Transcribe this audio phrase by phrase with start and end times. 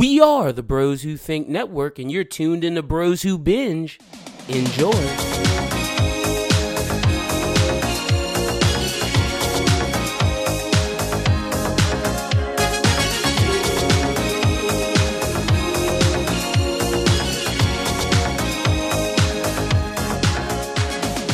[0.00, 3.98] We are the Bros Who Think Network, and you're tuned in to Bros Who Binge.
[4.48, 4.92] Enjoy.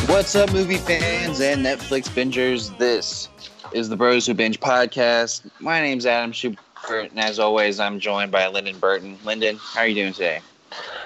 [0.09, 2.77] What's up, movie fans and Netflix bingers?
[2.79, 3.29] This
[3.73, 5.49] is the Bros Who Binge podcast.
[5.61, 6.59] My name's Adam Schubert,
[6.91, 9.19] and as always, I'm joined by Lyndon Burton.
[9.25, 10.41] Lyndon, how are you doing today?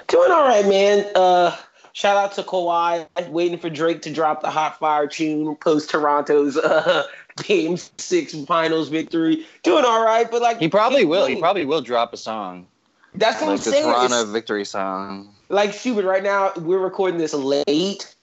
[0.07, 1.05] Doing all right, man.
[1.15, 1.55] Uh,
[1.93, 6.57] shout out to Kawhi, waiting for Drake to drop the hot fire tune post Toronto's
[6.57, 7.03] uh,
[7.43, 9.45] Game Six Finals victory.
[9.63, 11.25] Doing all right, but like He probably will.
[11.27, 12.67] He probably will drop a song,
[13.15, 13.83] That's what like I'm the saying.
[13.85, 15.33] Toronto It's- victory song.
[15.49, 18.13] like Schubert, right now we're recording this late,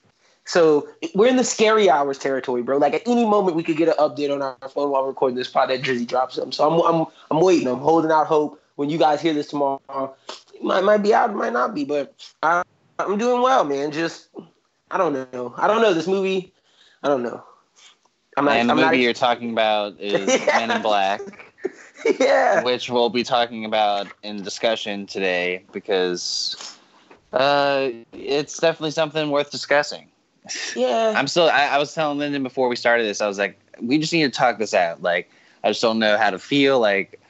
[0.49, 2.79] so we're in the scary hours territory, bro.
[2.79, 5.49] Like at any moment we could get an update on our phone while recording this
[5.49, 6.53] pod that Drizzy drops something.
[6.53, 7.69] So I'm I'm I'm waiting.
[7.69, 8.59] I'm holding out hope.
[8.77, 10.15] When you guys hear this tomorrow,
[10.55, 12.63] it might might be out, it might not be, but I,
[12.99, 13.93] I'm doing well, man.
[13.93, 14.31] Just
[14.91, 15.53] I don't know.
[15.59, 16.55] I don't know this movie.
[17.03, 17.45] I don't know.
[18.39, 18.57] I'm not.
[18.57, 21.21] And the I'm movie not, you're talking about is Men in Black,
[22.19, 22.63] yeah.
[22.63, 26.79] which we'll be talking about in discussion today because
[27.35, 30.08] uh, it's definitely something worth discussing.
[30.77, 31.15] Yeah.
[31.17, 31.49] I'm still.
[31.49, 33.21] I, I was telling Lyndon before we started this.
[33.21, 35.03] I was like, we just need to talk this out.
[35.03, 35.31] Like,
[35.65, 36.81] I just don't know how to feel.
[36.81, 37.21] Like,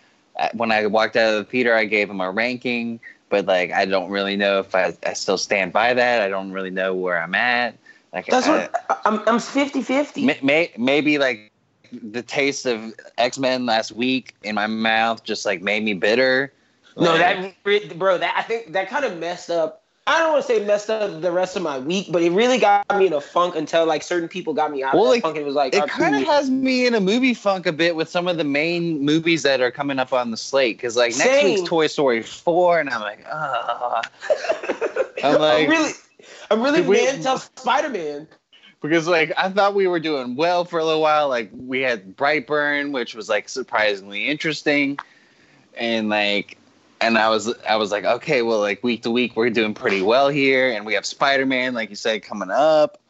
[0.55, 3.85] when I walked out of the theater, I gave him a ranking, but like, I
[3.85, 6.23] don't really know if I, I still stand by that.
[6.23, 7.75] I don't really know where I'm at.
[8.13, 9.21] Like, That's I- what I- I'm.
[9.29, 10.25] I'm 50 50.
[10.25, 11.51] may, may, maybe like
[11.93, 16.53] the taste of X Men last week in my mouth just like made me bitter.
[16.97, 19.83] No, Like, that bro, that I think that kind of messed up.
[20.09, 22.59] I don't want to say messed up the rest of my week, but it really
[22.59, 25.23] got me in a funk until like certain people got me out Well, of like,
[25.23, 25.37] funk.
[25.37, 27.95] And it was like, it kind of has me in a movie funk a bit
[27.95, 30.79] with some of the main movies that are coming up on the slate.
[30.79, 31.45] Because like next Same.
[31.57, 34.01] week's Toy Story four, and I'm like, ah,
[35.23, 35.93] I'm like- I'm really,
[36.51, 38.27] I'm really mad until Spider Man.
[38.81, 41.29] because like I thought we were doing well for a little while.
[41.29, 44.99] Like we had Brightburn, which was like surprisingly interesting,
[45.77, 46.57] and like,
[47.01, 50.03] and I was I was like, okay, well, like week to week we're doing pretty
[50.03, 53.01] well here, and we have Spider Man, like you said, coming up.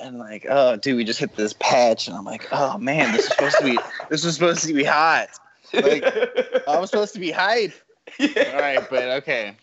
[0.00, 3.24] And like, oh, dude, we just hit this patch, and I'm like, oh man, this
[3.24, 3.78] is supposed to be,
[4.10, 5.28] this is supposed to be hot.
[5.72, 6.04] Like,
[6.68, 7.72] I was supposed to be hype.
[8.20, 8.26] All
[8.60, 9.56] right, but okay.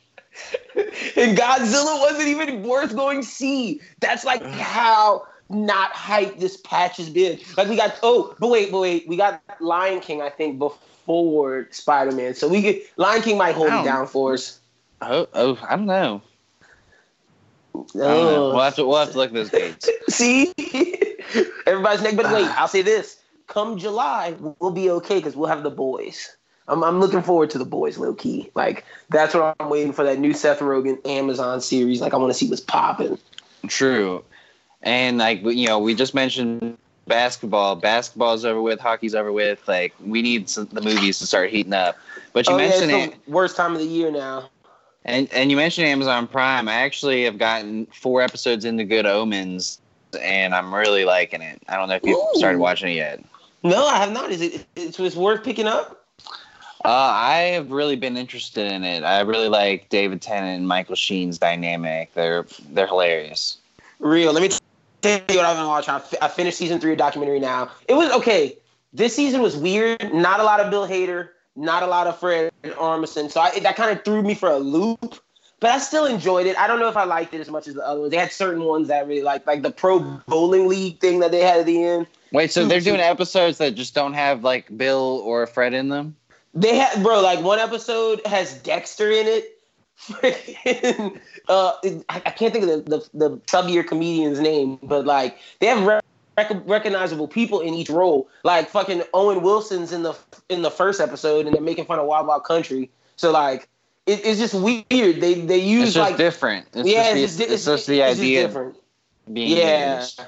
[0.76, 3.80] and Godzilla wasn't even worth going see.
[4.02, 7.40] That's like how not hype this patch has been.
[7.58, 11.68] Like we got oh, but wait, but wait, we got Lion King, I think, before
[11.72, 12.34] Spider Man.
[12.34, 14.60] So we get Lion King might hold it down for us.
[15.02, 16.22] Oh, oh, I don't know.
[17.76, 18.46] I don't know.
[18.46, 18.50] Oh.
[18.54, 19.90] We'll have to, we'll have to look at those dates.
[20.10, 20.52] See,
[21.68, 22.16] everybody's neck.
[22.16, 26.36] But wait, I'll say this: come July, we'll be okay because we'll have the boys.
[26.68, 28.50] I'm, I'm looking forward to the boys, low key.
[28.56, 32.02] Like that's what I'm waiting for that new Seth Rogen Amazon series.
[32.02, 33.20] Like I want to see what's popping.
[33.68, 34.24] True.
[34.86, 37.76] And like you know, we just mentioned basketball.
[37.76, 38.80] Basketball's over with.
[38.80, 39.68] Hockey's over with.
[39.68, 41.98] Like we need some, the movies to start heating up.
[42.34, 44.50] But you oh yeah, mentioned it's it, the worst time of the year now.
[45.04, 46.68] and and you mentioned Amazon Prime.
[46.70, 49.80] I actually have gotten four episodes into Good Omens,
[50.22, 51.62] and I'm really liking it.
[51.68, 52.32] I don't know if you've Ooh.
[52.36, 53.24] started watching it yet.
[53.64, 54.32] No, I have not.
[54.32, 54.66] Is it?
[54.76, 56.06] It's, it's worth picking up.
[56.86, 59.04] Uh, I have really been interested in it.
[59.04, 62.14] I really like David Tennant and Michael Sheen's dynamic.
[62.14, 63.58] They're they're hilarious.
[63.98, 64.34] Real.
[64.34, 64.50] Let me
[65.06, 66.18] tell you what I've been watching.
[66.22, 67.72] I, finished season three of documentary now.
[67.88, 68.58] It was okay.
[68.94, 70.14] This season was weird.
[70.14, 71.30] Not a lot of Bill Hader.
[71.56, 73.32] Not a lot of Fred Armisen.
[73.32, 75.22] So I, that kind of threw me for a loop.
[75.62, 76.58] But I still enjoyed it.
[76.58, 78.12] I don't know if I liked it as much as the other ones.
[78.12, 81.32] They had certain ones that I really liked, like the Pro Bowling League thing that
[81.32, 82.08] they had at the end.
[82.34, 86.16] Wait, so they're doing episodes that just don't have like Bill or Fred in them?
[86.54, 89.55] They had, bro, like one episode has Dexter in it.
[90.00, 95.38] Freaking, uh, I, I can't think of the, the, the chubbier comedian's name, but like
[95.60, 96.00] they have re-
[96.38, 98.28] rec- recognizable people in each role.
[98.44, 100.14] Like fucking Owen Wilson's in the
[100.50, 102.90] in the first episode, and they're making fun of Wild Wild Country.
[103.16, 103.70] So like
[104.06, 104.86] it, it's just weird.
[104.90, 106.68] They they use It's just like different.
[106.74, 108.76] It's yeah, just, it's, the, just, it's just the it's idea different.
[109.32, 110.22] being Yeah, used.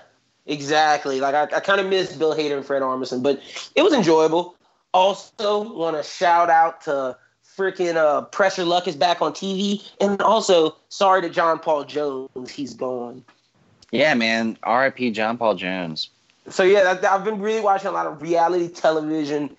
[0.45, 1.19] exactly.
[1.19, 3.41] Like I, I kind of miss Bill Hader and Fred Armisen, but
[3.75, 4.55] it was enjoyable.
[4.93, 7.17] Also, want to shout out to
[7.57, 12.51] freaking uh, Pressure Luck is back on TV, and also sorry to John Paul Jones,
[12.51, 13.23] he's gone.
[13.91, 14.57] Yeah, man.
[14.63, 15.11] R.I.P.
[15.11, 16.09] John Paul Jones.
[16.49, 19.55] So yeah, I've been really watching a lot of reality television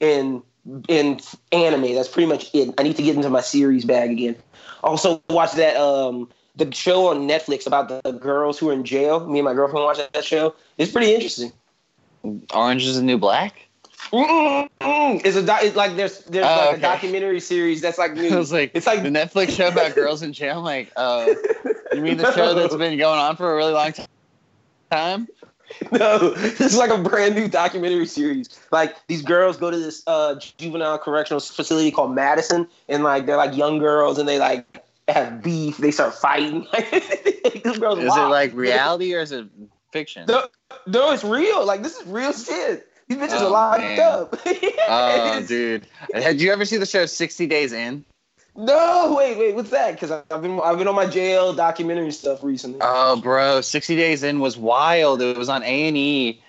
[0.00, 0.42] and
[0.88, 1.20] in
[1.52, 1.94] anime.
[1.94, 2.74] That's pretty much it.
[2.78, 4.36] I need to get into my series bag again.
[4.82, 8.84] Also, watch that um the show on Netflix about the, the girls who are in
[8.84, 9.26] jail.
[9.26, 10.54] Me and my girlfriend watched that show.
[10.78, 11.52] It's pretty interesting.
[12.54, 13.65] Orange is the New Black.
[14.12, 15.20] Mm-mm-mm.
[15.24, 16.76] It's a doc- it's like there's there's Oh, like okay.
[16.78, 18.36] a documentary series that's like new.
[18.36, 20.58] was like, It's like- the Netflix show about girls in jail.
[20.58, 21.26] I'm like, uh,
[21.92, 24.04] you mean the show that's been going on for a really long ti-
[24.90, 25.28] time?
[25.90, 28.48] no, this is like a brand new documentary series.
[28.70, 33.36] Like these girls go to this uh, juvenile correctional facility called Madison, and like they're
[33.36, 34.64] like young girls, and they like
[35.08, 35.76] have beef.
[35.78, 36.66] They start fighting.
[36.90, 39.46] this girl's Is it like reality or is it
[39.90, 40.26] fiction?
[40.28, 40.46] No,
[40.86, 41.66] no, it's real.
[41.66, 42.88] Like this is real shit.
[43.08, 44.00] These bitches Oh, are locked man.
[44.00, 44.40] up.
[44.88, 45.86] Oh, dude.
[46.14, 48.04] Had you ever seen the show 60 Days In?
[48.56, 49.92] No, wait, wait, what's that?
[49.92, 52.78] Because I've been I've been on my jail documentary stuff recently.
[52.80, 55.20] Oh, bro, 60 Days In was wild.
[55.20, 56.40] It was on A&E.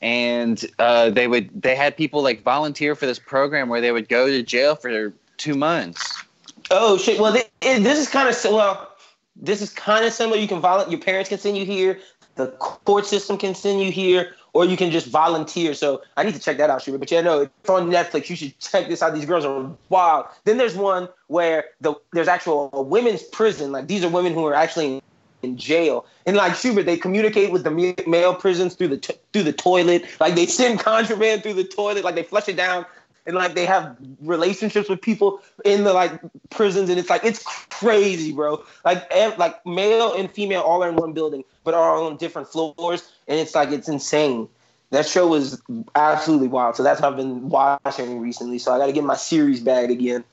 [0.00, 4.08] And uh, they would they had people like volunteer for this program where they would
[4.08, 6.22] go to jail for two months.
[6.70, 7.18] Oh shit!
[7.20, 8.92] Well, thi- it, this is kind of well,
[9.34, 10.38] this is kind of similar.
[10.38, 10.92] You can volunteer.
[10.92, 11.98] Your parents can send you here.
[12.36, 15.74] The court system can send you here, or you can just volunteer.
[15.74, 16.98] So I need to check that out, Shooter.
[16.98, 18.28] But yeah, no, it's on Netflix.
[18.28, 19.14] You should check this out.
[19.14, 20.26] These girls are wild.
[20.44, 23.72] Then there's one where the there's actual a women's prison.
[23.72, 25.02] Like these are women who are actually
[25.42, 26.06] in jail.
[26.26, 27.70] And like Schubert, they communicate with the
[28.06, 30.04] male prisons through the t- through the toilet.
[30.20, 32.04] Like they send contraband through the toilet.
[32.04, 32.86] Like they flush it down.
[33.28, 37.44] And like they have relationships with people in the like prisons, and it's like it's
[37.68, 38.64] crazy, bro.
[38.86, 42.16] Like ev- like male and female all are in one building, but are all on
[42.16, 44.48] different floors, and it's like it's insane.
[44.92, 45.60] That show was
[45.94, 46.76] absolutely wild.
[46.76, 48.58] So that's what I've been watching recently.
[48.58, 50.24] So I got to get my series bag again.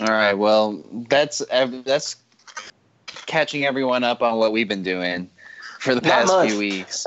[0.00, 2.16] All right, well, that's that's
[3.26, 5.30] catching everyone up on what we've been doing
[5.82, 7.04] for the past few weeks.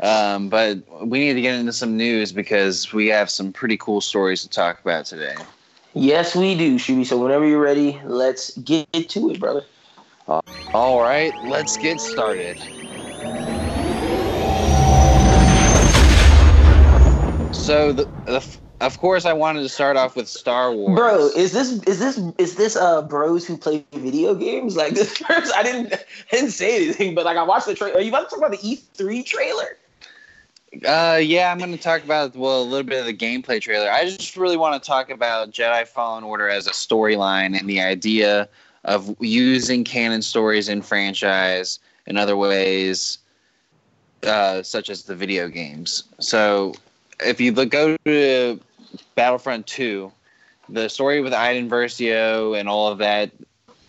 [0.00, 4.00] Um, but we need to get into some news because we have some pretty cool
[4.00, 5.34] stories to talk about today.
[5.94, 7.04] Yes, we do, Shuby.
[7.04, 9.64] So whenever you're ready, let's get to it, brother.
[10.28, 12.58] All right, let's get started.
[17.52, 20.96] So, the, the, of course, I wanted to start off with Star Wars.
[20.96, 24.76] Bro, is this is this is this uh bros who play video games?
[24.76, 25.98] Like this first, I didn't I
[26.30, 27.98] didn't say anything, but like I watched the trailer.
[27.98, 29.76] Are you about to talk about the E3 trailer?
[30.86, 33.90] Uh, yeah, I'm going to talk about well a little bit of the gameplay trailer.
[33.90, 37.80] I just really want to talk about Jedi Fallen Order as a storyline and the
[37.80, 38.48] idea
[38.84, 43.18] of using canon stories in franchise in other ways,
[44.24, 46.04] uh, such as the video games.
[46.18, 46.74] So,
[47.20, 48.60] if you look go to
[49.14, 50.12] Battlefront Two,
[50.68, 53.30] the story with Iden Versio and all of that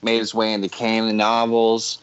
[0.04, 2.00] made its way into canon novels.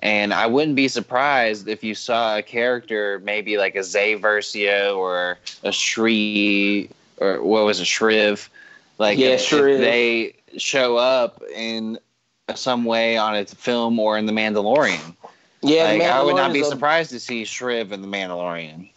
[0.00, 4.96] And I wouldn't be surprised if you saw a character, maybe like a Zay Versio
[4.96, 8.48] or a Shri or what was a Shriv,
[8.98, 11.98] like Yeah, if, if they show up in
[12.54, 15.14] some way on a film or in The Mandalorian.
[15.62, 18.90] Yeah, like, I would not be a- surprised to see Shriv in The Mandalorian.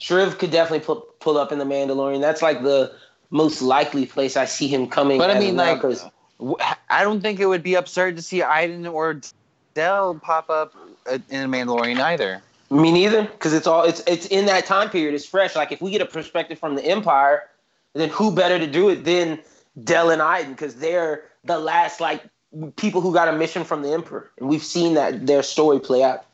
[0.00, 2.20] Shriv could definitely pull, pull up in the Mandalorian.
[2.20, 2.92] That's like the
[3.30, 5.18] most likely place I see him coming.
[5.18, 6.04] But I mean, like, now, like, 'cause-
[6.38, 6.56] w-
[6.88, 9.20] I don't think it would be absurd to see Iden or
[9.74, 10.74] Del pop up
[11.10, 12.42] uh, in The Mandalorian either.
[12.70, 15.14] me neither, because it's all it's it's in that time period.
[15.14, 15.54] It's fresh.
[15.56, 17.44] Like if we get a perspective from the Empire,
[17.94, 19.38] then who better to do it than
[19.84, 20.52] Del and Iden?
[20.52, 22.22] Because they're the last like
[22.76, 26.02] people who got a mission from the Emperor, and we've seen that their story play
[26.02, 26.24] out.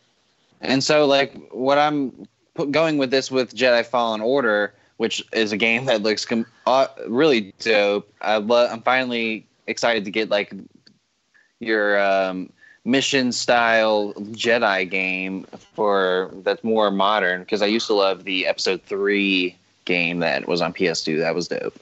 [0.61, 5.52] And so, like, what I'm pu- going with this with Jedi Fallen Order, which is
[5.52, 8.12] a game that looks com- uh, really dope.
[8.20, 10.52] I lo- I'm finally excited to get like
[11.60, 12.50] your um,
[12.85, 15.44] mission style Jedi game
[15.75, 20.61] for that's more modern because I used to love the Episode Three game that was
[20.61, 21.18] on PS2.
[21.18, 21.78] That was dope.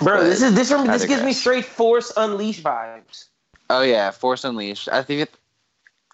[0.00, 3.26] Bro, But this is this this gives me straight Force Unleashed vibes.
[3.70, 4.88] Oh yeah, Force Unleashed.
[4.90, 5.30] I think it.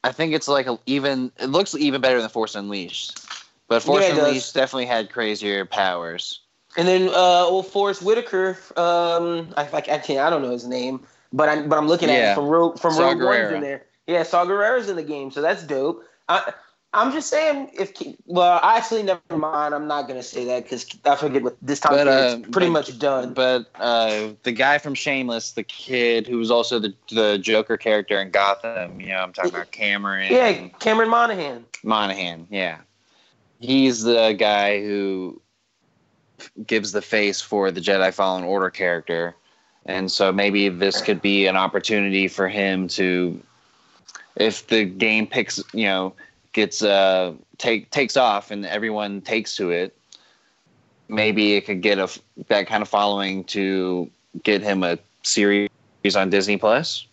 [0.02, 1.30] I think it's like a, even.
[1.38, 3.18] It looks even better than Force Unleashed,
[3.70, 4.16] but Force Yeah.
[4.26, 6.40] Unleashed definitely had crazier powers.
[6.76, 10.66] And then uh, old Forest Whitaker, um, I like I can't I don't know his
[10.66, 11.00] name,
[11.32, 12.32] but I'm but I'm looking at Yeah.
[12.32, 13.86] it from Rogue from Saw Rogue One's in there.
[14.06, 16.04] Yeah, Saw Gerrera's in the game, so that's dope.
[16.28, 16.52] I
[16.92, 17.92] I'm just saying if
[18.26, 19.74] well, I actually never mind.
[19.74, 22.70] I'm not gonna say that because I forget what this time But, uh, pretty but-
[22.72, 23.34] much done.
[23.34, 28.20] But uh, the guy from Shameless, the kid who was also the the Joker character
[28.20, 31.64] in Gotham, you know, I'm talking about Cameron yeah, Cameron Monaghan.
[31.84, 32.46] Monahan.
[32.50, 32.78] Yeah,
[33.60, 35.40] he's the guy who
[36.66, 39.36] gives the face for the Jedi Fallen Order character,
[39.86, 43.40] and so maybe this could be an opportunity for him to,
[44.36, 46.14] if the game picks, you know,
[46.52, 49.96] gets uh take takes off and everyone takes to it,
[51.08, 52.08] maybe it could get a
[52.48, 54.10] that kind of following to
[54.42, 55.68] get him a series
[56.16, 57.06] on Disney Plus.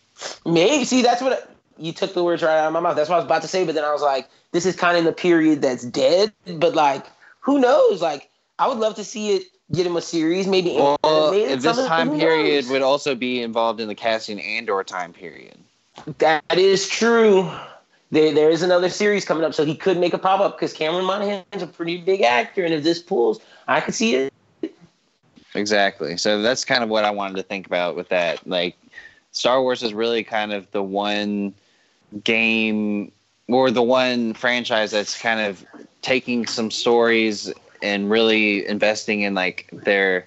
[0.46, 2.96] Maybe see that's what you took the words right out of my mouth.
[2.96, 4.96] That's what I was about to say, but then I was like, this is kind
[4.96, 6.32] of in the period that's dead.
[6.46, 7.06] But like,
[7.40, 8.02] who knows?
[8.02, 8.30] Like,
[8.60, 9.44] I would love to see it
[9.74, 12.72] get him a series, maybe Well, animated, this time period knows?
[12.72, 15.58] would also be involved in the casting and/or time period.
[16.20, 17.52] That is true.
[18.12, 20.72] There, there is another series coming up, so he could make a pop up because
[20.72, 24.34] Cameron Monaghan's a pretty big actor, and if this pulls, I could see it.
[25.54, 26.16] Exactly.
[26.16, 28.48] So that's kind of what I wanted to think about with that.
[28.48, 28.78] Like,
[29.32, 31.54] Star Wars is really kind of the one
[32.24, 33.12] game
[33.48, 35.66] or the one franchise that's kind of
[36.02, 40.26] taking some stories and really investing in like their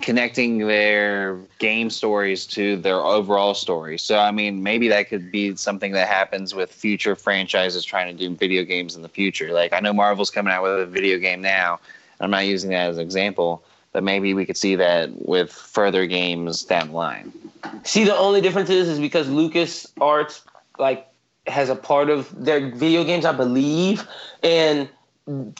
[0.00, 3.98] connecting their game stories to their overall story.
[3.98, 8.28] So I mean, maybe that could be something that happens with future franchises trying to
[8.28, 9.52] do video games in the future.
[9.52, 11.80] Like I know Marvel's coming out with a video game now.
[12.20, 16.06] I'm not using that as an example, but maybe we could see that with further
[16.06, 17.32] games down the line.
[17.82, 20.42] See, the only difference is, is because Lucas Arts
[20.78, 21.08] like
[21.46, 24.06] has a part of their video games, I believe,
[24.42, 24.88] and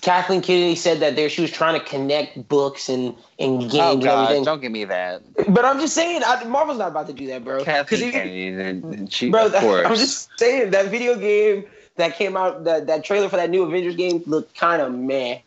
[0.03, 3.75] Kathleen Kennedy said that there she was trying to connect books and, and oh, games
[3.75, 4.45] Oh and everything.
[4.45, 7.45] Don't give me that, But I'm just saying, I, Marvel's not about to do that,
[7.45, 7.65] bro.
[7.65, 9.07] Kathleen Kennedy.
[9.09, 9.87] She, bro, of that- course.
[9.87, 11.65] I'm just saying that video game
[11.97, 15.39] that came out, that, that trailer for that new Avengers game looked kind of meh.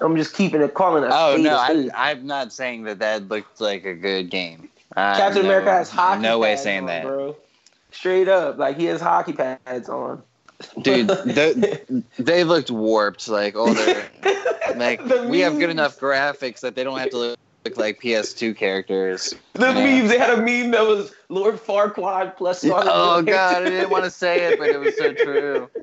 [0.00, 1.10] I'm just keeping it calling it.
[1.12, 1.88] Oh no, I.
[1.94, 4.68] I'm not saying that that looked like a good game.
[4.94, 6.20] Captain America has hockey.
[6.20, 7.36] No way saying on, that, bro.
[7.98, 10.22] Straight up, like he has hockey pads on.
[10.82, 11.08] dude.
[11.08, 13.26] the, they looked warped.
[13.26, 14.04] Like all their
[14.76, 17.38] like The we have good enough graphics that they don't have to look,
[17.76, 19.34] like PS2 characters.
[19.54, 19.72] The Yeah.
[20.00, 23.90] memes, they had a meme that was Lord Farquaad plus Scarlett Oh god, I didn't
[23.90, 25.70] want to say it, but it was so true.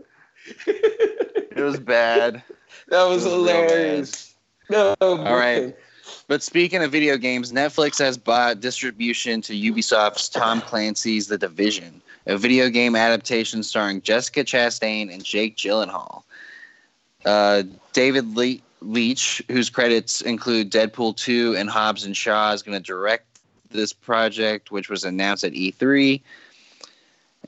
[1.55, 2.41] It was bad.
[2.89, 4.35] That was was hilarious.
[4.69, 5.75] No, All right.
[6.27, 12.01] But speaking of video games, Netflix has bought distribution to Ubisoft's Tom Clancy's The Division,
[12.25, 16.23] a video game adaptation starring Jessica Chastain and Jake Gyllenhaal.
[17.25, 17.63] Uh,
[17.93, 22.83] David Le- Leitch, whose credits include Deadpool 2 and Hobbs and Shaw, is going to
[22.83, 23.25] direct
[23.71, 26.21] this project, which was announced at E3.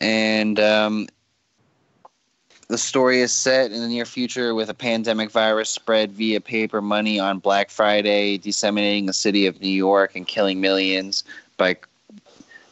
[0.01, 1.07] And um,
[2.67, 6.81] the story is set in the near future with a pandemic virus spread via paper
[6.81, 11.23] money on Black Friday, disseminating the city of New York and killing millions.
[11.57, 11.77] By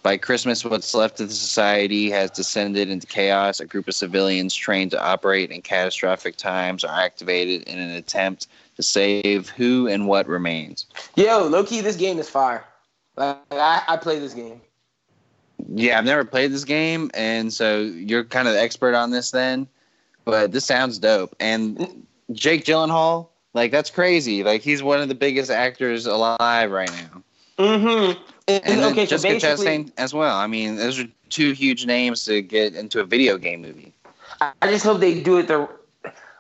[0.04, 3.62] by Christmas, what's left of the society has descended into chaos.
[3.62, 8.48] A group of civilians trained to operate in catastrophic times are activated in an attempt
[8.76, 10.86] to save who and what remains.
[11.16, 12.66] Yo, low key, this game is fire.
[13.16, 14.60] Like, I, I play this game.
[15.70, 19.32] Yeah, I've never played this game, and so you're kind of the expert on this
[19.32, 19.68] then.
[20.26, 21.36] But this sounds dope.
[21.40, 24.44] And Jake Gyllenhaal, like that's crazy.
[24.44, 27.24] Like he's one of the biggest actors alive right now.
[27.60, 28.22] Mm-hmm.
[28.48, 30.38] And, And okay, so Jessica Chastain as well.
[30.38, 33.94] I mean, those are two huge names to get into a video game movie.
[34.42, 35.70] I I just hope they do it the.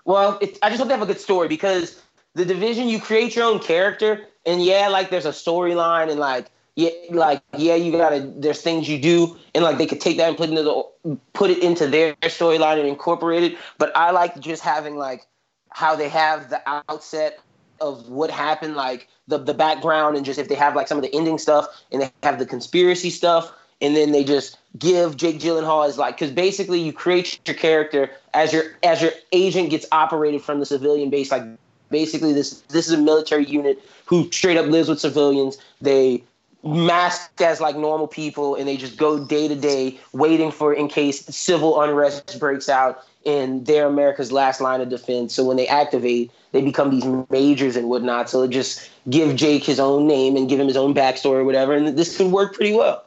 [0.05, 2.01] Well, it, I just hope they have a good story because
[2.33, 6.47] the division, you create your own character, and yeah, like there's a storyline, and like
[6.75, 8.19] yeah, like yeah, you gotta.
[8.35, 11.51] There's things you do, and like they could take that and put into the put
[11.51, 13.57] it into their storyline and incorporate it.
[13.77, 15.25] But I like just having like
[15.69, 17.39] how they have the outset
[17.79, 21.03] of what happened, like the the background, and just if they have like some of
[21.03, 23.51] the ending stuff, and they have the conspiracy stuff,
[23.81, 28.09] and then they just give Jake Gyllenhaal as like because basically you create your character
[28.33, 31.31] as your as your agent gets operated from the civilian base.
[31.31, 31.43] Like
[31.89, 35.57] basically this this is a military unit who straight up lives with civilians.
[35.81, 36.23] They
[36.63, 40.87] masked as like normal people and they just go day to day waiting for in
[40.87, 45.33] case civil unrest breaks out and they're America's last line of defense.
[45.33, 48.29] So when they activate, they become these majors and whatnot.
[48.29, 51.73] So just give Jake his own name and give him his own backstory or whatever,
[51.73, 53.05] and this could work pretty well.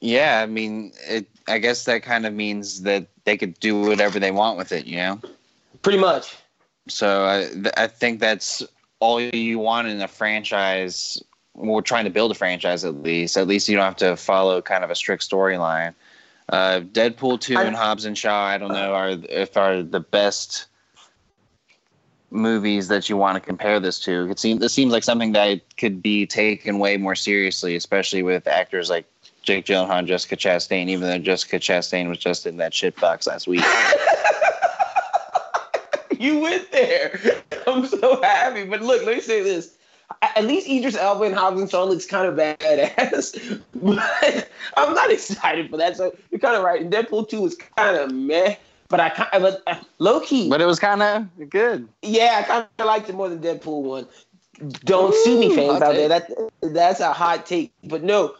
[0.00, 1.26] Yeah, I mean, it.
[1.48, 4.86] I guess that kind of means that they could do whatever they want with it.
[4.86, 5.20] You know.
[5.82, 6.36] Pretty much.
[6.88, 8.62] So I, th- I think that's
[9.00, 11.22] all you want in a franchise.
[11.54, 13.36] We're trying to build a franchise at least.
[13.36, 15.94] At least you don't have to follow kind of a strict storyline.
[16.48, 18.46] Uh, Deadpool two I- and Hobbs and Shaw.
[18.46, 20.66] I don't know are if are the best
[22.30, 24.30] movies that you want to compare this to.
[24.30, 28.46] It seems this seems like something that could be taken way more seriously, especially with
[28.46, 29.06] actors like
[29.42, 30.88] Jake Gyllenhaal and Jessica Chastain.
[30.88, 33.64] Even though Jessica Chastain was just in that shit box last week.
[36.18, 37.20] you went there.
[37.66, 38.64] I'm so happy.
[38.64, 39.74] But look, let me say this.
[40.22, 43.62] At least Idris Elba and Hobbs Shaw looks kind of badass.
[43.80, 45.96] But I'm not excited for that.
[45.96, 46.80] So you're kind of right.
[46.80, 48.56] And Deadpool 2 is kind of meh.
[48.88, 51.86] But I kind of, but uh, low key, but it was kind of good.
[52.02, 54.06] yeah, I kind of liked it more than Deadpool 1.
[54.84, 56.08] Don't sue me, fans out there.
[56.08, 56.30] That,
[56.62, 57.70] that's a hot take.
[57.84, 58.34] But no,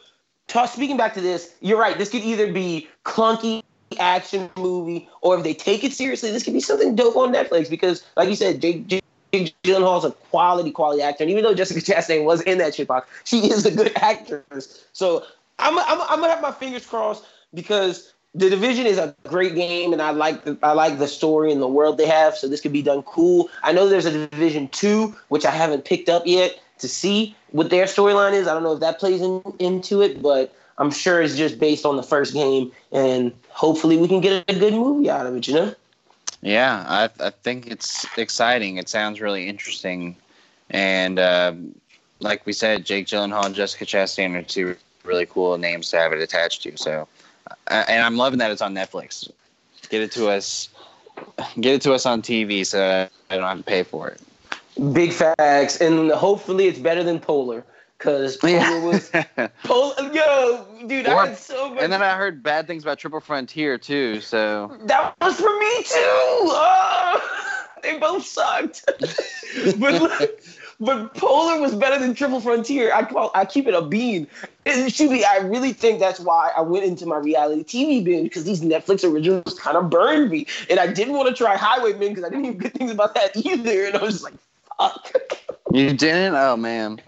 [0.46, 1.98] ta- speaking back to this, you're right.
[1.98, 3.62] This could either be clunky
[4.00, 7.68] action movie, or if they take it seriously, this could be something dope on Netflix.
[7.68, 11.24] Because, like you said, Jake, Jake Gyllenhaal's a quality, quality actor.
[11.24, 14.84] And even though Jessica Chastain was in that shitbox, she is a good actress.
[14.92, 15.24] So
[15.58, 19.92] I'm, I'm, I'm gonna have my fingers crossed because the division is a great game,
[19.92, 22.36] and I like the I like the story and the world they have.
[22.36, 23.48] So this could be done cool.
[23.62, 27.70] I know there's a division two, which I haven't picked up yet to see what
[27.70, 28.46] their storyline is.
[28.46, 31.84] I don't know if that plays in, into it, but I'm sure it's just based
[31.84, 35.48] on the first game, and hopefully we can get a good movie out of it.
[35.48, 35.74] You know.
[36.42, 38.76] Yeah, I I think it's exciting.
[38.76, 40.16] It sounds really interesting,
[40.70, 41.52] and uh,
[42.20, 46.12] like we said, Jake Gyllenhaal and Jessica Chastain are two really cool names to have
[46.12, 46.76] it attached to.
[46.76, 47.08] So,
[47.48, 49.30] uh, and I'm loving that it's on Netflix.
[49.88, 50.68] Get it to us,
[51.60, 54.20] get it to us on TV, so I don't have to pay for it.
[54.92, 57.64] Big facts, and hopefully it's better than Polar.
[57.98, 58.84] Cause Polar Yeah.
[58.84, 59.10] was
[59.64, 61.82] Polar, yo, dude, Or- I had so much.
[61.82, 64.20] And then I heard bad things about Triple Frontier too.
[64.20, 65.94] So That was for me too.
[65.98, 67.20] Oh,
[67.82, 68.84] they both sucked.
[69.80, 70.40] but
[70.80, 72.92] but Polar was better than Triple Frontier.
[72.94, 74.28] I call I keep it a bean.
[74.64, 75.24] And should be.
[75.24, 79.02] I really think that's why I went into my reality TV binge because these Netflix
[79.02, 82.44] originals kind of burned me, and I didn't want to try Highwaymen because I didn't
[82.44, 83.86] hear good things about that either.
[83.86, 84.34] And I was just like,
[84.78, 85.10] fuck.
[85.72, 86.34] you didn't?
[86.36, 87.00] Oh man.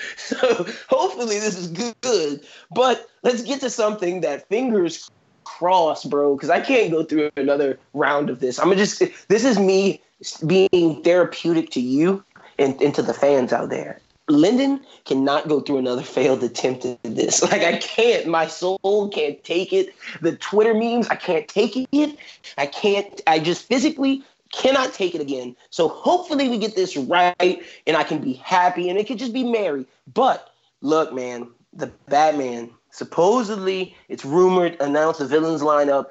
[0.16, 1.68] So hopefully this is
[2.00, 2.44] good.
[2.70, 5.08] But let's get to something that fingers
[5.44, 8.58] crossed, bro, because I can't go through another round of this.
[8.58, 10.02] I'm gonna just this is me
[10.46, 12.24] being therapeutic to you
[12.58, 14.00] and, and to the fans out there.
[14.28, 17.42] Lyndon cannot go through another failed attempt at this.
[17.42, 18.26] Like I can't.
[18.26, 19.94] My soul can't take it.
[20.20, 22.18] The Twitter memes, I can't take it.
[22.58, 23.20] I can't.
[23.26, 24.24] I just physically
[24.56, 25.54] cannot take it again.
[25.70, 29.32] So hopefully we get this right and I can be happy and it could just
[29.32, 29.86] be merry.
[30.12, 36.06] But look, man, the Batman supposedly it's rumored announced the villains lineup.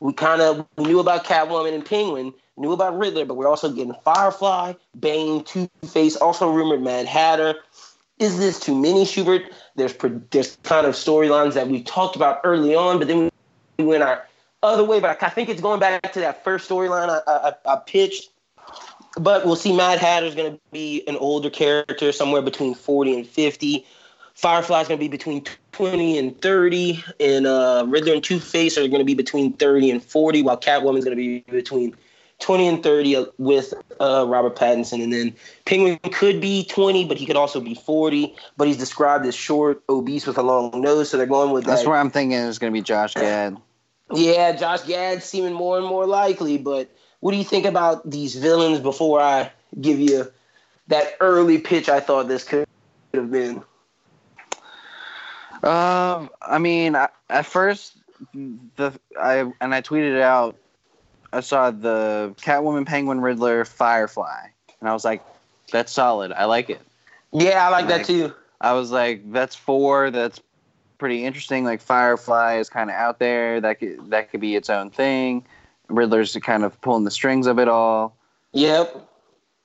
[0.00, 3.94] We kind of knew about Catwoman and Penguin, knew about Riddler, but we're also getting
[4.02, 7.56] Firefly, Bane, Two Face, also rumored Mad Hatter.
[8.18, 9.42] Is this too many, Schubert?
[9.76, 9.94] There's
[10.30, 13.30] there's kind of storylines that we talked about early on, but then
[13.78, 14.26] we went our
[14.62, 15.00] other way.
[15.00, 18.30] But I think it's going back to that first storyline I, I, I pitched.
[19.18, 19.74] But we'll see.
[19.74, 23.84] Mad Hatter's going to be an older character, somewhere between 40 and 50.
[24.34, 28.86] Firefly's going to be between 20 and 30, and uh, Riddler and Two Face are
[28.88, 31.94] going to be between 30 and 40, while Catwoman's going to be between
[32.38, 35.34] 20 and 30 with uh, Robert Pattinson, and then
[35.66, 38.34] Penguin could be 20, but he could also be 40.
[38.56, 41.82] But he's described as short, obese with a long nose, so they're going with That's
[41.82, 41.88] that.
[41.88, 43.58] where I'm thinking is going to be Josh Gad.
[44.12, 46.58] Yeah, Josh Gad seeming more and more likely.
[46.58, 50.30] But what do you think about these villains before I give you
[50.88, 52.66] that early pitch I thought this could
[53.14, 53.62] have been?
[55.62, 57.96] Um, I mean, I, at first,
[58.76, 60.56] the I and I tweeted it out.
[61.32, 64.46] I saw the Catwoman, Penguin, Riddler, Firefly,
[64.80, 65.22] and I was like,
[65.70, 66.32] "That's solid.
[66.32, 66.80] I like it."
[67.32, 68.32] Yeah, I like that Like- too.
[68.60, 70.10] I was like, "That's four.
[70.10, 70.40] That's
[71.00, 73.60] pretty interesting." Like Firefly is kind of out there.
[73.60, 75.44] That could that could be its own thing.
[75.88, 78.14] Riddler's kind of pulling the strings of it all.
[78.52, 79.08] Yep.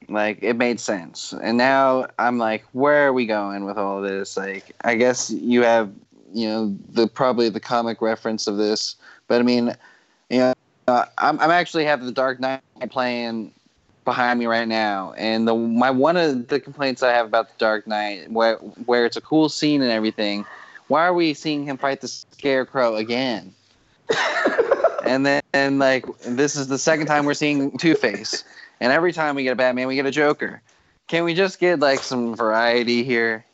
[0.10, 1.34] Like it made sense.
[1.42, 4.38] And now I'm like, where are we going with all this?
[4.38, 5.92] Like, I guess you have,
[6.34, 8.96] you know, the probably the comic reference of this,
[9.28, 9.76] but I mean,
[10.30, 10.54] you know,
[10.88, 13.52] uh, I'm I'm actually have the Dark Knight playing
[14.04, 17.56] behind me right now, and the my one of the complaints I have about the
[17.58, 20.46] Dark Knight, where where it's a cool scene and everything,
[20.88, 23.54] why are we seeing him fight the Scarecrow again?
[25.06, 28.44] and then and like this is the second time we're seeing Two Face.
[28.80, 30.62] And every time we get a Batman, we get a Joker.
[31.08, 33.46] Can we just get like some variety here?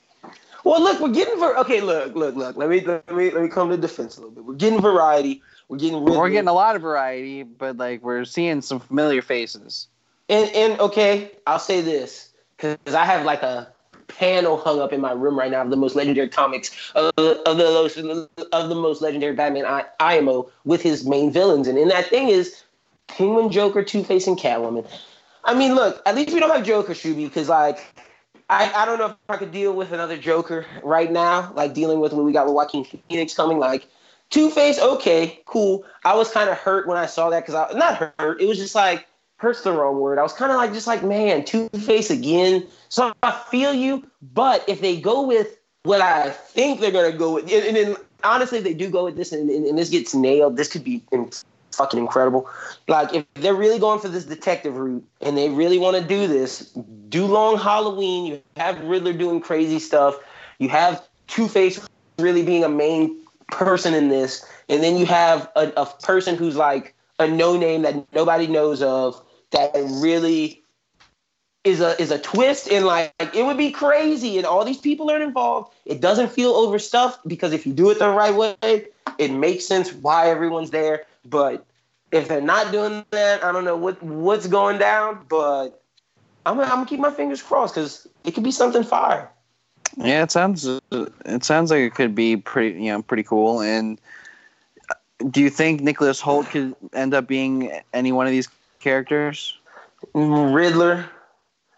[0.63, 1.81] Well, look, we're getting ver- okay.
[1.81, 2.55] Look, look, look.
[2.55, 4.45] Let me let me let me come to defense a little bit.
[4.45, 5.41] We're getting variety.
[5.67, 6.19] We're getting Riddler.
[6.19, 9.87] We're getting a lot of variety, but like we're seeing some familiar faces.
[10.29, 13.73] And and okay, I'll say this because I have like a
[14.17, 17.57] panel hung up in my room right now of the most legendary comics of, of
[17.57, 21.87] the of the most legendary Batman I, IMO uh, with his main villains, and in
[21.89, 22.63] that thing is
[23.07, 24.87] Penguin, Joker, Two Face, and Catwoman.
[25.43, 27.79] I mean, look, at least we don't have Joker, Shuby, because like.
[28.49, 32.01] I, I don't know if I could deal with another Joker right now, like dealing
[32.01, 33.59] with what we got with Joaquin Phoenix coming.
[33.59, 33.87] Like
[34.29, 35.85] Two Face, okay, cool.
[36.03, 38.41] I was kind of hurt when I saw that because I not hurt.
[38.41, 39.07] It was just like
[39.41, 40.19] hurt's the wrong word.
[40.19, 42.65] I was kind of like just like man, Two Face again.
[42.89, 47.33] So I feel you, but if they go with what I think they're gonna go
[47.33, 50.13] with, and, then honestly, if they do go with this and, and, and this gets
[50.13, 51.31] nailed, this could be in,
[51.71, 52.47] fucking incredible.
[52.87, 56.27] Like if they're really going for this detective route and they really want to do
[56.27, 56.71] this,
[57.09, 58.27] do long Halloween.
[58.27, 60.19] You have Riddler doing crazy stuff.
[60.59, 61.79] You have Two Face
[62.19, 63.17] really being a main
[63.49, 67.81] person in this, and then you have a, a person who's like a no name
[67.81, 69.19] that nobody knows of
[69.51, 70.61] that really
[71.63, 75.11] is a is a twist and like it would be crazy and all these people
[75.11, 75.73] are involved.
[75.85, 78.87] It doesn't feel overstuffed because if you do it the right way,
[79.17, 81.05] it makes sense why everyone's there.
[81.23, 81.65] But
[82.11, 85.25] if they're not doing that, I don't know what what's going down.
[85.29, 85.81] But
[86.45, 89.29] I'm I'm gonna keep my fingers crossed because it could be something fire.
[89.97, 93.61] Yeah, it sounds it sounds like it could be pretty you know pretty cool.
[93.61, 94.01] And
[95.29, 98.47] do you think Nicholas Hoult could end up being any one of these
[98.81, 99.57] characters?
[100.13, 101.09] Riddler.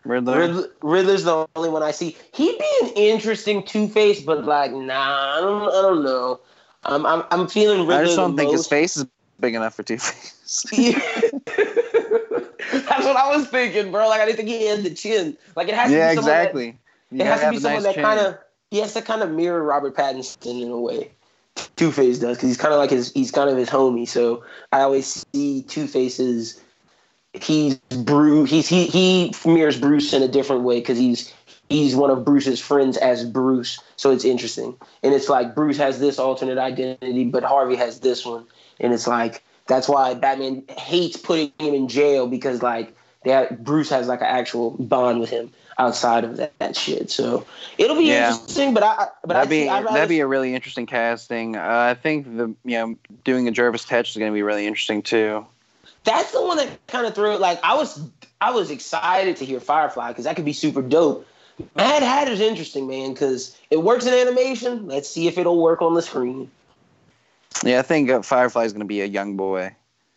[0.06, 0.40] Riddler.
[0.40, 0.68] Riddler.
[0.82, 2.18] Riddler's the only one I see.
[2.34, 6.40] He'd be an interesting Two Face, but like, nah, I don't, I don't know.
[6.84, 8.02] I'm, I'm, I'm feeling Riddler.
[8.02, 8.60] I just don't think most.
[8.60, 9.06] his face is
[9.40, 10.40] big enough for Two Face.
[10.72, 11.00] Yeah.
[12.72, 14.08] That's what I was thinking, bro.
[14.08, 15.38] Like, I didn't think he had the chin.
[15.56, 16.78] Like, it has yeah, to be someone exactly.
[17.12, 18.38] That, it has to be someone that kind of
[18.72, 21.12] he has to kind of mirror Robert Pattinson in a way.
[21.76, 24.08] Two Face does because he's kind of like his he's kind of his homie.
[24.08, 26.60] So I always see Two Faces.
[27.34, 28.50] He's Bruce.
[28.50, 31.34] He's he he mirrors Bruce in a different way because he's
[31.70, 33.80] he's one of Bruce's friends as Bruce.
[33.96, 38.26] So it's interesting, and it's like Bruce has this alternate identity, but Harvey has this
[38.26, 38.46] one,
[38.80, 43.90] and it's like that's why Batman hates putting him in jail because like that Bruce
[43.90, 47.10] has like an actual bond with him outside of that, that shit.
[47.10, 47.46] So
[47.78, 48.30] it'll be Yeah.
[48.32, 51.56] interesting, but I but that'd I be rather, that'd be a really interesting casting.
[51.56, 54.68] Uh, I think the you know doing a Jervis Tetch is going to be really
[54.68, 55.48] interesting too.
[56.04, 57.40] That's the one that kind of threw it.
[57.40, 58.02] like I was
[58.42, 61.28] I was excited to hear Firefly because that could be super dope.
[61.76, 64.88] Mad Hatter's interesting, man, because it works in animation.
[64.88, 66.50] Let's see if it'll work on the screen.
[67.64, 69.76] Yeah, I think uh, Firefly is going to be a young boy.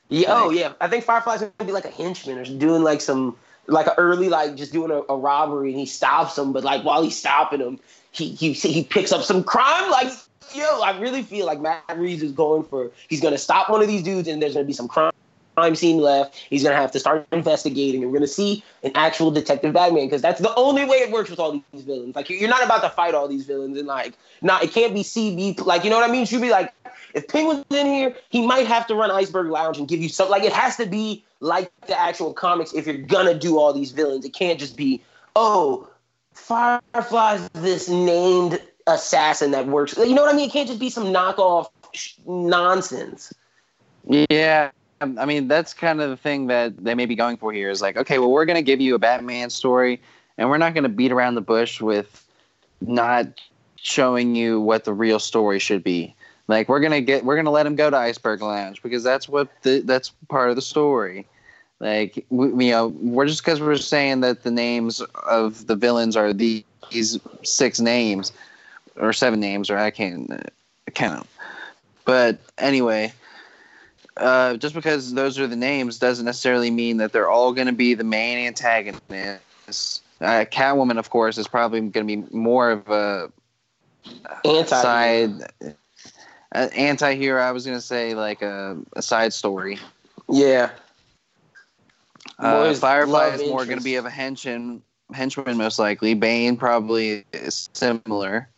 [0.09, 0.72] Yeah, oh yeah.
[0.81, 4.29] I think Firefly's gonna be like a henchman or doing like some like a early
[4.29, 7.61] like just doing a, a robbery and he stops him, but like while he's stopping
[7.61, 7.81] him,
[8.12, 9.90] he he he picks up some crime.
[9.90, 10.12] Like
[10.55, 13.88] yo, I really feel like Matt Reeves is going for he's gonna stop one of
[13.88, 15.12] these dudes and there's gonna be some crime
[15.57, 16.37] crime scene left.
[16.51, 20.40] He's gonna have to start investigating, we're gonna see an actual detective Batman because that's
[20.40, 22.14] the only way it works with all these villains.
[22.14, 25.03] Like you're not about to fight all these villains and like not it can't be
[25.03, 26.27] CB like you know what I mean?
[26.27, 26.73] Should be like
[27.14, 30.31] if Penguin's in here, he might have to run Iceberg Lounge and give you something.
[30.31, 33.92] Like it has to be like the actual comics if you're gonna do all these
[33.92, 34.27] villains.
[34.27, 35.03] It can't just be
[35.35, 35.88] oh
[36.35, 39.97] Firefly's this named assassin that works.
[39.97, 40.51] You know what I mean?
[40.51, 41.69] It can't just be some knockoff
[42.27, 43.33] nonsense.
[44.05, 47.52] Yeah, Um, I mean that's kind of the thing that they may be going for
[47.52, 50.00] here is like, okay, well we're going to give you a Batman story,
[50.38, 52.24] and we're not going to beat around the bush with
[52.80, 53.26] not
[53.76, 56.14] showing you what the real story should be.
[56.48, 59.48] Like we're gonna get, we're gonna let him go to Iceberg Lounge because that's what
[59.62, 61.26] the, that's part of the story.
[61.80, 66.16] Like we, you know, we're just because we're saying that the names of the villains
[66.16, 68.32] are the, these six names
[68.96, 70.50] or seven names, or I can't
[70.94, 71.26] count.
[72.04, 73.12] But anyway,
[74.16, 77.72] uh, just because those are the names doesn't necessarily mean that they're all going to
[77.72, 80.02] be the main antagonists.
[80.20, 83.31] Uh, Catwoman, of course, is probably going to be more of a
[84.44, 85.31] Anti side
[86.55, 87.42] uh, anti-hero.
[87.42, 89.79] I was going to say like a, a side story.
[90.29, 90.70] Yeah.
[92.38, 96.14] Uh, Firefly is more going to be of a henchman, henchman most likely.
[96.14, 98.48] Bane probably is similar.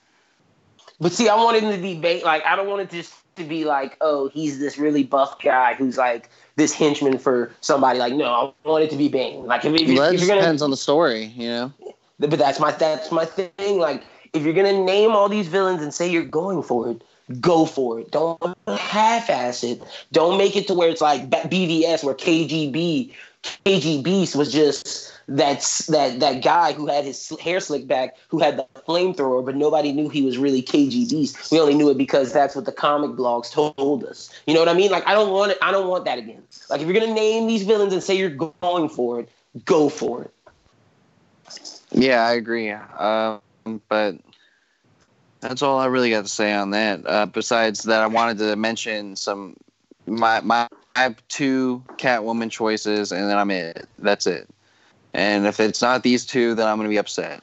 [1.00, 3.64] But see, I wanted to be ba- like I don't want it just to be
[3.64, 7.98] like, oh, he's this really buff guy who's like this henchman for somebody.
[7.98, 8.26] Like, no,
[8.64, 9.46] I want it to be Bane.
[9.46, 11.72] Like, if, if, Well, if you're gonna, depends on the story, you know.
[12.18, 13.78] but that's my that's my thing.
[13.78, 17.02] Like, if you're gonna name all these villains and say you're going for it,
[17.40, 18.10] go for it.
[18.10, 19.82] Don't half-ass it.
[20.12, 23.14] Don't make it to where it's like BVS, where KGB
[23.64, 28.56] KGB was just that's that that guy who had his hair slicked back, who had
[28.56, 31.52] the flamethrower, but nobody knew he was really KGBeast.
[31.52, 34.30] We only knew it because that's what the comic blogs told us.
[34.46, 34.90] You know what I mean?
[34.90, 35.58] Like I don't want it.
[35.60, 36.42] I don't want that again.
[36.70, 39.28] Like if you're gonna name these villains and say you're going for it,
[39.66, 40.34] go for it.
[41.90, 42.70] Yeah, I agree.
[42.70, 43.40] Um,
[43.88, 44.16] but
[45.40, 47.06] that's all I really got to say on that.
[47.06, 49.56] Uh, besides that, I wanted to mention some
[50.06, 53.86] my my I have two Catwoman choices, and then I'm it.
[53.98, 54.48] That's it.
[55.14, 57.42] And if it's not these two, then I'm gonna be upset.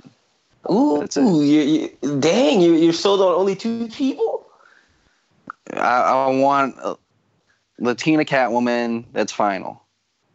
[0.71, 1.07] Ooh,
[1.43, 1.61] you,
[2.01, 2.61] you, dang!
[2.61, 4.47] You, you're sold on only two people.
[5.73, 6.75] I, I want
[7.79, 9.05] Latina Catwoman.
[9.13, 9.81] That's final.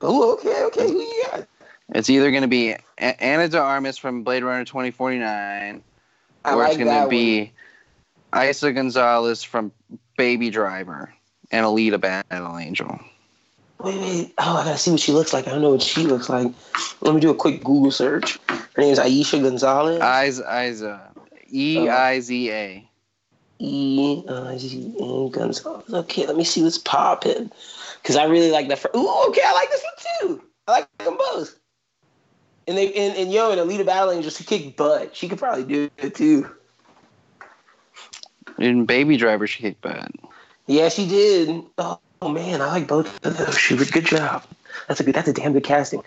[0.00, 0.88] Oh, okay, okay.
[0.88, 1.46] Who you got?
[1.94, 5.82] It's either gonna be A- Ana de Armas from Blade Runner 2049,
[6.44, 7.52] I or like it's gonna that be
[8.32, 9.72] Eiza Gonzalez from
[10.16, 11.12] Baby Driver
[11.50, 13.00] and Alita Battle Angel.
[13.82, 14.34] Wait, wait.
[14.36, 15.48] Oh, I gotta see what she looks like.
[15.48, 16.52] I don't know what she looks like.
[17.00, 18.38] Let me do a quick Google search.
[18.48, 20.00] Her name is Aisha Gonzalez.
[20.00, 22.88] Eiza, Eiza, uh, E uh, I Z A.
[23.58, 25.94] E I Z A Gonzalez.
[25.94, 27.50] Okay, let me see what's popping.
[28.04, 28.78] Cause I really like that.
[28.78, 30.44] Fir- Ooh, okay, I like this one too.
[30.68, 31.58] I like them both.
[32.66, 35.16] And they and, and yo, and Alita Battle Angel, she kicked butt.
[35.16, 36.50] She could probably do it too.
[38.58, 40.12] In Baby Driver, she kicked butt.
[40.66, 41.64] Yeah, she did.
[41.78, 43.58] Oh, oh, man, I like both of those.
[43.58, 44.44] She was good job.
[44.88, 45.14] That's a good.
[45.14, 46.02] That's a damn good casting.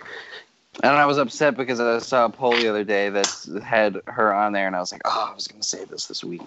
[0.82, 3.28] And I was upset because I saw a poll the other day that
[3.64, 6.08] had her on there, and I was like, oh, I was going to say this
[6.08, 6.42] this week.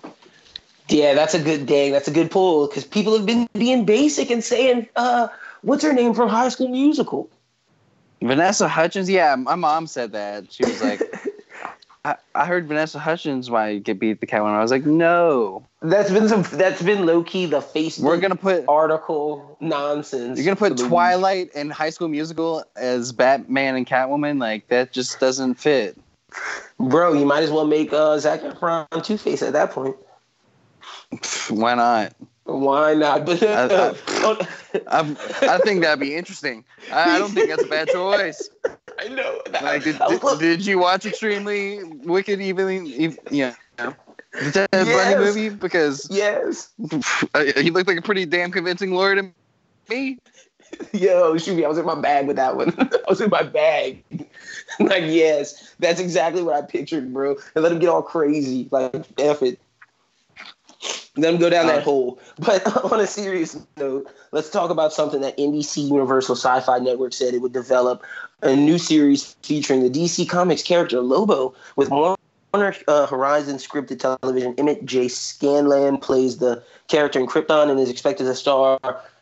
[0.88, 1.92] Yeah, that's a good dang.
[1.92, 5.28] That's a good poll because people have been being basic and saying, uh,
[5.62, 7.28] "What's her name from High School Musical?"
[8.22, 9.10] Vanessa Hudgens.
[9.10, 10.52] Yeah, my mom said that.
[10.52, 11.00] She was like,
[12.06, 14.54] I, I heard Vanessa Hudgens might get beat the Catwoman.
[14.54, 15.66] I was like, no.
[15.82, 16.42] That's been some.
[16.52, 18.04] That's been low key the Facebook.
[18.04, 20.38] We're gonna put article nonsense.
[20.38, 24.38] You're gonna put Twilight and High School Musical as Batman and Catwoman.
[24.40, 25.98] Like that just doesn't fit.
[26.78, 29.96] Bro, you might as well make uh, Zac Efron Two Face at that point.
[31.48, 32.14] Why not?
[32.44, 33.26] Why not?
[33.26, 33.96] But I,
[34.86, 36.64] I, I, think that'd be interesting.
[36.92, 38.48] I, I, don't think that's a bad choice.
[39.06, 39.40] I know.
[39.62, 43.16] Like, did, oh, did, did, you watch Extremely Wicked Evenly?
[43.30, 43.54] Yeah.
[43.76, 45.14] The Ted yes.
[45.14, 45.48] Bundy movie?
[45.48, 46.70] Because yes,
[47.34, 49.30] uh, he looked like a pretty damn convincing lawyer to
[49.88, 50.18] me.
[50.92, 51.64] Yo, shoot me!
[51.64, 52.74] I was in my bag with that one.
[52.78, 54.02] I was in my bag.
[54.80, 57.36] like, yes, that's exactly what I pictured, bro.
[57.54, 58.68] And let him get all crazy.
[58.70, 59.58] Like, F it.
[61.16, 62.20] Let him go down that uh, hole.
[62.38, 67.34] But on a serious note, let's talk about something that NBC Universal Syfy Network said
[67.34, 68.02] it would develop
[68.42, 72.16] a new series featuring the DC Comics character Lobo with more
[72.56, 75.08] Warner uh, Horizon scripted television, Emmett J.
[75.08, 78.78] Scanlan plays the character in Krypton and is expected to star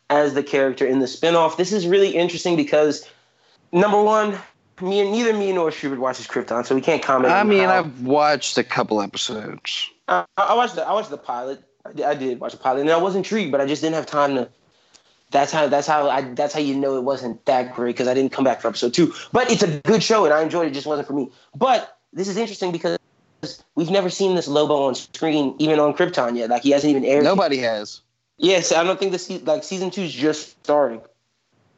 [0.09, 1.57] as the character in the spinoff.
[1.57, 3.09] This is really interesting because,
[3.73, 4.37] number one,
[4.81, 7.33] me and neither me nor Schubert watches Krypton, so we can't comment.
[7.33, 9.89] I mean, how, I've watched a couple episodes.
[10.07, 11.61] I, I watched the I watched the pilot.
[11.85, 13.95] I did, I did watch the pilot, and I was intrigued, but I just didn't
[13.95, 14.49] have time to.
[15.31, 18.13] That's how that's how I that's how you know it wasn't that great because I
[18.13, 19.13] didn't come back for episode two.
[19.31, 20.71] But it's a good show, and I enjoyed it.
[20.71, 21.29] it just wasn't for me.
[21.55, 22.97] But this is interesting because
[23.75, 26.49] we've never seen this Lobo on screen, even on Krypton yet.
[26.49, 27.23] Like he hasn't even aired.
[27.23, 28.01] Nobody has.
[28.37, 31.01] Yes, I don't think the like season two is just starting.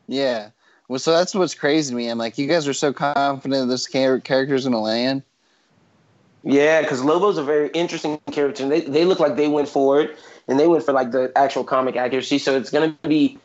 [0.08, 0.50] Yeah.
[0.88, 2.08] Well, so that's what's crazy to me.
[2.08, 5.24] I'm like, you guys are so confident this char- character's gonna land.
[6.50, 10.00] Yeah, because Lobo's a very interesting character, and they they look like they went for
[10.00, 12.38] it, and they went for like the actual comic accuracy.
[12.38, 13.38] So it's gonna be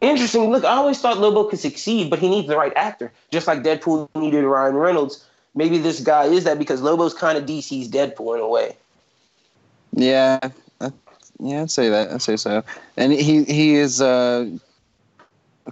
[0.00, 0.50] interesting.
[0.50, 3.62] Look, I always thought Lobo could succeed, but he needs the right actor, just like
[3.62, 5.24] Deadpool needed Ryan Reynolds
[5.56, 8.76] maybe this guy is that because Lobo's kind of DC's Deadpool in a way.
[9.92, 10.38] Yeah,
[11.40, 12.12] yeah, I'd say that.
[12.12, 12.62] I'd say so.
[12.96, 14.48] And he he is uh,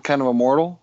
[0.03, 0.81] kind of immortal.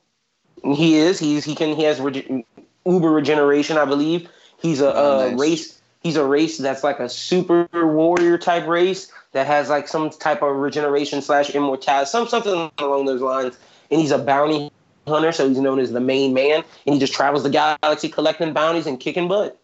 [0.63, 1.19] He is.
[1.19, 2.45] He's he can he has rege-
[2.85, 4.29] uber regeneration, I believe.
[4.61, 5.39] He's a, oh, nice.
[5.39, 5.81] race.
[6.01, 10.41] He's a race that's like a super warrior type race that has like some type
[10.41, 13.57] of regeneration slash immortality, some something along those lines.
[13.89, 14.71] And he's a bounty
[15.07, 18.53] hunter, so he's known as the main man, and he just travels the galaxy collecting
[18.53, 19.57] bounties and kicking butt.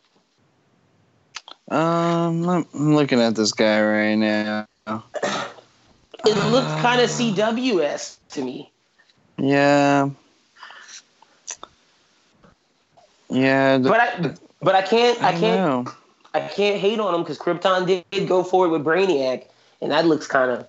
[1.69, 4.67] Um, I'm looking at this guy right now.
[6.25, 8.71] It looks kind of CWS to me.
[9.37, 10.09] Yeah.
[13.29, 14.33] Yeah, but I
[14.67, 15.93] but I can't I, I can't know.
[16.33, 19.45] I can't hate on him because Krypton did go forward with Brainiac,
[19.81, 20.67] and that looks kind of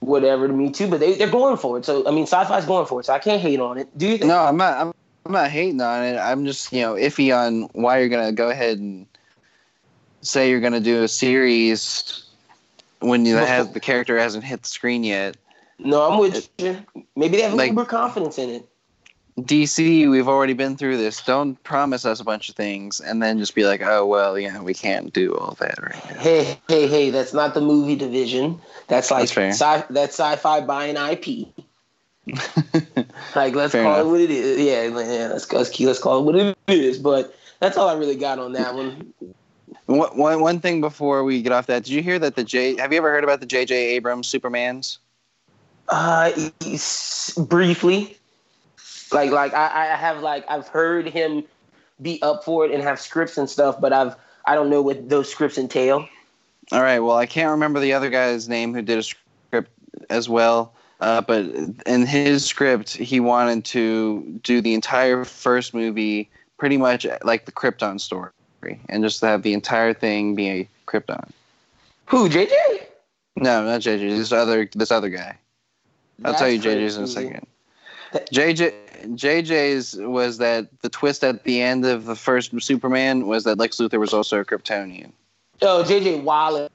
[0.00, 0.86] whatever to me too.
[0.86, 1.86] But they they're going for it.
[1.86, 3.04] So I mean, Syfy's going for it.
[3.04, 3.88] So I can't hate on it.
[3.96, 4.18] Do you?
[4.18, 4.28] Think?
[4.28, 4.76] No, I'm not.
[4.76, 4.92] I'm,
[5.24, 6.18] I'm not hating on it.
[6.18, 9.06] I'm just you know iffy on why you're gonna go ahead and
[10.20, 12.22] say you're gonna do a series
[12.98, 15.38] when you have the character hasn't hit the screen yet.
[15.78, 16.84] No, I'm with you.
[17.16, 18.68] Maybe they have like, uber confidence in it.
[19.40, 21.22] DC, we've already been through this.
[21.22, 24.62] Don't promise us a bunch of things and then just be like, oh well, yeah,
[24.62, 26.20] we can't do all that right now.
[26.20, 28.58] Hey, hey, hey, that's not the movie division.
[28.88, 31.48] That's like that's, sci- that's Syfy buying IP.
[33.36, 34.06] like let's fair call enough.
[34.06, 34.58] it what it is.
[34.58, 36.98] Yeah, yeah let's, let's let's call it what it is.
[36.98, 39.12] But that's all I really got on that one.
[39.84, 42.76] One, one, one thing before we get off that, did you hear that the J?
[42.76, 43.74] Have you ever heard about the J.J.
[43.74, 44.98] Abrams Supermans?
[45.88, 46.32] Uh,
[47.46, 48.15] briefly.
[49.16, 51.42] Like like I, I have like I've heard him
[52.02, 55.08] be up for it and have scripts and stuff, but I've I don't know what
[55.08, 56.06] those scripts entail.
[56.70, 56.98] All right.
[56.98, 59.70] Well, I can't remember the other guy's name who did a script
[60.10, 60.74] as well.
[61.00, 61.46] Uh, but
[61.86, 67.52] in his script, he wanted to do the entire first movie pretty much like the
[67.52, 68.30] Krypton story,
[68.90, 71.30] and just have the entire thing be a Krypton.
[72.06, 72.50] Who JJ?
[73.36, 74.16] No, not JJ.
[74.16, 75.38] This other this other guy.
[76.24, 77.46] I'll That's tell you JJ's in a second.
[78.32, 78.72] JJ
[79.04, 83.76] JJ's was that the twist at the end of the first Superman was that Lex
[83.76, 85.12] Luthor was also a Kryptonian.
[85.62, 86.68] Oh, JJ Wallen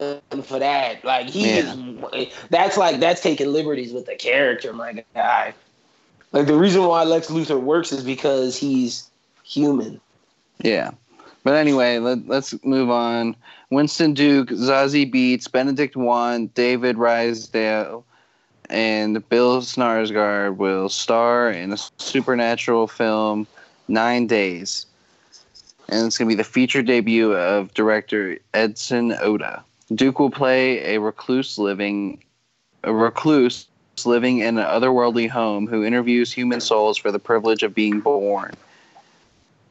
[0.43, 1.03] for that.
[1.03, 1.73] Like he yeah.
[1.73, 5.53] is that's like that's taking liberties with the character, my guy.
[6.31, 9.09] Like the reason why Lex Luthor works is because he's
[9.43, 9.99] human.
[10.59, 10.91] Yeah.
[11.43, 13.35] But anyway, let, let's move on.
[13.69, 18.03] Winston Duke, Zazie Beetz, Benedict Wong, David Rysdahl,
[18.71, 23.45] and Bill Skarsgård will star in a supernatural film,
[23.87, 24.85] Nine Days.
[25.89, 29.63] And it's going to be the feature debut of director Edson Oda.
[29.93, 32.23] Duke will play a recluse living
[32.83, 33.67] a recluse
[34.05, 38.53] living in an otherworldly home who interviews human souls for the privilege of being born.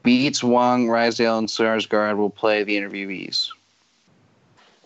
[0.04, 3.48] Beetz, Wong, Rysdahl, and Skarsgård will play the interviewees.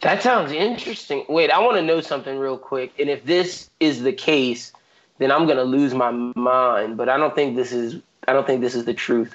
[0.05, 1.25] That sounds interesting.
[1.31, 2.93] Wait, I want to know something real quick.
[3.01, 4.71] And if this is the case,
[5.17, 6.99] then I'm gonna lose my mind.
[6.99, 8.03] But I don't think this is.
[8.29, 9.35] I don't think this is the truth.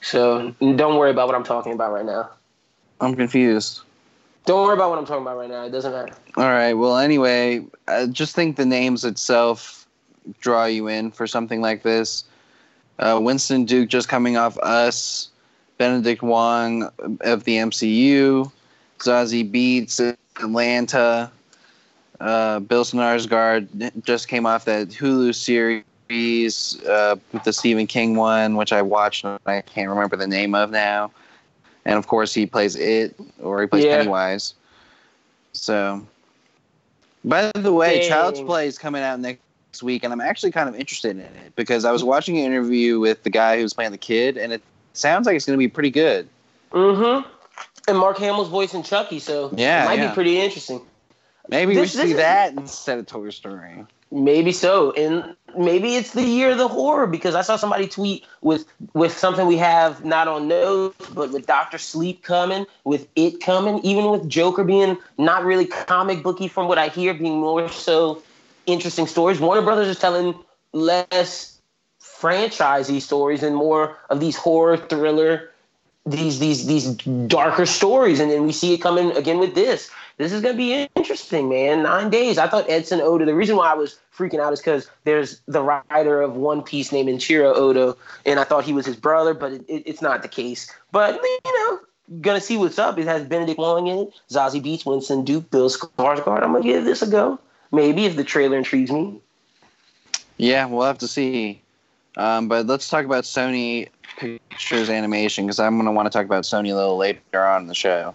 [0.00, 2.30] So don't worry about what I'm talking about right now.
[3.02, 3.82] I'm confused.
[4.46, 5.66] Don't worry about what I'm talking about right now.
[5.66, 6.14] It doesn't matter.
[6.38, 6.72] All right.
[6.72, 9.86] Well, anyway, I just think the names itself
[10.40, 12.24] draw you in for something like this.
[12.98, 15.28] Uh, Winston Duke just coming off Us,
[15.76, 18.50] Benedict Wong of the MCU,
[19.02, 21.30] Zazie Beetz, Atlanta,
[22.20, 28.72] uh, Bill Skarsgård just came off that Hulu series, uh, the Stephen King one, which
[28.72, 31.10] I watched and I can't remember the name of now.
[31.84, 33.98] And of course, he plays it, or he plays Yeah.
[33.98, 34.54] Pennywise.
[35.52, 36.06] So,
[37.24, 38.08] by the way, Dang.
[38.08, 41.56] Child's Play is coming out next week, and I'm actually kind of interested in it
[41.56, 44.62] because I was watching an interview with the guy who's playing the kid, and it
[44.92, 46.28] sounds like it's going to be pretty good.
[46.70, 47.28] Mm-hmm.
[47.88, 50.08] And Mark Hamill's voice in Chucky, so Yeah, it might yeah.
[50.08, 50.80] be pretty interesting.
[51.48, 53.84] Maybe This- we should see is- that instead of Toy Story.
[54.14, 58.24] Maybe so, and maybe it's the year of the horror because I saw somebody tweet
[58.42, 63.40] with with something we have not on notes, but with Doctor Sleep coming, with it
[63.40, 67.70] coming, even with Joker being not really comic booky from what I hear, being more
[67.70, 68.22] so
[68.66, 69.40] interesting stories.
[69.40, 70.34] Warner Brothers is telling
[70.74, 71.58] less
[72.02, 75.50] franchisey stories and more of these horror thriller,
[76.06, 76.94] these these these
[77.26, 79.90] darker stories, and then we see it coming again with this.
[80.18, 81.84] This is gonna be interesting, man.
[81.84, 82.38] Nine days.
[82.38, 83.24] I thought Edson Oda.
[83.24, 86.92] The reason why I was freaking out is because there's the writer of One Piece
[86.92, 90.22] named Eiichiro Oda, and I thought he was his brother, but it, it, it's not
[90.22, 90.72] the case.
[90.90, 91.80] But you know,
[92.20, 92.98] gonna see what's up.
[92.98, 96.42] It has Benedict Wong in it, Zazie Beetz, Winston Duke, Bill Skarsgård.
[96.42, 97.38] I'm gonna give this a go.
[97.70, 99.18] Maybe if the trailer intrigues me.
[100.36, 101.62] Yeah, we'll have to see.
[102.16, 103.88] Um, but let's talk about Sony
[104.22, 107.62] Pictures Animation because I'm going to want to talk about Sony a little later on
[107.62, 108.14] in the show.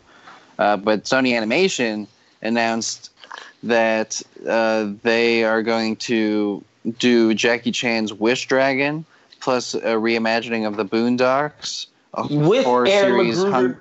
[0.58, 2.08] Uh, but Sony Animation
[2.42, 3.12] announced
[3.64, 6.64] that uh, they are going to
[6.98, 9.06] do Jackie Chan's Wish Dragon
[9.40, 11.88] plus a reimagining of the Boondocks.
[12.30, 13.78] With horror Aaron series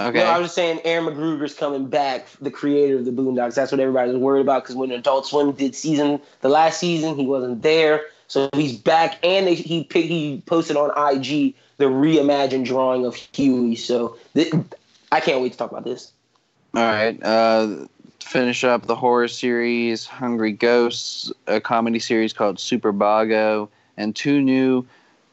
[0.00, 0.18] Okay.
[0.18, 3.54] No, I was just saying Aaron McGruder's coming back, the creator of the Boondocks.
[3.54, 7.14] That's what everybody was worried about because when Adult Swim did season the last season,
[7.16, 8.02] he wasn't there.
[8.28, 13.76] So he's back, and they, he he posted on IG the reimagined drawing of Huey.
[13.76, 14.52] So th-
[15.12, 16.12] I can't wait to talk about this.
[16.74, 17.22] All right.
[17.22, 17.86] Uh,
[18.20, 24.40] finish up the horror series, Hungry Ghosts, a comedy series called Super Bago, and two
[24.40, 24.84] new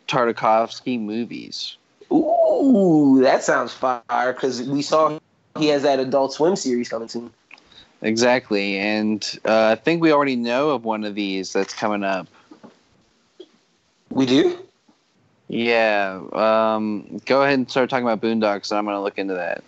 [0.08, 1.78] Tartakovsky movies.
[2.12, 5.18] Ooh, that sounds fire because we saw
[5.58, 7.32] he has that Adult Swim series coming soon.
[8.04, 8.78] Exactly.
[8.78, 12.28] And uh, I think we already know of one of these that's coming up.
[14.14, 14.60] We do.
[15.48, 16.22] Yeah.
[16.34, 19.64] Um, go ahead and start talking about Boondocks, and I'm going to look into that.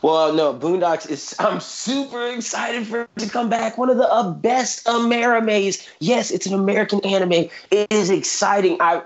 [0.00, 1.34] Well, no, Boondocks is.
[1.38, 3.76] I'm super excited for it to come back.
[3.76, 5.86] One of the uh, best Amerimes.
[6.00, 7.50] Yes, it's an American anime.
[7.70, 8.78] It is exciting.
[8.80, 9.02] I,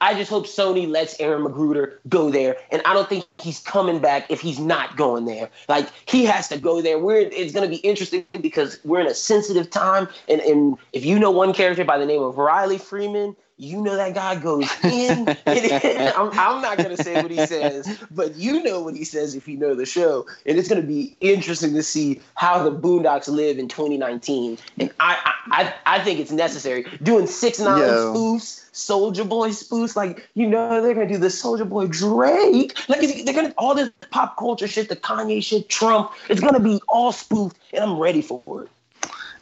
[0.00, 4.00] I just hope Sony lets Aaron McGruder go there, and I don't think he's coming
[4.00, 5.48] back if he's not going there.
[5.68, 6.98] Like he has to go there.
[6.98, 7.20] We're.
[7.20, 11.20] It's going to be interesting because we're in a sensitive time, and and if you
[11.20, 13.36] know one character by the name of Riley Freeman.
[13.64, 15.26] You know that guy goes in.
[15.46, 19.48] I'm, I'm not gonna say what he says, but you know what he says if
[19.48, 23.58] you know the show, and it's gonna be interesting to see how the Boondocks live
[23.58, 24.58] in 2019.
[24.78, 28.14] And I, I, I, I think it's necessary doing six nine Yo.
[28.14, 29.96] spoofs, Soldier Boy spoofs.
[29.96, 32.76] Like you know they're gonna do the Soldier Boy Drake.
[32.88, 36.12] Like they're gonna all this pop culture shit, the Kanye shit, Trump.
[36.28, 38.68] It's gonna be all spoofed, and I'm ready for it.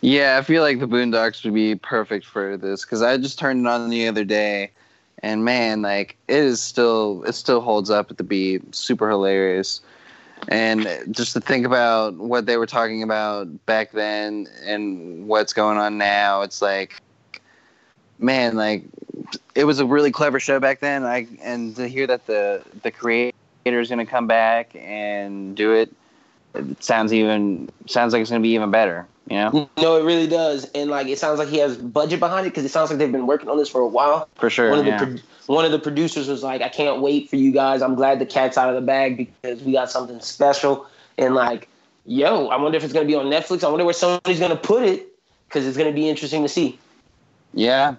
[0.03, 3.65] Yeah, I feel like the Boondocks would be perfect for this because I just turned
[3.65, 4.73] it on the other day,
[5.23, 9.81] and man, like it is still it still holds up to be super hilarious.
[10.49, 15.79] And just to think about what they were talking about back then and what's going
[15.79, 17.01] on now, it's like,
[18.19, 18.83] man, like
[19.55, 21.05] it was a really clever show back then.
[21.05, 23.35] I and to hear that the the creator
[23.65, 25.95] is going to come back and do it,
[26.57, 29.07] it sounds even sounds like it's going to be even better.
[29.33, 32.51] Yeah, No, it really does, and like it sounds like he has budget behind it
[32.51, 34.29] because it sounds like they've been working on this for a while.
[34.35, 34.69] for sure.
[34.71, 37.51] one of the pro- one of the producers was like, "I can't wait for you
[37.51, 37.81] guys.
[37.81, 41.69] I'm glad the cat's out of the bag because we got something special." And like,
[42.05, 43.65] yo, I wonder if it's gonna be on Netflix.
[43.65, 45.09] I wonder where somebody's gonna put it
[45.49, 46.79] because it's gonna be interesting to see.
[47.55, 47.95] yeah.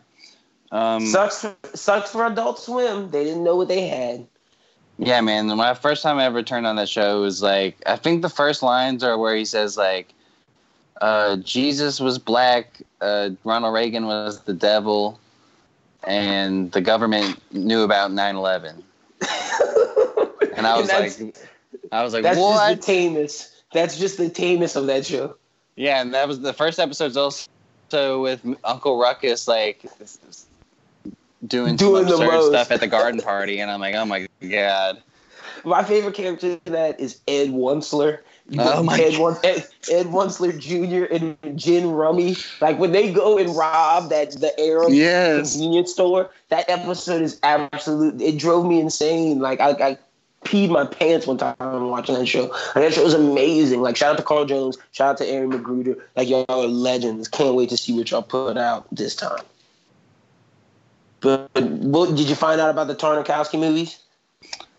[0.71, 3.11] Um, Sucks, for, sucks for Adult Swim.
[3.11, 4.25] They didn't know what they had.
[4.97, 5.47] Yeah, man.
[5.55, 8.61] My first time I ever turned on that show was like I think the first
[8.63, 10.12] lines are where he says like,
[11.03, 15.19] uh, "Jesus was black, uh, Ronald Reagan was the devil,
[16.05, 18.81] and the government knew about 9/11."
[20.55, 21.35] And I was that's, like,
[21.91, 22.75] I was like, "That's what?
[22.75, 23.63] just the tamest.
[23.73, 25.35] That's just the tamest of that show."
[25.75, 27.47] yeah, and that was the first episode's also
[28.21, 29.85] with Uncle Ruckus like
[31.45, 35.01] doing, Doing some absurd stuff at the garden party, and I'm like, oh my god.
[35.65, 38.19] My favorite character in that is Ed Wuncler.
[38.59, 41.05] Oh my Ed, Wun- Ed, Ed Wuncler Jr.
[41.13, 42.35] and Gin Rummy.
[42.61, 45.53] Like when they go and rob that the Arab Yes.
[45.53, 48.21] convenience store, that episode is absolute.
[48.21, 49.39] It drove me insane.
[49.39, 49.97] Like I, I
[50.43, 52.47] peed my pants one time watching that show.
[52.75, 53.81] Like, that show was amazing.
[53.81, 55.99] Like shout out to Carl Jones, shout out to Aaron McGruder.
[56.17, 57.29] Like y'all are legends.
[57.29, 59.39] Can't wait to see what y'all put out this time.
[61.21, 63.97] But what, did you find out about the Tartakovsky movies?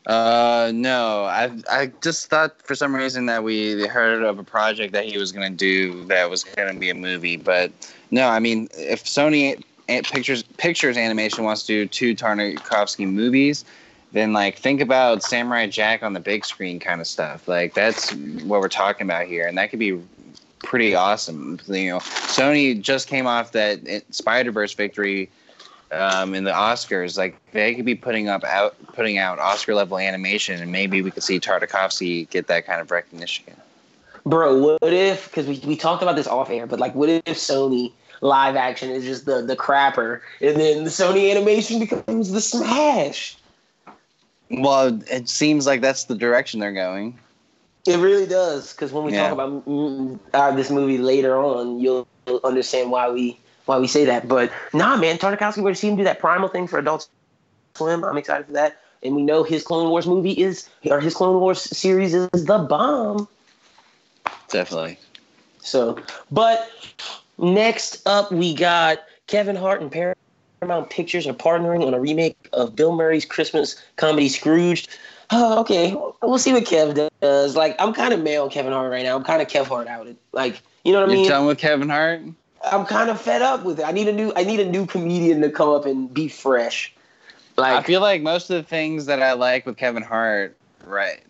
[0.06, 1.24] Uh, no.
[1.24, 5.16] I I just thought for some reason that we heard of a project that he
[5.16, 7.72] was gonna do that was gonna be a movie, but
[8.10, 8.28] no.
[8.28, 13.64] I mean, if Sony Pictures Pictures Animation wants to do two Tartakovsky movies,
[14.12, 17.48] then like think about Samurai Jack on the big screen kind of stuff.
[17.48, 19.98] Like that's what we're talking about here, and that could be
[20.58, 21.58] pretty awesome.
[21.66, 23.80] You know, Sony just came off that
[24.10, 25.30] Spider Verse victory
[25.94, 29.98] um, in the Oscars, like they could be putting up out putting out Oscar level
[29.98, 33.44] animation, and maybe we could see Tartakovsky get that kind of recognition.
[34.26, 35.26] Bro, what if?
[35.30, 38.90] Because we, we talked about this off air, but like, what if Sony live action
[38.90, 43.36] is just the the crapper, and then the Sony animation becomes the smash?
[44.50, 47.18] Well, it seems like that's the direction they're going.
[47.86, 48.72] It really does.
[48.72, 49.24] Because when we Yeah.
[49.24, 52.06] talk about mm, uh, this movie later on, you'll
[52.42, 54.28] understand why we why we say that.
[54.28, 57.08] But nah, man, Tartakovsky, we're to see him do that primal thing for Adult
[57.74, 58.04] Swim.
[58.04, 58.80] I'm excited for that.
[59.02, 62.58] And we know his Clone Wars movie is, or his Clone Wars series is the
[62.58, 63.28] bomb.
[64.48, 64.98] Definitely.
[65.60, 65.98] So,
[66.30, 66.70] but
[67.38, 72.74] next up, we got Kevin Hart and Paramount Pictures are partnering on a remake of
[72.76, 74.88] Bill Murray's Christmas comedy Scrooged.
[75.30, 77.56] Oh, okay, we'll see what Kev does.
[77.56, 79.16] Like, I'm kind of male Kevin Hart right now.
[79.16, 80.16] I'm kind of Kev Hart outed.
[80.32, 81.24] Like, you know what I mean?
[81.24, 82.20] You're done with Kevin Hart?
[82.70, 83.84] I'm kind of fed up with it.
[83.84, 84.32] I need a new.
[84.36, 86.92] I need a new comedian to come up and be fresh.
[87.56, 91.22] I feel like most of the things that I like with Kevin Hart, right,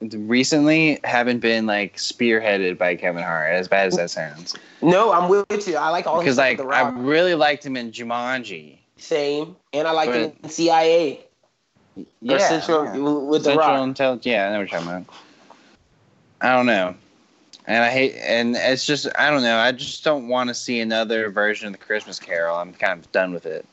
[0.00, 3.52] recently haven't been like spearheaded by Kevin Hart.
[3.52, 5.76] As bad as that sounds, no, I'm with you.
[5.76, 8.78] I like all because like The I really liked him in Jumanji.
[8.96, 11.22] Same, and I like But- him in CIA.
[12.28, 12.96] Or Central yeah.
[12.98, 13.82] with the Central Rock.
[13.84, 14.26] Intelligence.
[14.26, 15.14] Yeah, I know what you're talking about.
[16.42, 16.94] I don't know.
[17.66, 19.58] And I hate, and it's just, I don't know.
[19.58, 22.56] I just don't want to see another version of the Christmas Carol.
[22.56, 23.66] I'm kind of done with it.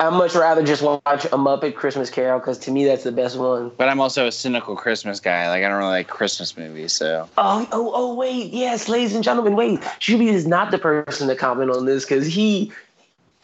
[0.00, 3.38] I'd much rather just watch a Muppet Christmas Carol because to me that's the best
[3.38, 3.70] one.
[3.76, 5.48] But I'm also a cynical Christmas guy.
[5.48, 8.52] Like I don't really like Christmas movies, so Oh, oh, oh, wait.
[8.52, 9.80] Yes, ladies and gentlemen, wait.
[10.00, 12.72] Shuby is not the person to comment on this because he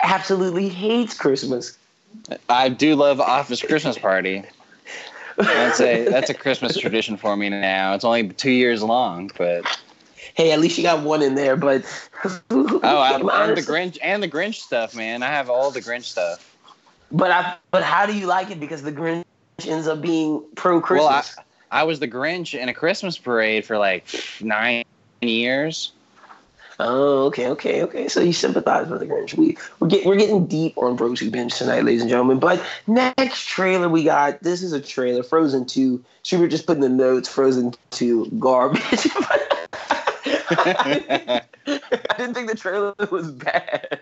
[0.01, 1.79] absolutely hates Christmas.
[2.49, 4.43] I do love Office Christmas Party.
[5.37, 7.95] That's a that's a Christmas tradition for me now.
[7.95, 9.65] It's only two years long, but
[10.35, 11.57] hey, at least you got one in there.
[11.57, 11.85] But
[12.51, 13.15] oh, I,
[13.49, 15.23] and the Grinch and the Grinch stuff, man.
[15.23, 16.57] I have all the Grinch stuff.
[17.11, 18.61] But I, but how do you like it?
[18.61, 19.25] Because the Grinch
[19.67, 21.37] ends up being pro Well, Christmas.
[21.71, 24.07] I, I was the Grinch in a Christmas parade for like
[24.41, 24.85] nine
[25.21, 25.93] years.
[26.81, 28.09] Oh, okay, okay, okay.
[28.09, 29.37] So you sympathize with the Grinch.
[29.37, 32.39] We we're, get, we're getting deep on Bros Who Binge tonight, ladies and gentlemen.
[32.39, 34.43] But next trailer we got.
[34.43, 36.05] This is a trailer, Frozen Two.
[36.25, 38.83] Schubert just put in the notes, Frozen Two, garbage.
[40.27, 41.43] I
[42.17, 44.01] didn't think the trailer was bad.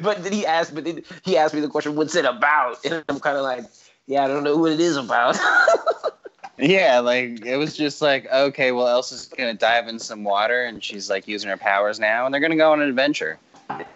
[0.00, 3.04] But then he asked, but then he asked me the question, "What's it about?" And
[3.08, 3.64] I'm kind of like,
[4.06, 5.38] "Yeah, I don't know what it is about."
[6.58, 10.82] Yeah, like it was just like, okay, well, Elsa's gonna dive in some water, and
[10.82, 13.38] she's like using her powers now, and they're gonna go on an adventure.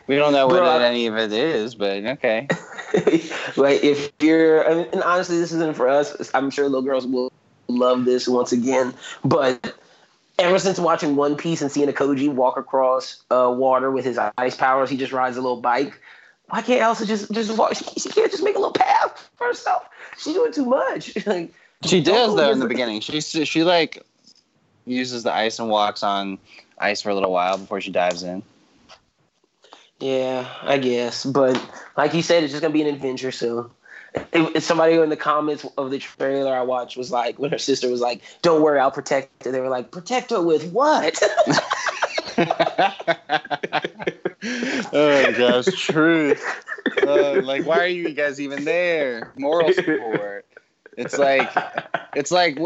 [0.07, 2.49] We don't know what it- any of it is, but okay.
[3.57, 6.31] like if you're, I mean, and honestly, this isn't for us.
[6.33, 7.31] I'm sure little girls will
[7.69, 8.95] love this once again.
[9.25, 9.75] But
[10.39, 14.57] ever since watching One Piece and seeing Aokiji walk across uh, water with his ice
[14.57, 16.01] powers, he just rides a little bike.
[16.49, 17.75] Why can't Elsa just just walk?
[17.75, 19.89] She, she can't just make a little path for herself.
[20.17, 21.15] She's doing too much.
[21.27, 21.53] like,
[21.85, 23.01] She does though in the beginning.
[23.01, 24.03] She she like
[24.87, 26.39] uses the ice and walks on
[26.79, 28.43] ice for a little while before she dives in.
[29.99, 31.25] Yeah, I guess.
[31.25, 31.61] But
[31.97, 33.33] like you said, it's just gonna be an adventure.
[33.33, 33.71] So,
[34.59, 38.01] somebody in the comments of the trailer I watched was like, when her sister was
[38.01, 41.21] like, "Don't worry, I'll protect her," they were like, "Protect her with what?"
[44.93, 46.45] oh gosh, truth.
[47.03, 49.33] Uh, like, why are you guys even there?
[49.37, 50.45] Moral support.
[50.97, 51.51] It's like,
[52.15, 52.59] it's like,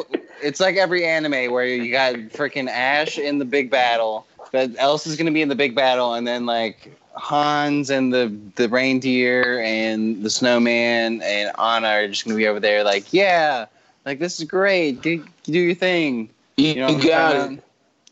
[0.43, 5.17] it's like every anime where you got freaking Ash in the big battle, but Elsa's
[5.17, 10.23] gonna be in the big battle, and then like Hans and the the reindeer and
[10.23, 13.67] the snowman and Anna are just gonna be over there, like, yeah,
[14.05, 15.03] like this is great.
[15.03, 16.31] Do do your thing.
[16.57, 17.63] You, know you got it.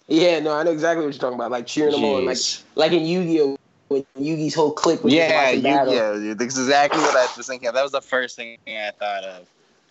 [0.08, 1.50] Yeah, no, I know exactly what you're talking about.
[1.50, 1.96] Like cheering Jeez.
[1.96, 2.38] them on, like
[2.74, 3.58] like in Yu-Gi-Oh
[3.88, 6.20] when Yugi's whole clique was yeah, Yu-Gi-Oh.
[6.20, 7.68] Dude, that's exactly what I was thinking.
[7.68, 7.74] Of.
[7.74, 9.46] That was the first thing I thought of.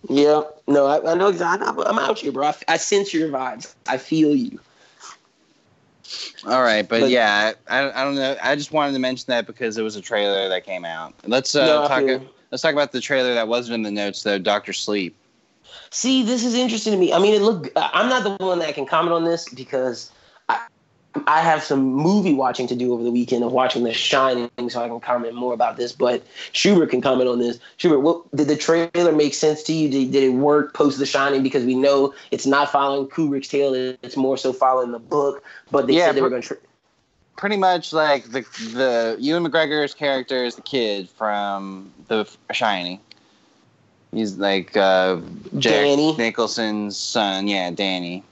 [0.10, 1.68] Yeah, no, I, I know exactly.
[1.68, 2.48] I'm out here, bro.
[2.48, 3.74] I, I sense your vibes.
[3.88, 4.60] I feel you.
[6.46, 8.38] All right, but, but yeah, I, I don't know.
[8.42, 11.14] I just wanted to mention that because it was a trailer that came out.
[11.26, 12.04] Let's uh, no, talk.
[12.04, 12.22] A,
[12.52, 14.38] let's talk about the trailer that wasn't in the notes though.
[14.38, 15.16] Doctor Sleep.
[15.90, 17.12] See, this is interesting to me.
[17.12, 17.70] I mean, it look.
[17.76, 20.12] I'm not the one that can comment on this because
[21.28, 24.84] I have some movie watching to do over the weekend of watching The Shining, so
[24.84, 25.92] I can comment more about this.
[25.92, 27.60] But Schubert can comment on this.
[27.78, 29.90] Schubert, what, did the trailer make sense to you?
[29.90, 31.44] Did, did it work post The Shining?
[31.44, 35.44] Because we know it's not following Kubrick's tale; it's more so following the book.
[35.72, 36.48] But they yeah, said they were going to.
[36.48, 36.58] Tra-
[37.38, 38.42] pretty much like the
[38.74, 43.00] the Ewan McGregor's character is the kid from The Shining.
[44.12, 45.18] He's like uh,
[45.58, 46.16] Jack Danny.
[46.18, 47.48] Nicholson's son.
[47.48, 48.24] Yeah, Danny.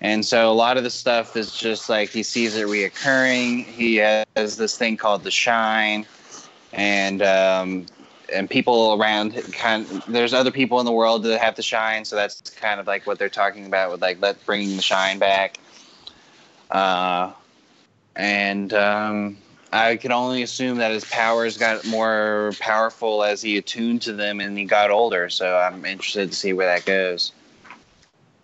[0.00, 3.64] And so a lot of the stuff is just like he sees it reoccurring.
[3.64, 6.06] He has this thing called the shine,
[6.72, 7.86] and um,
[8.32, 9.90] and people around kind.
[9.90, 12.86] Of, there's other people in the world that have the shine, so that's kind of
[12.86, 15.58] like what they're talking about with like let bringing the shine back.
[16.70, 17.32] Uh,
[18.14, 19.38] and um,
[19.72, 24.40] I can only assume that his powers got more powerful as he attuned to them
[24.40, 25.28] and he got older.
[25.28, 27.32] So I'm interested to see where that goes.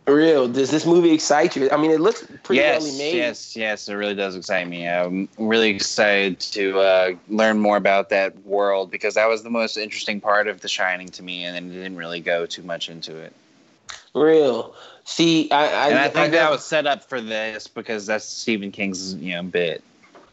[0.07, 0.49] Real.
[0.49, 1.71] Does this movie excite you?
[1.71, 3.17] I mean, it looks pretty yes, well made.
[3.17, 4.87] Yes, yes, it really does excite me.
[4.87, 9.79] I'm really excited to uh, learn more about that world because that was the most
[9.79, 13.17] interesting part of The Shining to me, and it didn't really go too much into
[13.17, 13.33] it.
[14.15, 14.75] Real.
[15.05, 18.27] See, I, I and I think I, that was set up for this because that's
[18.27, 19.83] Stephen King's you know bit.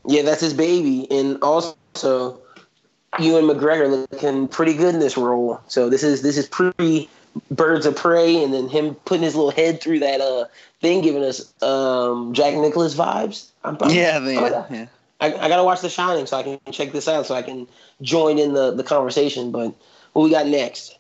[0.06, 2.42] Yeah, that's his baby, and also
[3.20, 5.62] Ewan McGregor looking pretty good in this role.
[5.68, 7.10] So this is this is pretty
[7.50, 10.46] Birds of Prey, and then him putting his little head through that uh
[10.82, 13.50] thing, giving us um Jack Nicholas vibes.
[13.64, 14.66] I'm, I'm yeah, man.
[14.70, 14.86] yeah.
[15.20, 17.68] I, I gotta watch The Shining so I can check this out so I can
[18.02, 19.52] join in the the conversation.
[19.52, 19.74] But
[20.14, 20.98] what we got next?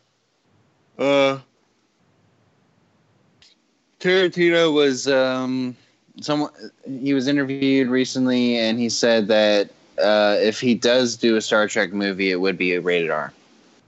[0.97, 1.39] Uh,
[3.99, 5.75] Tarantino was um
[6.21, 6.51] someone
[6.85, 9.69] he was interviewed recently, and he said that
[10.01, 13.33] uh, if he does do a Star Trek movie, it would be a rated R.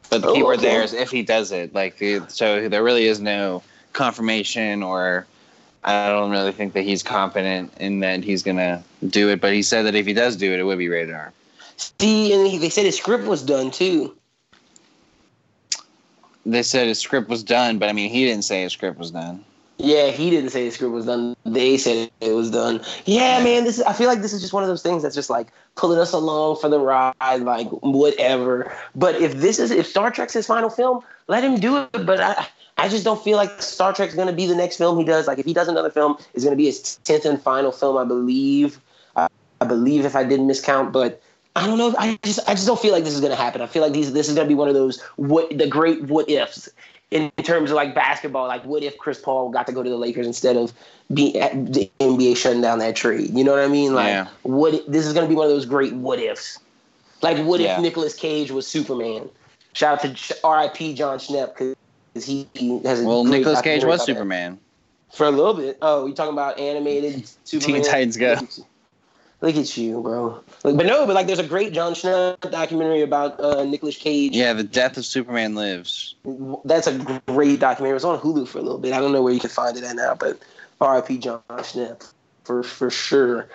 [0.10, 0.68] But the oh, keyword okay.
[0.68, 0.97] there is oh.
[0.97, 1.74] if he does it.
[1.74, 1.97] Like
[2.28, 5.26] so, there really is no confirmation, or
[5.84, 9.41] I don't really think that he's confident in that he's gonna do it.
[9.41, 11.34] But he said that if he does do it, it would be rated R.
[11.78, 14.16] See, and they said his script was done too.
[16.45, 19.12] They said his script was done, but I mean, he didn't say his script was
[19.12, 19.43] done.
[19.84, 21.36] Yeah, he didn't say the script was done.
[21.46, 22.80] They said it was done.
[23.04, 25.14] Yeah, man, this is, I feel like this is just one of those things that's
[25.14, 28.74] just like pulling us along for the ride, like whatever.
[28.96, 31.90] But if this is if Star Trek's his final film, let him do it.
[31.92, 35.04] But I I just don't feel like Star Trek's gonna be the next film he
[35.04, 35.28] does.
[35.28, 38.06] Like if he does another film, it's gonna be his tenth and final film, I
[38.06, 38.80] believe.
[39.18, 39.28] I,
[39.60, 41.22] I believe if I didn't miscount, but
[41.58, 41.94] I don't know.
[42.00, 43.62] I just I just don't feel like this is gonna happen.
[43.62, 46.30] I feel like these this is gonna be one of those what the great what
[46.30, 46.70] ifs
[47.14, 49.97] in terms of like basketball, like what if Chris Paul got to go to the
[49.97, 50.74] Lakers instead of
[51.14, 51.34] being
[51.66, 53.30] the NBA shutting down that trade?
[53.32, 53.93] You know what I mean?
[53.93, 54.28] Like, yeah.
[54.41, 54.91] what?
[54.91, 56.59] This is going to be one of those great what ifs.
[57.22, 57.76] Like, what yeah.
[57.76, 59.30] if Nicolas Cage was Superman?
[59.74, 60.95] Shout out to R.I.P.
[60.95, 63.24] Jon Schnepp because he, he has a well.
[63.24, 64.59] Nicolas Cage was Superman
[65.09, 65.16] that.
[65.16, 65.78] for a little bit.
[65.82, 67.82] Oh, you talking about animated Superman?
[67.82, 68.38] Teen Titans Go.
[69.44, 70.41] Look at you, bro.
[70.64, 74.34] Like, but no, but like, there's a great Jon Schnepp documentary about uh, Nicolas Cage.
[74.34, 76.16] Yeah, the death of Superman lives.
[76.64, 77.89] That's a great documentary.
[77.89, 78.94] It was on Hulu for a little bit.
[78.94, 80.39] I don't know where you can find it at now, but
[80.80, 81.18] R.I.P.
[81.18, 82.10] Jon Schnepp
[82.46, 83.50] for for sure.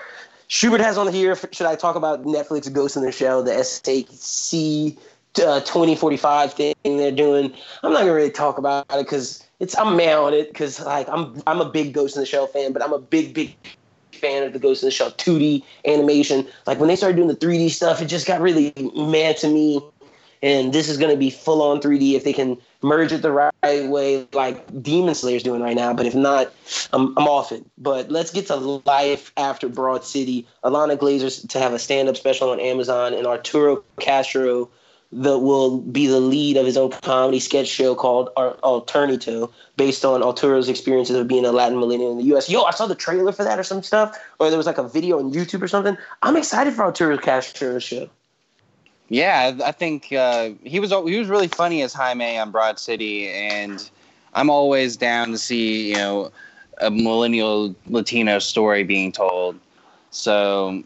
[0.49, 1.34] Schubert has on here.
[1.34, 4.99] Should I talk about Netflix Ghost in the Shell, the SAC
[5.43, 7.55] uh, 2045 thing they're doing?
[7.82, 11.09] I'm not gonna really talk about it because it's I'm mad on it because like
[11.09, 13.57] I'm I'm a big Ghost in the Shell fan, but I'm a big big
[14.18, 16.46] fan of the Ghost in the Shell 2D animation.
[16.66, 19.80] Like when they started doing the 3D stuff, it just got really mad to me.
[20.42, 23.32] and this is going to be full on 3D if they can merge it the
[23.32, 25.92] right way, like Demon Slayer's doing right now.
[25.92, 26.52] But if not,
[26.92, 27.64] I'm, I'm off it.
[27.76, 30.46] But let's get to life after Broad City.
[30.64, 34.70] Ilana Glazer to have a stand up special on Amazon, and Arturo Castro
[35.11, 40.22] that will be the lead of his own comedy sketch show called Alternatino, based on
[40.22, 42.50] Arturo's experiences of being a Latin millennial in the U.S.
[42.50, 44.86] Yo, I saw the trailer for that or some stuff, or there was like a
[44.86, 45.96] video on YouTube or something.
[46.22, 48.11] I'm excited for Arturo Castro's show.
[49.09, 53.30] Yeah, I think uh, he was he was really funny as Jaime on Broad City,
[53.30, 53.90] and
[54.34, 56.30] I'm always down to see you know
[56.82, 59.59] a millennial Latino story being told.
[60.11, 60.82] So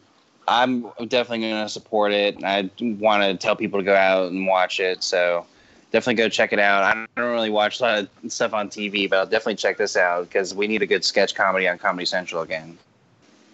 [0.49, 2.43] I'm definitely going to support it.
[2.43, 5.03] I want to tell people to go out and watch it.
[5.03, 5.47] So
[5.93, 6.83] definitely go check it out.
[6.83, 9.97] I don't really watch a lot of stuff on TV, but I'll definitely check this
[9.97, 12.79] out because we need a good sketch comedy on Comedy Central again.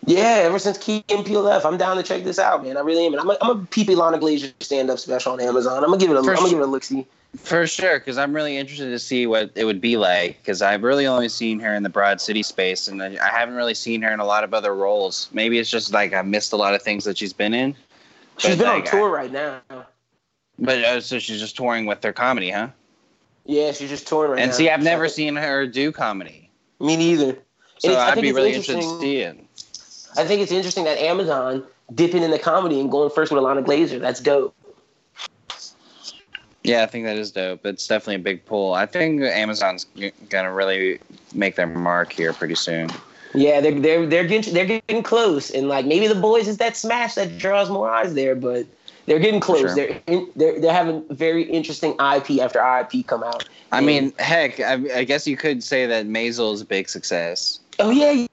[0.07, 2.77] Yeah, ever since Key and Peele left, I'm down to check this out, man.
[2.77, 3.13] I really am.
[3.13, 5.85] And I'm a, I'm a peep Ilana Glazer stand up special on Amazon.
[5.85, 7.07] I'm gonna give it a, I'm gonna give it a look see.
[7.37, 10.39] For sure, because I'm really interested to see what it would be like.
[10.39, 13.75] Because I've really only seen her in the Broad City space, and I haven't really
[13.75, 15.29] seen her in a lot of other roles.
[15.33, 17.77] Maybe it's just like I missed a lot of things that she's been in.
[18.39, 19.61] She's been like, on tour right now.
[20.59, 22.69] But uh, so she's just touring with her comedy, huh?
[23.45, 24.55] Yeah, she's just touring right and now.
[24.55, 26.51] And see, I've never seen her do comedy.
[26.81, 27.39] Me neither.
[27.79, 29.39] So I'd be really interested to see it.
[30.17, 31.65] I think it's interesting that Amazon
[31.95, 34.01] dipping in the comedy and going first with Ilana Glazer.
[34.01, 34.55] That's dope.
[36.65, 37.65] Yeah, I think that is dope.
[37.65, 38.75] It's definitely a big pull.
[38.75, 39.87] I think Amazon's
[40.29, 40.99] gonna really
[41.35, 42.91] make their mark here pretty soon.
[43.35, 46.77] Yeah, they're they're they're getting they're getting close, and like maybe the boys is that
[46.77, 48.67] smash that draws more eyes there, but
[49.07, 49.61] they're getting close.
[49.61, 49.75] Sure.
[49.75, 53.49] They're in, they're they're having very interesting IP after IP come out.
[53.71, 56.89] I and, mean, heck, I, I, guess you could say that Maisel is a big
[56.89, 57.61] success.
[57.79, 58.27] Oh yeah,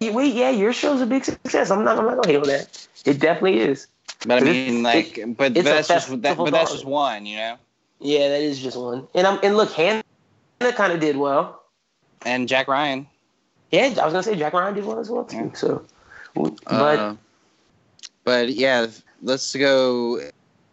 [0.00, 1.70] wait, yeah, your show's a big success.
[1.70, 2.86] I'm not I'm not gonna hate on that.
[3.04, 3.86] It definitely is.
[4.26, 7.36] But I mean, like, it, but, but that's just that, but that's just one, you
[7.36, 7.56] know.
[8.00, 9.06] Yeah, that is just one.
[9.14, 10.02] And I'm and look, Hanna
[10.60, 11.62] kind of did well.
[12.24, 13.06] And Jack Ryan.
[13.70, 15.36] Yeah, I was gonna say Jack Ryan did well as well too.
[15.36, 15.52] Yeah.
[15.54, 15.84] So,
[16.34, 17.14] but uh,
[18.24, 18.86] but yeah,
[19.22, 20.20] let's go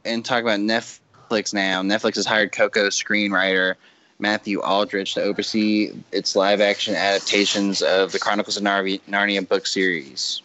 [0.06, 1.82] and talk about Netflix now.
[1.82, 3.76] Netflix has hired Coco screenwriter
[4.20, 10.42] Matthew Aldrich to oversee its live action adaptations of the Chronicles of Narnia book series.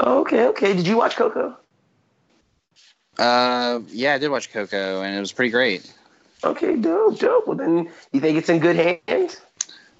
[0.00, 0.74] Oh, okay, okay.
[0.74, 1.56] Did you watch Coco?
[3.18, 5.92] Uh, yeah, I did watch Coco, and it was pretty great.
[6.44, 7.46] Okay, dope, dope.
[7.46, 9.40] Well, then you think it's in good hands?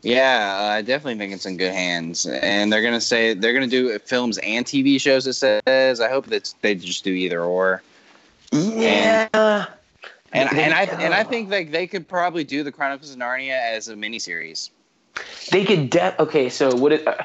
[0.02, 3.68] Yeah, uh, I definitely think it's in good hands, and they're gonna say they're gonna
[3.68, 5.26] do films and TV shows.
[5.26, 6.00] It says.
[6.00, 7.82] I hope that they just do either or.
[8.50, 9.28] Yeah.
[9.32, 13.18] And, and, and I and I think like they could probably do the Chronicles of
[13.18, 14.70] Narnia as a miniseries.
[15.50, 15.90] They could.
[15.90, 16.92] De- okay, so what?
[16.92, 17.16] It, uh,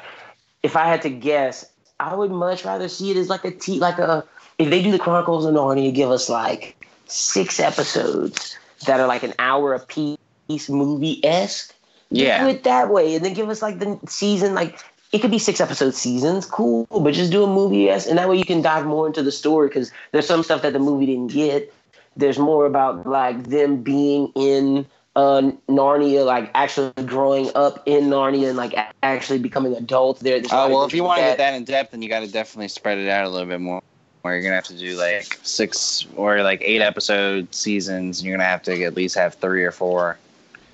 [0.62, 1.64] if I had to guess,
[1.98, 4.24] I would much rather see it as like a t like a
[4.58, 9.22] if they do the Chronicles of Narnia, give us like six episodes that are like
[9.22, 11.74] an hour a piece, movie esque.
[12.10, 14.54] Yeah, do it that way, and then give us like the season.
[14.54, 14.78] Like
[15.12, 18.28] it could be six episode seasons, cool, but just do a movie esque, and that
[18.28, 21.06] way you can dive more into the story because there's some stuff that the movie
[21.06, 21.72] didn't get.
[22.16, 28.48] There's more about like them being in uh, Narnia, like actually growing up in Narnia
[28.48, 30.40] and like actually becoming adults there.
[30.50, 32.68] Oh well, if you want to get that in depth, then you got to definitely
[32.68, 33.82] spread it out a little bit more
[34.22, 38.36] where you're gonna have to do like six or like eight episode seasons, and you're
[38.36, 40.18] gonna have to at least have three or four.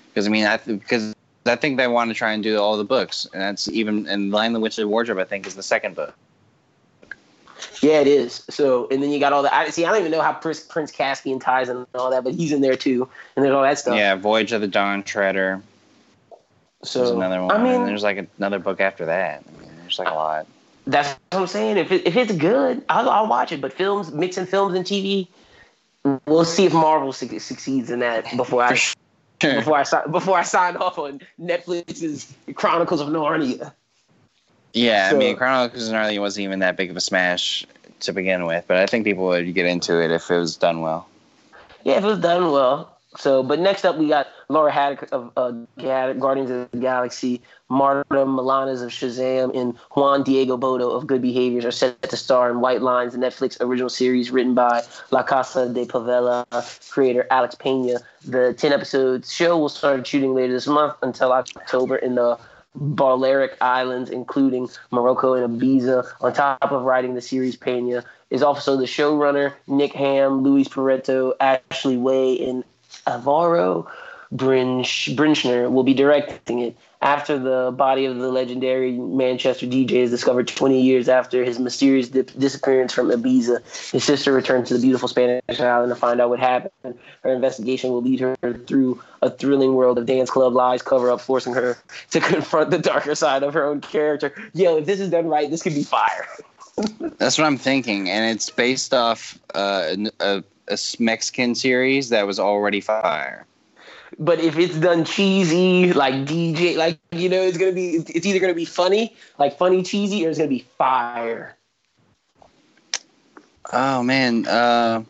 [0.09, 1.15] Because I mean, I because
[1.47, 4.31] I think they want to try and do all the books, and that's even and
[4.31, 5.19] Lion the Witch of the Wardrobe.
[5.19, 6.15] I think is the second book.
[7.81, 8.45] Yeah, it is.
[8.51, 9.55] So, and then you got all the.
[9.55, 9.85] I see.
[9.85, 12.61] I don't even know how Prince, Prince Caspian ties and all that, but he's in
[12.61, 13.97] there too, and there's all that stuff.
[13.97, 15.63] Yeah, Voyage of the Dawn Treader.
[16.83, 17.51] So there's another one.
[17.51, 19.43] I mean, and there's like another book after that.
[19.47, 20.47] I mean, there's like a lot.
[20.87, 21.79] That's what I'm saying.
[21.79, 23.61] If it, if it's good, I'll, I'll watch it.
[23.61, 25.29] But films, mixing films and TV,
[26.27, 28.95] we'll see if Marvel su- succeeds in that before I sure.
[29.41, 33.73] before I before I sign off on Netflix's Chronicles of Narnia.
[34.75, 37.65] Yeah, so, I mean, Chronicles of Narnia wasn't even that big of a smash
[38.01, 40.81] to begin with, but I think people would get into it if it was done
[40.81, 41.09] well.
[41.85, 42.91] Yeah, if it was done well.
[43.17, 47.41] So, but next up, we got Laura Haddock of uh, Guardians of the Galaxy,
[47.75, 52.49] Marta Milans of Shazam, and Juan Diego Botto of Good Behaviors are set to star
[52.51, 56.45] in White Lines, the Netflix original series written by La Casa de Papel
[56.91, 57.99] creator Alex Pina.
[58.25, 62.39] The 10 episode show will start shooting later this month until October in the
[62.77, 66.07] Balearic Islands, including Mallorca and Ibiza.
[66.21, 69.53] On top of writing the series, Pina is also the showrunner.
[69.67, 72.63] Nick Hamm, Luis Barreto, Ashley Way, and
[74.35, 76.77] Brinch, Brinchner will be directing it.
[77.05, 82.09] After the body of the legendary Manchester DJ is discovered 20 years after his mysterious
[82.09, 83.61] dip- disappearance from Ibiza,
[83.93, 86.99] his sister returns to the beautiful Spanish island to find out what happened.
[87.23, 88.35] Her investigation will lead her
[88.67, 91.77] through a thrilling world of dance club lies, cover up, forcing her
[92.11, 94.33] to confront the darker side of her own character.
[94.55, 96.27] Yo, if this is done right, this could be fire.
[97.19, 102.41] That's what I'm thinking, and it's based off uh, a, a Mexican series that was
[102.41, 103.47] already fire.
[104.19, 108.39] But if it's done cheesy, like DJ, like you know, it's gonna be it's either
[108.39, 111.57] gonna be funny, like funny cheesy, or it's gonna be fire.
[113.73, 115.03] Oh man, uh,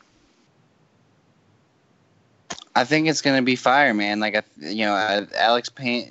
[2.75, 4.21] I think it's gonna be fire, man.
[4.21, 6.11] Like I, you know, uh, Alex Pe-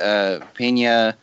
[0.00, 1.16] uh, Pina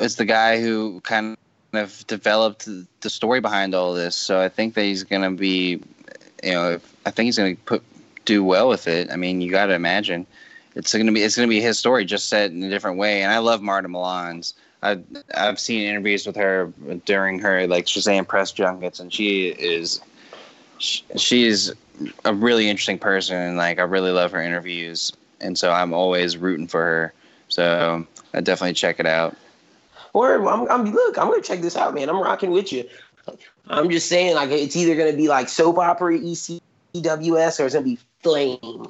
[0.00, 1.36] is the guy who kind
[1.72, 2.68] of developed
[3.00, 4.16] the story behind all this.
[4.16, 5.80] So I think that he's gonna be,
[6.42, 7.82] you know, I think he's gonna put
[8.26, 9.10] do well with it.
[9.10, 10.26] I mean, you got to imagine
[10.76, 13.22] it's gonna be it's gonna be his story just set in a different way.
[13.22, 14.52] And I love Marta Milans.
[14.82, 15.02] I've
[15.34, 16.72] I've seen interviews with her
[17.06, 20.00] during her like Shazam press junkets, and she is
[20.78, 21.72] she, she's
[22.26, 26.36] a really interesting person, and like I really love her interviews, and so I'm always
[26.36, 27.14] rooting for her.
[27.48, 29.34] So I definitely check it out.
[30.12, 32.10] Or I'm, I'm look, I'm gonna check this out, man.
[32.10, 32.86] I'm rocking with you.
[33.68, 37.84] I'm just saying, like it's either gonna be like soap opera ECWS or it's gonna
[37.84, 38.88] be Flame,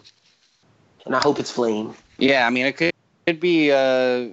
[1.05, 1.93] and I hope it's Flame.
[2.17, 2.93] Yeah, I mean it could,
[3.27, 4.29] could be uh,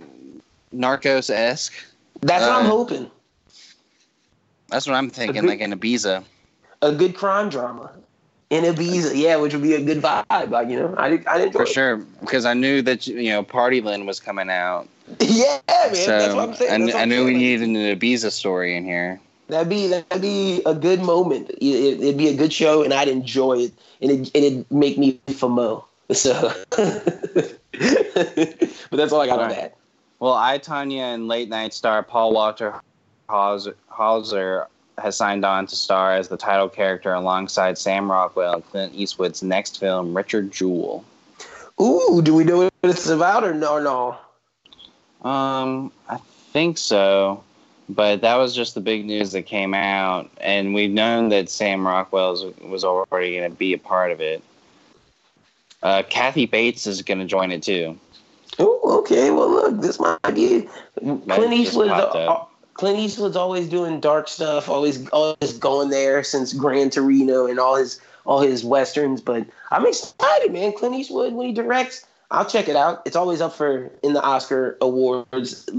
[0.74, 1.74] Narcos esque.
[2.22, 3.12] That's what I'm Uh, hoping.
[4.70, 6.24] That's what I'm thinking, good- like in Ibiza.
[6.82, 7.92] A good crime drama
[8.50, 10.50] in Ibiza, yeah, which would be a good vibe.
[10.50, 13.44] Like you know, I did, I did For sure, because I knew that you know
[13.44, 14.88] Partyland was coming out,
[15.20, 15.96] yeah, man.
[15.96, 16.72] so that's what I'm saying.
[16.72, 19.20] I, That's kn- what I knew we needed an Ibiza story in here.
[19.48, 21.52] That'd be that'd be a good moment.
[21.62, 24.98] It, would be a good show, and I'd enjoy it, and it and it'd make
[24.98, 25.84] me FOMO.
[26.12, 27.60] So, but
[28.92, 29.56] that's all I got on Alright.
[29.56, 29.78] that.
[30.20, 32.74] Well, I Tonya and late night star Paul Walter
[33.28, 34.68] Hauser, Hauser
[34.98, 39.42] has signed on to star as the title character alongside Sam Rockwell in Clint Eastwood's
[39.42, 41.04] next film, Richard Jewell.
[41.82, 43.74] Ooh, do we know what it's about or no?
[43.74, 45.30] Or no.
[45.30, 46.18] Um, I
[46.52, 47.44] think so,
[47.90, 51.86] but that was just the big news that came out, and we've known that Sam
[51.86, 54.44] Rockwell was, was already going to be a part of it.
[55.82, 58.00] Uh, Kathy Bates is going to join it too.
[58.60, 59.32] Oh, okay.
[59.32, 60.68] Well, look, this might be
[61.28, 61.92] Clint Eastwood's.
[61.92, 67.60] Uh, Clint Eastwood's always doing dark stuff, always always going there since Gran Torino and
[67.60, 69.22] all his all his westerns.
[69.22, 70.72] But I'm excited, man.
[70.74, 73.02] Clint Eastwood when he directs, I'll check it out.
[73.06, 75.70] It's always up for in the Oscar awards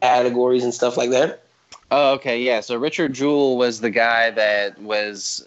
[0.00, 1.42] categories and stuff like that.
[1.90, 2.60] Oh, okay, yeah.
[2.60, 5.46] So Richard Jewell was the guy that was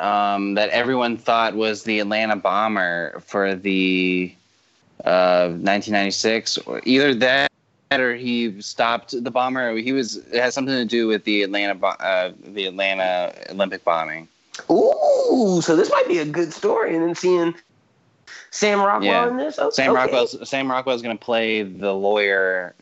[0.00, 4.34] um, that everyone thought was the Atlanta bomber for the
[5.04, 6.58] uh, 1996.
[6.58, 7.50] Or either that
[7.92, 9.76] or he stopped the bomber.
[9.76, 14.28] He was it has something to do with the Atlanta uh, the Atlanta Olympic bombing.
[14.70, 16.96] Ooh, so this might be a good story.
[16.96, 17.54] And then seeing
[18.50, 19.28] Sam Rockwell Yeah.
[19.28, 19.58] in this.
[19.58, 20.00] Okay, Sam okay.
[20.00, 22.74] Rockwell's Sam Rockwell's going to play the lawyer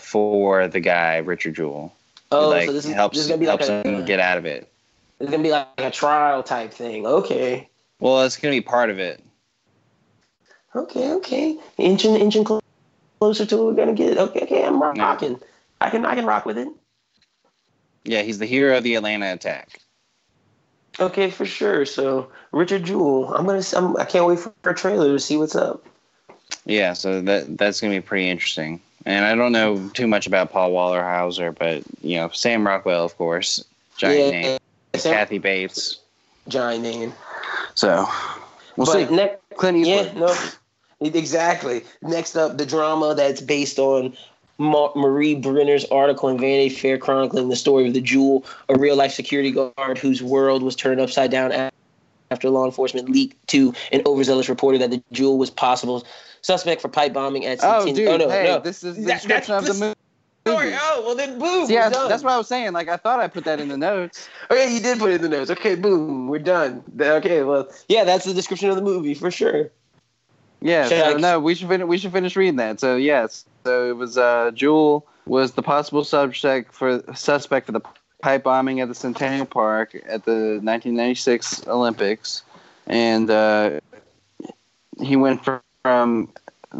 [0.00, 1.94] for the guy Richard Jewell.
[2.30, 4.44] Oh, like so this is, helps this is gonna be like a, get out of
[4.44, 4.70] it.
[5.18, 7.06] it's gonna be like a trial type thing.
[7.06, 7.68] Okay.
[8.00, 9.20] Well, it's going to be part of it.
[10.74, 11.58] Okay, okay.
[11.78, 12.60] Inching, inching clo-
[13.18, 14.18] closer to what we're gonna get.
[14.18, 14.64] Okay, okay.
[14.64, 15.02] I'm Yeah.
[15.02, 15.40] rocking.
[15.80, 16.68] I can, I can rock with it.
[18.04, 19.80] Yeah, he's the hero of the Atlanta attack.
[21.00, 21.84] Okay, for sure.
[21.86, 25.56] So Richard Jewell, I'm gonna, I'm, I can't wait for a trailer to see what's
[25.56, 25.84] up.
[26.64, 28.80] Yeah, so that that's gonna be pretty interesting.
[29.08, 33.06] And I don't know too much about Paul Walter Hauser, but you know Sam Rockwell,
[33.06, 33.64] of course,
[33.96, 34.58] giant yeah, name.
[34.96, 35.98] Sam- Kathy Bates.
[36.46, 37.14] giant name.
[37.74, 38.06] So
[38.76, 39.14] we'll but see.
[39.16, 40.36] next, Clint yeah, no,
[41.00, 41.84] exactly.
[42.02, 44.14] Next up, the drama that's based on
[44.58, 49.12] Marie Brenner's article in Vanity Fair chronicling the story of the Jewell, a real life
[49.12, 51.70] security guard whose world was turned upside down
[52.30, 56.04] after law enforcement leaked to an overzealous reporter that the Jewell was possible
[56.48, 57.58] suspect for pipe bombing at.
[57.62, 58.58] Oh, Centennial- dude, oh, no, hey, no.
[58.60, 59.94] this is the That- description of that's the the
[60.46, 60.64] movie.
[60.72, 60.78] story.
[60.80, 61.68] Oh, well then, boom.
[61.68, 62.08] We're I- done.
[62.08, 62.72] that's what I was saying.
[62.72, 64.28] Like I thought I put that in the notes.
[64.50, 65.50] Okay, you did put it in the notes.
[65.50, 66.82] Okay, boom, we're done.
[66.96, 69.70] Th- Okay, well, yeah, that's the description of the movie for sure.
[70.60, 72.80] Yeah, Should so I- no, we should fin- we should finish reading that.
[72.80, 77.82] So yes, so it was uh, Jewell was the possible subject for suspect for the
[78.22, 82.42] pipe bombing at the Centennial Park at the 1996 Olympics,
[82.86, 83.78] and uh,
[85.02, 86.28] he went from, from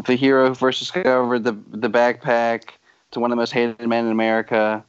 [0.05, 2.71] the hero who first discovered the the backpack
[3.11, 4.85] to one of the most hated men in America,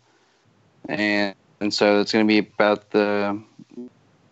[0.89, 3.41] and and so it's going to be about the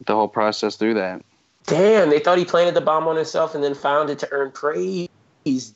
[0.06, 1.24] the whole process through that.
[1.66, 4.52] Damn, they thought he planted the bomb on himself and then found it to earn
[4.52, 5.08] praise.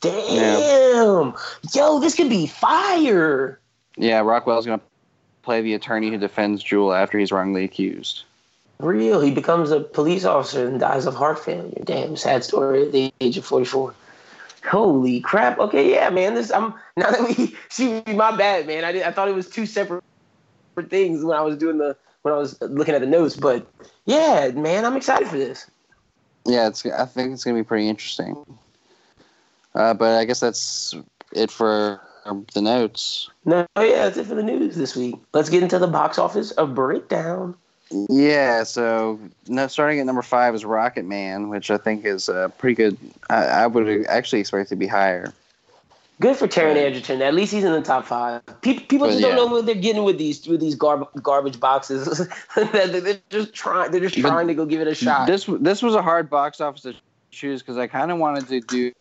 [0.02, 1.34] Damn.
[1.74, 3.60] Yo, this could be fire.
[3.96, 4.82] Yeah, Rockwell's gonna
[5.42, 8.24] play the attorney who defends Jewell after he's wrongly accused.
[8.80, 9.22] Real.
[9.22, 11.82] He becomes a police officer and dies of heart failure.
[11.86, 13.94] Damn, sad story at the age of 44.
[14.66, 15.60] Holy crap.
[15.60, 16.36] Okay, yeah, man.
[16.36, 18.84] This I'm now that we see my bad, man.
[18.84, 20.04] I did, I thought it was two separate
[20.90, 23.68] things when I was doing the when I was looking at the notes, but
[24.06, 25.70] yeah, man, I'm excited for this.
[26.46, 28.36] Yeah, it's I think it's gonna be pretty interesting.
[29.74, 30.94] Uh, but I guess that's
[31.34, 32.02] it for
[32.54, 33.30] the notes.
[33.46, 35.16] No, yeah, that's it for the news this week.
[35.34, 37.56] Let's get into the box office of breakdown.
[38.10, 42.50] Yeah, so no, starting at number five is Rocket Man, which I think is uh,
[42.58, 42.98] pretty good.
[43.30, 45.34] I, I would actually expect it to be higher.
[46.22, 47.22] Good for Taron Egerton.
[47.24, 48.44] At least he's in the top five.
[48.62, 52.28] People, people just don't know what they're getting with these with these gar- garbage boxes.
[52.56, 53.92] they're just trying.
[53.92, 55.26] They're just trying but to go give it a shot.
[55.26, 56.94] This this was a hard box office to
[57.32, 58.92] choose because I kind of wanted to do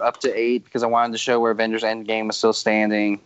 [0.00, 3.20] up to eight because I wanted to show where Avengers Endgame was still standing.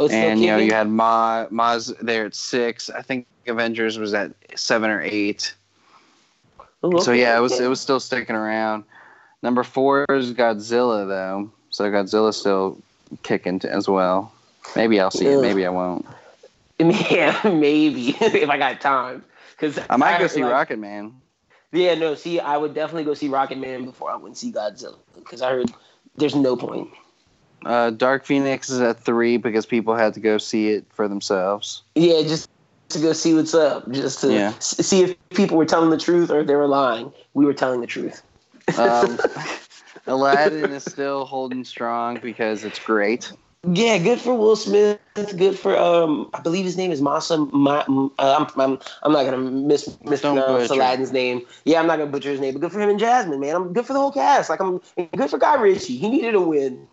[0.00, 2.88] Oh, and you know you had Ma Ma's there at six.
[2.90, 5.54] I think Avengers was at seven or eight.
[6.84, 8.84] Ooh, okay, so yeah, it was it was still sticking around.
[9.42, 12.80] Number four is Godzilla though, so Godzilla's still
[13.22, 14.32] kicking as well.
[14.76, 15.40] Maybe I'll see it.
[15.40, 16.06] Maybe I won't.
[16.80, 19.24] Yeah, maybe if I got time.
[19.50, 21.12] Because I might I, go see like, Rocket Man.
[21.72, 22.14] Yeah, no.
[22.14, 25.50] See, I would definitely go see Rocket Man before I would see Godzilla because I
[25.50, 25.72] heard
[26.16, 26.88] there's no point.
[27.64, 31.82] Uh, Dark Phoenix is at three because people had to go see it for themselves.
[31.94, 32.48] Yeah, just
[32.90, 34.52] to go see what's up, just to yeah.
[34.60, 37.12] see if people were telling the truth or if they were lying.
[37.34, 38.22] We were telling the truth.
[38.78, 39.18] um,
[40.06, 43.32] Aladdin is still holding strong because it's great.
[43.66, 45.00] Yeah, good for Will Smith.
[45.14, 47.52] Good for um, I believe his name is Masa.
[47.52, 47.84] Ma,
[48.18, 51.42] uh, I'm, I'm, I'm not gonna miss mispronounce Aladdin's name.
[51.64, 53.56] Yeah, I'm not gonna butcher his name, but good for him and Jasmine, man.
[53.56, 54.48] I'm good for the whole cast.
[54.48, 54.80] Like I'm
[55.16, 55.96] good for Guy Ritchie.
[55.96, 56.86] He needed a win.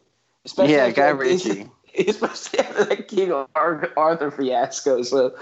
[0.45, 1.69] Especially yeah, Guy Ritchie.
[2.07, 5.01] especially after that King Arthur fiasco.
[5.03, 5.35] So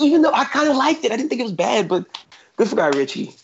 [0.00, 2.06] even though I kind of liked it, I didn't think it was bad, but
[2.56, 3.34] good for Guy Ritchie.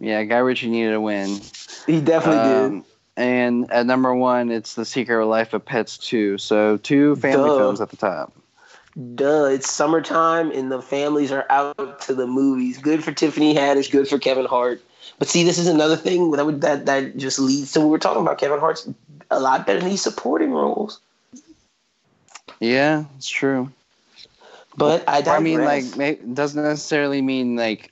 [0.00, 1.40] Yeah, Guy Ritchie needed a win.
[1.86, 2.84] He definitely um, did.
[3.16, 6.38] And at number one, it's The Secret Life of Pets 2.
[6.38, 7.58] So two family Duh.
[7.58, 8.32] films at the top.
[9.14, 12.78] Duh, it's summertime and the families are out to the movies.
[12.78, 14.82] Good for Tiffany Haddish, good for Kevin Hart.
[15.18, 17.98] But see, this is another thing that would, that that just leads to what we're
[17.98, 18.38] talking about.
[18.38, 18.88] Kevin Hart's
[19.30, 21.00] a lot better in these supporting roles.
[22.60, 23.72] Yeah, it's true.
[24.76, 27.90] But I, I mean, like, it doesn't necessarily mean like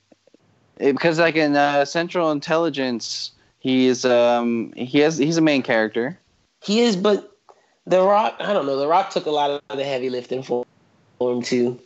[0.78, 5.62] it, because like in uh, Central Intelligence, he is um he has he's a main
[5.62, 6.18] character.
[6.62, 7.30] He is, but
[7.86, 8.76] The Rock, I don't know.
[8.76, 10.64] The Rock took a lot of the heavy lifting for,
[11.20, 11.78] for him too.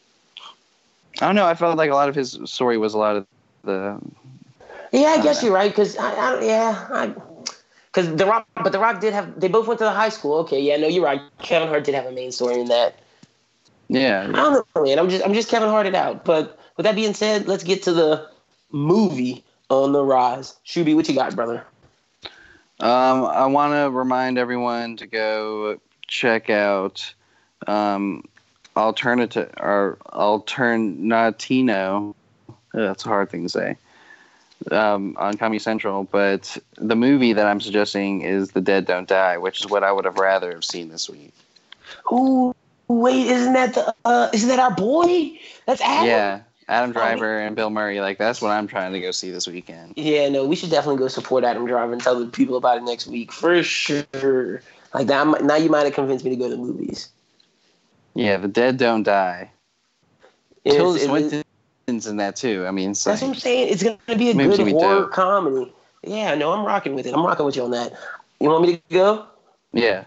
[1.21, 1.45] I don't know.
[1.45, 3.27] I felt like a lot of his story was a lot of
[3.65, 4.01] the.
[4.93, 5.49] Yeah, I, guess know.
[5.49, 5.71] you're right.
[5.71, 7.15] Because I, I, yeah, I
[7.93, 9.39] because the Rock, but the Rock did have.
[9.39, 10.39] They both went to the high school.
[10.39, 11.21] Okay, yeah, no, you're right.
[11.41, 13.01] Kevin Hart did have a main story in that.
[13.89, 14.99] Yeah, I don't know, man.
[14.99, 16.25] I'm just, I'm just Kevin Harted out.
[16.25, 18.29] But with that being said, let's get to the
[18.71, 20.57] movie on the rise.
[20.65, 21.65] Shuby, what you got, brother?
[22.81, 27.15] Um, I want to remind everyone to go check out
[27.67, 28.25] um,
[28.77, 32.15] alternative or alternatino.
[32.73, 33.77] That's a hard thing to say
[34.71, 39.39] um, on Comedy Central, but the movie that I'm suggesting is The Dead Don't Die,
[39.39, 41.33] which is what I would have rather have seen this week.
[42.11, 42.55] Oh,
[42.89, 45.39] wait, isn't that the uh, isn't that our boy?
[45.67, 46.07] That's Adam.
[46.07, 48.01] Yeah, Adam Driver and Bill Murray.
[48.01, 49.95] Like that's what I'm trying to go see this weekend.
[49.97, 52.85] Yeah, no, we should definitely go support Adam Driver and tell the people about it
[52.85, 54.63] next week for sure.
[54.93, 57.09] Like now, now you might have convinced me to go to the movies.
[58.15, 59.51] Yeah, The Dead Don't Die.
[60.65, 61.45] Tilda Swinton
[61.87, 62.65] in that too.
[62.67, 63.73] I mean, that's like, what I'm saying.
[63.73, 65.13] It's gonna be a good horror dope.
[65.13, 65.73] comedy.
[66.03, 67.15] Yeah, no, I'm rocking with it.
[67.15, 67.93] I'm rocking with you on that.
[68.41, 69.27] You want me to go?
[69.73, 70.05] Yeah.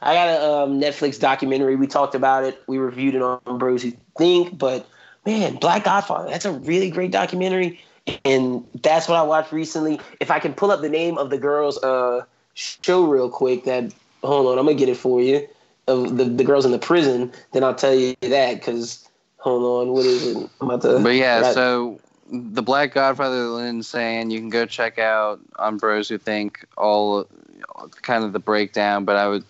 [0.00, 1.76] I got a um, Netflix documentary.
[1.76, 2.62] We talked about it.
[2.66, 4.56] We reviewed it on Bros Who Think.
[4.56, 4.88] But
[5.26, 6.30] man, Black Godfather.
[6.30, 7.80] That's a really great documentary,
[8.24, 10.00] and that's what I watched recently.
[10.20, 13.92] If I can pull up the name of the girls' uh, show real quick, that
[14.22, 15.48] hold on, I'm gonna get it for you.
[15.88, 19.08] Of the the girls in the prison, then I'll tell you that because
[19.38, 20.50] Hold on, what is it?
[20.60, 20.98] I'm about to.
[20.98, 26.08] But yeah, so the Black Godfather Lynn saying you can go check out on Bros
[26.08, 27.26] Who Think all
[28.02, 29.44] kind of the breakdown, but I would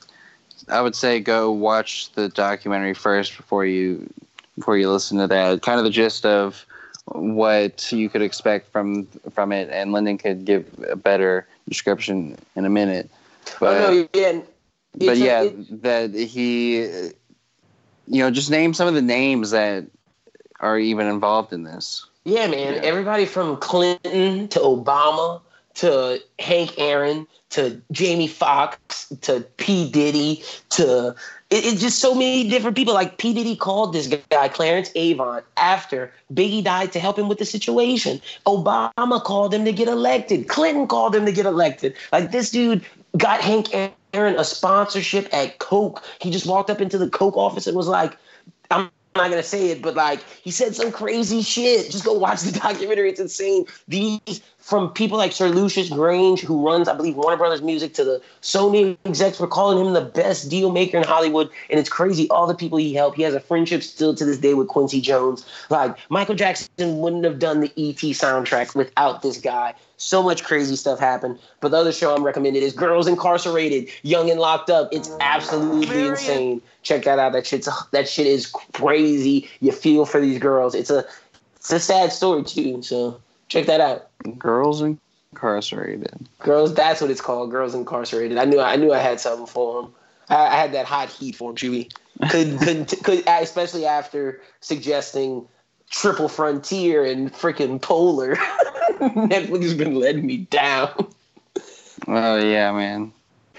[0.68, 4.09] I would say go watch the documentary first before you
[4.57, 5.62] before you listen to that.
[5.62, 6.66] Kind of the gist of
[7.07, 12.66] what you could expect from from it, and Lyndon could give a better description in
[12.66, 13.11] a minute.
[13.59, 14.41] But, oh, no, yeah,
[14.95, 17.11] but yeah, it, that he
[18.09, 19.86] you know, just name some of the names that
[20.61, 22.05] are even involved in this.
[22.24, 22.74] Yeah, man.
[22.74, 22.80] Yeah.
[22.80, 25.41] Everybody from Clinton to Obama
[25.74, 31.14] to Hank Aaron to Jamie Foxx to P Diddy to
[31.51, 32.93] it, it's just so many different people.
[32.95, 37.39] Like P Diddy called this guy Clarence Avant after Biggie died to help him with
[37.39, 38.20] the situation.
[38.45, 40.49] Obama called him to get elected.
[40.49, 41.95] Clinton called him to get elected.
[42.12, 42.84] Like this dude
[43.16, 46.03] got Hank Aaron a sponsorship at Coke.
[46.21, 48.17] He just walked up into the Coke office and was like,
[48.71, 51.91] "I'm." not gonna say it, but like he said some crazy shit.
[51.91, 53.67] Just go watch the documentary; it's insane.
[53.89, 58.05] These from people like Sir Lucius Grainge, who runs, I believe, Warner Brothers Music, to
[58.05, 61.49] the Sony execs were calling him the best deal maker in Hollywood.
[61.71, 63.17] And it's crazy, all the people he helped.
[63.17, 65.47] He has a friendship still to this day with Quincy Jones.
[65.71, 69.75] Like, Michael Jackson wouldn't have done the ET soundtrack without this guy.
[69.99, 71.39] So much crazy stuff happened.
[71.61, 74.89] But the other show I'm recommended is Girls Incarcerated, Young and Locked Up.
[74.93, 76.63] It's absolutely insane.
[76.83, 77.33] Check that out.
[77.33, 79.49] That shit's that shit is crazy.
[79.61, 80.75] You feel for these girls.
[80.75, 81.05] It's a
[81.57, 82.81] it's a sad story too.
[82.81, 84.09] So check that out.
[84.39, 86.29] Girls incarcerated.
[86.39, 87.51] Girls, that's what it's called.
[87.51, 88.39] Girls incarcerated.
[88.39, 89.95] I knew I knew I had something for them.
[90.29, 91.93] I, I had that hot heat for them, Chewy.
[92.31, 95.49] Could could could especially after suggesting
[95.91, 98.36] Triple Frontier and freaking Polar.
[98.99, 100.91] Netflix has been letting me down.
[102.07, 103.12] Oh yeah, man.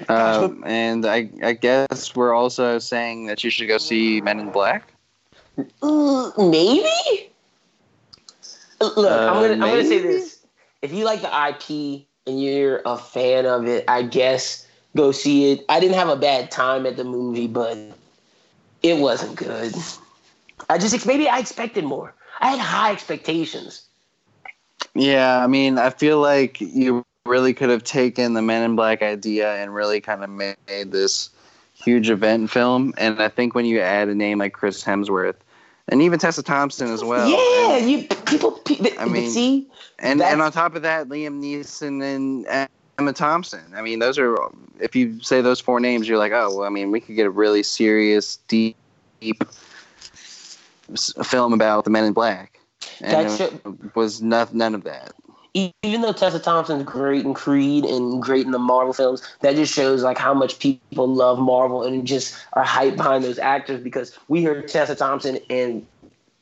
[0.07, 4.49] Uh, and I, I guess we're also saying that you should go see Men in
[4.49, 4.93] Black.
[5.82, 7.30] Uh, maybe.
[8.80, 9.61] Look, uh, I'm gonna maybe?
[9.61, 10.39] I'm gonna say this
[10.82, 14.65] if you like the IP and you're a fan of it, I guess
[14.95, 15.65] go see it.
[15.69, 17.77] I didn't have a bad time at the movie, but
[18.82, 19.73] it wasn't good.
[20.69, 22.13] I just maybe I expected more.
[22.40, 23.84] I had high expectations.
[24.96, 29.02] Yeah, I mean, I feel like you really could have taken the Men in Black
[29.02, 31.30] idea and really kind of made this
[31.74, 32.94] huge event film.
[32.98, 35.36] And I think when you add a name like Chris Hemsworth,
[35.90, 37.28] and even Tessa Thompson as well.
[37.28, 38.60] Yeah, and, you people.
[39.00, 39.68] I mean, see,
[39.98, 42.70] and and on top of that, Liam Neeson and
[43.00, 43.74] Emma Thompson.
[43.76, 44.38] I mean, those are
[44.80, 47.26] if you say those four names, you're like, oh, well, I mean, we could get
[47.26, 48.76] a really serious, deep,
[49.20, 49.44] deep
[51.24, 52.60] film about the Men in Black.
[53.02, 55.14] And that was not, none of that
[55.54, 59.74] even though Tessa Thompson's great in Creed and great in the Marvel films, that just
[59.74, 64.18] shows like how much people love Marvel and just are hyped behind those actors because
[64.28, 65.86] we heard Tessa Thompson and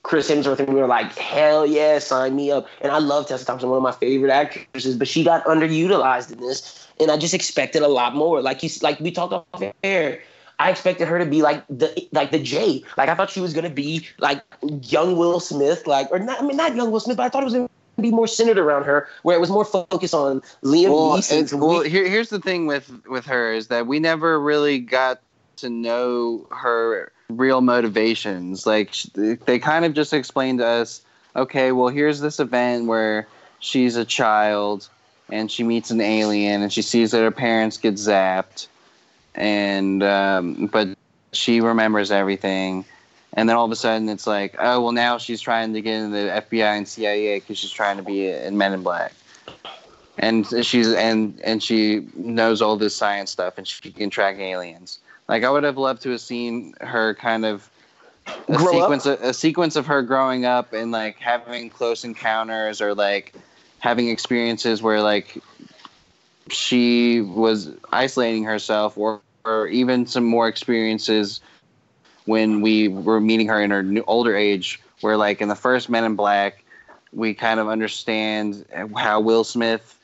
[0.04, 2.68] Chris Hemsworth and we were like, hell yeah, sign me up.
[2.82, 6.40] And I love Tessa Thompson, one of my favorite actresses, but she got underutilized in
[6.40, 8.42] this, and I just expected a lot more.
[8.42, 10.22] Like you, like we talked off air.
[10.60, 12.84] I expected her to be like the like the J.
[12.98, 14.42] Like I thought she was gonna be like
[14.82, 16.42] young Will Smith, like or not.
[16.42, 17.70] I mean, not young Will Smith, but I thought it was gonna
[18.02, 21.60] be more centered around her, where it was more focused on Liam well, Neeson.
[21.60, 25.22] Well, here, here's the thing with with her is that we never really got
[25.58, 28.66] to know her real motivations.
[28.66, 31.02] Like they kind of just explained to us,
[31.36, 33.28] okay, well, here's this event where
[33.60, 34.90] she's a child
[35.30, 38.68] and she meets an alien and she sees that her parents get zapped,
[39.38, 40.90] and um, but
[41.32, 42.86] she remembers everything.
[43.34, 45.96] And then all of a sudden it's like, oh well, now she's trying to get
[45.96, 49.14] into the FBI and CIA because she's trying to be in Men in Black,
[50.18, 55.00] and she's and and she knows all this science stuff and she can track aliens.
[55.28, 57.70] Like I would have loved to have seen her kind of
[58.50, 62.82] a Grow sequence of, a sequence of her growing up and like having close encounters
[62.82, 63.34] or like
[63.80, 65.42] having experiences where like
[66.50, 71.42] she was isolating herself or or even some more experiences
[72.26, 75.90] when we were meeting her in her new, older age, where like in the first
[75.90, 76.64] Men in Black,
[77.14, 79.98] we kind of understand how Will Smith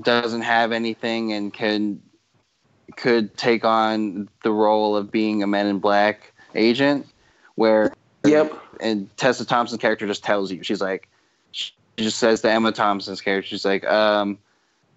[0.00, 2.00] doesn't have anything and can
[2.96, 7.06] could take on the role of being a Men in Black agent,
[7.56, 7.92] where
[8.24, 10.62] yep, and Tessa Thompson's character just tells you.
[10.62, 11.08] She's like
[11.52, 14.38] she just says to Emma Thompson's character she's like um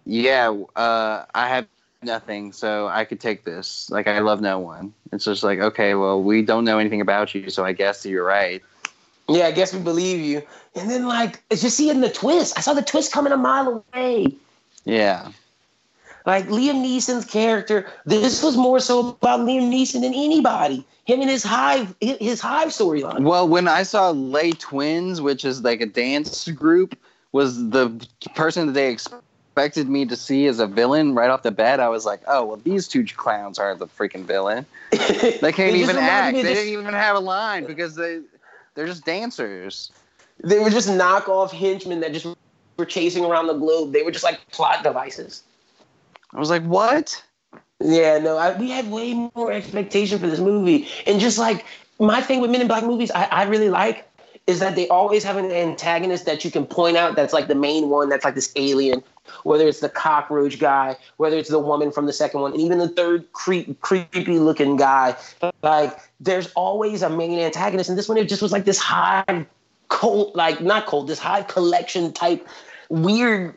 [0.06, 1.68] yeah uh I have
[2.04, 3.90] nothing, so I could take this.
[3.90, 4.94] Like I love no one.
[5.12, 8.26] It's just like, okay, well, we don't know anything about you, so I guess you're
[8.26, 8.62] right.
[9.30, 10.42] Yeah, I guess we believe you.
[10.76, 12.58] And then like it's just seeing the twist.
[12.58, 14.36] I saw the twist coming a mile away.
[14.84, 15.32] Yeah.
[16.26, 20.86] Like Liam Neeson's character, this was more so about Liam Neeson than anybody.
[21.06, 23.24] Him and his hive, his hive storyline.
[23.24, 26.96] Well, when I saw Les Twins, which is like a dance group,
[27.32, 27.90] was the
[28.36, 29.26] person that they expected
[29.88, 32.58] me to see as a villain right off the bat, I was like, oh, well,
[32.58, 34.66] these two clowns aren't the freaking villain.
[35.42, 36.36] They can't even act.
[36.36, 38.22] They didn't even have a line because they
[38.76, 39.92] they're just dancers.
[40.44, 42.28] They were just knockoff henchmen that just
[42.78, 43.94] were chasing around the globe.
[43.94, 45.44] They were just like plot devices.
[46.34, 47.22] I was like, what?
[47.80, 51.66] Yeah, no, I, we had way more expectation for this movie, and just like
[52.00, 54.08] my thing with Men in Black movies, I, I really like
[54.48, 57.56] is that they always have an antagonist that you can point out that's like the
[57.56, 59.04] main one that's like this alien,
[59.44, 62.78] whether it's the cockroach guy, whether it's the woman from the second one, and even
[62.78, 65.16] the third creep, creepy looking guy.
[65.62, 69.46] Like there's always a main antagonist, and this one it just was like this high
[69.90, 72.48] cult, like not cult, this high collection type
[72.90, 73.56] weird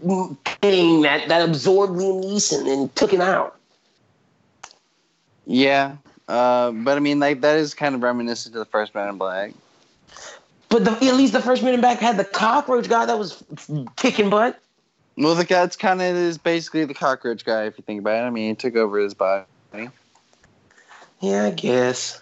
[0.60, 3.56] thing that that absorbed Liam Neeson and took him out.
[5.46, 5.96] Yeah,
[6.28, 9.18] uh, but I mean, like that is kind of reminiscent to the first Men in
[9.18, 9.52] Black.
[10.68, 13.44] But the, at least the first Men in Black had the cockroach guy that was
[13.96, 14.60] kicking butt.
[15.16, 18.26] Well, the guy's kind of is basically the cockroach guy if you think about it.
[18.26, 19.44] I mean, he took over his body.
[21.20, 22.20] Yeah, I guess.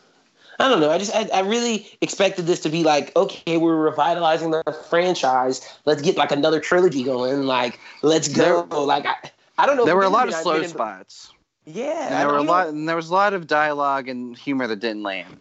[0.59, 0.91] I don't know.
[0.91, 5.67] I just I, I really expected this to be like, okay, we're revitalizing the franchise.
[5.87, 7.45] Let's get like another trilogy going.
[7.45, 8.67] Like, let's go.
[8.71, 9.15] There- like, I,
[9.59, 9.85] I don't know.
[9.85, 11.33] There were a lot of slow spots.
[11.65, 14.67] Yeah, And there were a lot, and there was a lot of dialogue and humor
[14.67, 15.39] that didn't land.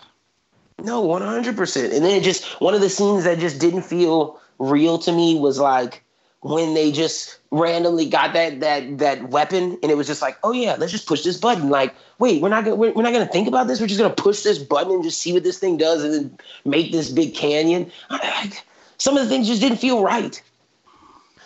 [0.84, 1.94] No, one hundred percent.
[1.94, 5.40] And then it just one of the scenes that just didn't feel real to me
[5.40, 6.04] was like
[6.42, 10.52] when they just randomly got that that that weapon, and it was just like, oh
[10.52, 11.70] yeah, let's just push this button.
[11.70, 13.80] Like, wait, we're not gonna we're, we're not gonna think about this.
[13.80, 16.38] We're just gonna push this button and just see what this thing does, and then
[16.66, 17.92] make this big canyon.
[18.10, 18.52] I, I,
[18.98, 20.42] some of the things just didn't feel right.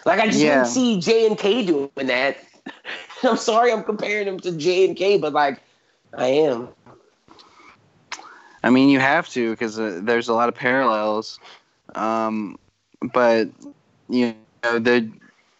[0.05, 0.63] Like I just Yeah.
[0.63, 2.37] didn't see J and K doing that.
[3.23, 5.61] I'm sorry, I'm comparing them to J and K, but like,
[6.13, 6.69] I am.
[8.63, 11.39] I mean, you have to because uh, there's a lot of parallels.
[11.95, 12.57] Um,
[13.13, 13.49] but
[14.09, 14.35] you
[14.65, 15.09] know, the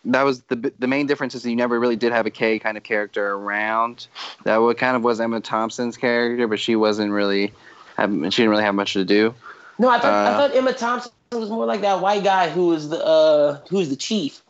[0.06, 2.60] that was the the main difference is that you never really did have a K
[2.60, 4.08] kind of character around.
[4.44, 7.54] That what kind of was Emma Thompson's character, but she wasn't really.
[7.98, 9.34] Have, she didn't really have much to do.
[9.80, 12.68] No, I thought I Uh, thought Emma Thompson was more like that white guy who
[12.68, 14.42] was the uh who was the chief.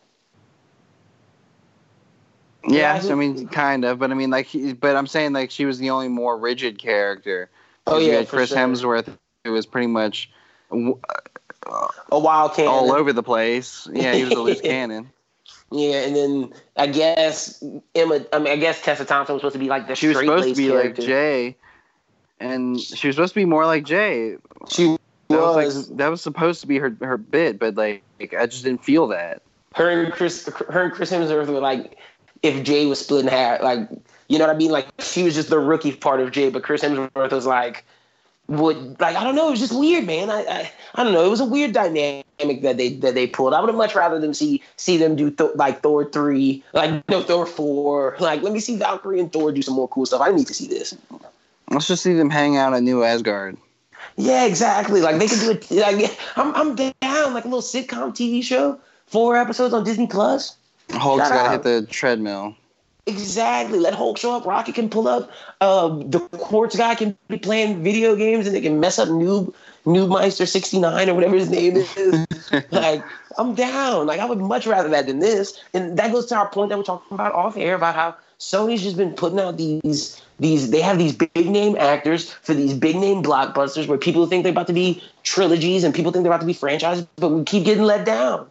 [2.68, 4.48] Yeah, Yeah, so, I mean, kind of, but I mean, like,
[4.80, 7.48] but I'm saying like she was the only more rigid character.
[7.86, 8.58] Oh 'Cause you yeah, had Chris sure.
[8.58, 9.08] Hemsworth,
[9.44, 10.30] who was pretty much
[12.12, 12.70] a wild cannon.
[12.72, 13.88] all over the place.
[13.92, 15.10] Yeah, he was a loose cannon.
[15.72, 17.62] Yeah, and then I guess
[17.94, 18.24] Emma.
[18.32, 20.48] I mean, I guess Tessa Thompson was supposed to be like the She was supposed
[20.48, 21.02] to be character.
[21.02, 21.56] like Jay,
[22.40, 24.36] and she was supposed to be more like Jay.
[24.68, 24.96] She
[25.28, 28.02] That was, was, like that was supposed to be her her bit, but like
[28.38, 29.42] I just didn't feel that.
[29.74, 30.48] her and Chris.
[30.68, 31.96] Her and Chris Hemsworth were like
[32.42, 33.60] if Jay was split in half.
[33.60, 33.88] Like
[34.28, 34.70] you know what I mean?
[34.70, 37.84] Like she was just the rookie part of Jay, but Chris Hemsworth was like.
[38.48, 39.48] Would like I don't know.
[39.48, 40.30] It was just weird, man.
[40.30, 41.24] I, I I don't know.
[41.24, 43.54] It was a weird dynamic that they that they pulled.
[43.54, 47.08] I would have much rather them see see them do th- like Thor three, like
[47.08, 48.16] no Thor four.
[48.20, 50.20] Like let me see Valkyrie and Thor do some more cool stuff.
[50.20, 50.96] I need to see this.
[51.70, 53.56] Let's just see them hang out at New Asgard.
[54.16, 55.00] Yeah, exactly.
[55.00, 55.70] Like they could do it.
[55.70, 57.34] Like I'm I'm down.
[57.34, 60.56] Like a little sitcom TV show, four episodes on Disney Plus.
[60.92, 62.54] Hulk's got to hit the treadmill.
[63.06, 63.78] Exactly.
[63.78, 64.44] Let Hulk show up.
[64.44, 65.30] Rocket can pull up.
[65.60, 69.54] Um, the Korg guy can be playing video games, and they can mess up Noob
[69.86, 72.26] Noobmaster sixty nine or whatever his name is.
[72.72, 73.04] like
[73.38, 74.06] I'm down.
[74.06, 75.62] Like I would much rather that than this.
[75.72, 78.82] And that goes to our point that we're talking about off air about how Sony's
[78.82, 82.96] just been putting out these these they have these big name actors for these big
[82.96, 86.40] name blockbusters where people think they're about to be trilogies and people think they're about
[86.40, 88.50] to be franchises, but we keep getting let down.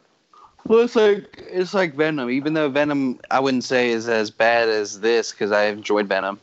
[0.68, 2.30] Well, it's like it's like Venom.
[2.30, 6.40] Even though Venom, I wouldn't say is as bad as this because I enjoyed Venom,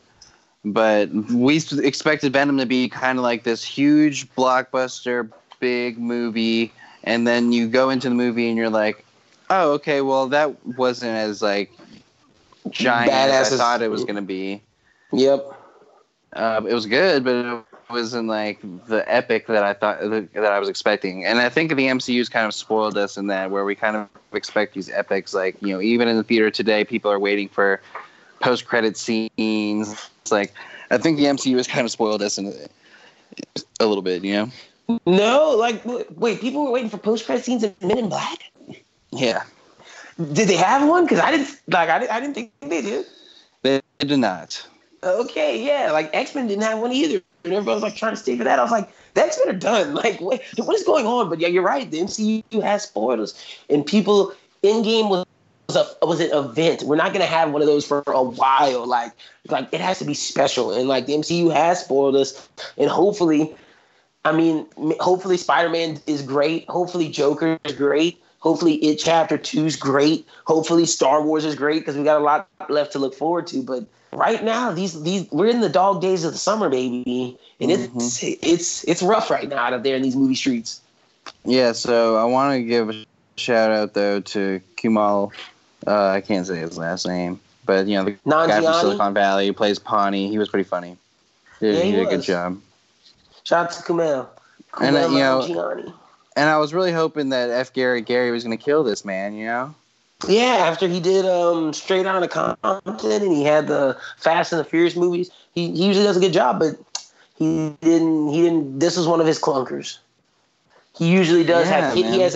[0.65, 7.27] but we expected Venom to be kind of like this huge blockbuster, big movie, and
[7.27, 9.05] then you go into the movie and you're like,
[9.51, 11.73] oh, okay, well that wasn't as like
[12.71, 14.63] giant Badass as I thought it was gonna be.
[15.13, 15.53] Yep.
[16.33, 20.69] Uh, it was good, but wasn't like the epic that I thought that I was
[20.69, 21.25] expecting.
[21.25, 24.09] And I think the MCU's kind of spoiled us in that, where we kind of
[24.33, 25.35] expect these epics.
[25.35, 27.81] Like you know, even in the theater today, people are waiting for
[28.41, 30.11] post-credit scenes.
[30.23, 30.53] It's like
[30.91, 32.53] I think the MCU has kind of spoiled us in
[33.81, 34.25] a little bit.
[34.25, 34.35] You
[34.89, 34.99] know?
[35.07, 35.81] No, like
[36.17, 38.39] wait, people were waiting for post credit scenes of Men in Black.
[39.11, 39.43] Yeah,
[40.19, 41.05] Did they have one?
[41.05, 43.07] Because I didn't like I, didn't- I didn't think they did.
[43.63, 44.67] they did not.
[45.05, 48.21] Okay, yeah, like X Men didn't have one either, and everybody was like trying to
[48.21, 48.59] stay for that.
[48.59, 49.95] I was like, Men are done.
[50.03, 51.29] Like, what, what is going on?
[51.29, 51.91] But yeah, you're right.
[51.91, 53.35] The MCU has spoilers,
[53.69, 54.33] and people
[54.63, 55.27] Endgame was
[55.69, 56.83] was a was an event.
[56.83, 58.87] We're not gonna have one of those for a while.
[58.87, 59.13] Like,
[59.49, 62.49] like it has to be special, and like the MCU has spoiled us,
[62.79, 63.55] and hopefully,
[64.25, 64.67] I mean,
[65.01, 66.69] hopefully Spider Man is great.
[66.69, 68.23] Hopefully Joker is great.
[68.39, 70.27] Hopefully It Chapter Two is great.
[70.47, 73.63] Hopefully Star Wars is great because we got a lot left to look forward to.
[73.63, 77.71] But right now, these these we're in the dog days of the summer, baby, and
[77.71, 80.81] it's it's it's rough right now out there in these movie streets.
[81.45, 83.05] Yeah, so I want to give a
[83.37, 85.33] shout out though to Kumail.
[85.87, 88.17] Uh, I can't say his last name, but you know the
[88.49, 90.29] guy from Silicon Valley who plays Pawny.
[90.29, 90.97] He was pretty funny.
[91.61, 92.61] Yeah, he he did a good job.
[93.45, 94.29] Shout out to Kumail.
[94.81, 95.93] And, uh, you know-
[96.35, 97.73] and I was really hoping that F.
[97.73, 99.35] Gary Gray was going to kill this man.
[99.35, 99.75] You know.
[100.29, 104.65] Yeah, after he did um, Straight Outta Compton and he had the Fast and the
[104.65, 106.79] Furious movies, he, he usually does a good job, but
[107.37, 108.29] he didn't.
[108.29, 108.79] He didn't.
[108.79, 109.99] This was one of his clunkers.
[110.97, 111.95] He usually does Yeah, have.
[111.95, 112.35] He, he has.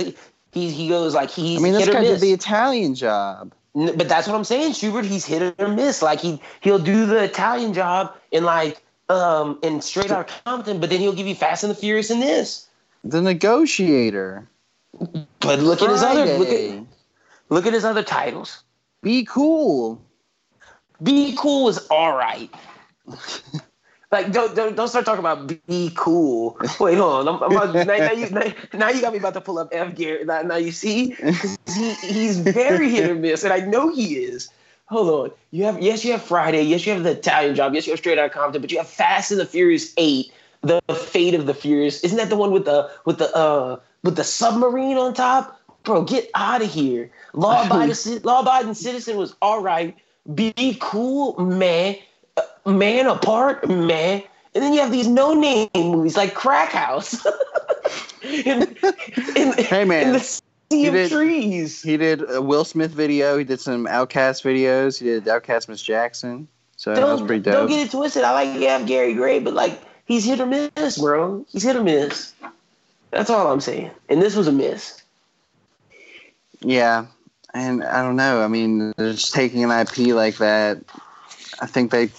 [0.52, 3.52] He he goes like he's I mean, this guy did the Italian job.
[3.74, 5.04] But that's what I'm saying, Schubert.
[5.04, 6.00] He's hit or miss.
[6.00, 10.88] Like he he'll do the Italian job in like um in Straight Outta Compton, but
[10.88, 12.68] then he'll give you Fast and the Furious in this.
[13.04, 14.48] The Negotiator.
[15.40, 16.86] But look at his other look at
[17.48, 18.62] look at his other titles.
[19.02, 20.02] Be cool.
[21.02, 22.50] Be cool is all right.
[24.12, 26.56] Like don't, don't don't start talking about be cool.
[26.78, 27.42] Wait, hold on.
[27.42, 30.24] About, now, now you now, now you got me about to pull up F gear.
[30.24, 31.16] Now, now you see,
[31.74, 34.48] he he's very hit or miss, and I know he is.
[34.86, 35.36] Hold on.
[35.50, 36.62] You have yes, you have Friday.
[36.62, 37.74] Yes, you have the Italian job.
[37.74, 38.62] Yes, you have Straight Outta Compton.
[38.62, 42.04] But you have Fast and the Furious Eight, the Fate of the Furious.
[42.04, 45.55] Isn't that the one with the with the uh with the submarine on top?
[45.86, 47.10] Bro, get out of here.
[47.32, 49.96] Law abiding law abiding citizen was all right.
[50.34, 51.96] Be cool, man.
[52.36, 54.22] Uh, man apart, man.
[54.54, 57.24] And then you have these no name movies like Crack House.
[58.22, 58.62] in,
[59.36, 60.08] in, Hey, man.
[60.08, 61.80] in the sea of did- trees.
[61.82, 63.38] He did a Will Smith video.
[63.38, 64.98] He did some OutKast videos.
[64.98, 66.48] He did OutKast Miss Jackson.
[66.76, 68.24] So that was don't, pretty don't get it twisted.
[68.24, 71.46] I like you have Gary Gray, but like he's hit or miss, bro.
[71.48, 72.34] He's hit or miss.
[73.12, 73.92] That's all I'm saying.
[74.08, 75.00] And this was a miss.
[76.60, 77.06] Yeah,
[77.54, 78.42] and I don't know.
[78.42, 80.78] I mean, they're just taking an IP like that.
[81.60, 82.10] I think they,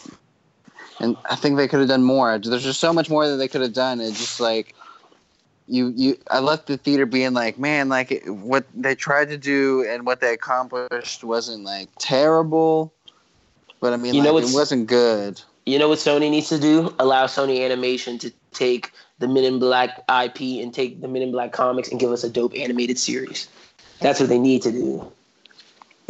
[1.00, 2.38] and I think they could have done more.
[2.38, 4.02] There's just so much more that they could have done.
[4.02, 4.76] It's just like
[5.68, 6.18] you, you.
[6.32, 10.06] I left the theater being like, man, like it, what they tried to do and
[10.06, 12.94] what they accomplished wasn't like terrible,
[13.80, 15.42] but I mean, You know like, what's- it wasn't good.
[15.66, 16.96] You know what Sony needs to do?
[16.98, 21.32] Allow Sony Animation to take the Men in Black IP and take the Men in
[21.34, 23.50] Black comics and give us a dope animated series.
[24.00, 25.12] That's what they need to do.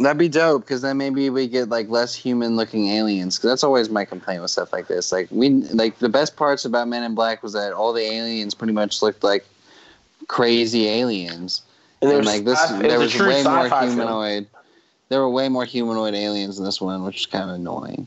[0.00, 3.36] That'd be dope because then maybe we get like less human looking aliens.
[3.36, 5.10] Because that's always my complaint with stuff like this.
[5.10, 8.54] Like we like the best parts about Men in Black was that all the aliens
[8.54, 9.44] pretty much looked like
[10.28, 11.62] crazy aliens.
[12.00, 13.92] And And there's like this, sci- it there was way more sci-fi film.
[13.98, 14.46] humanoid.
[15.08, 18.06] There were way more humanoid aliens in this one, which is kind of annoying.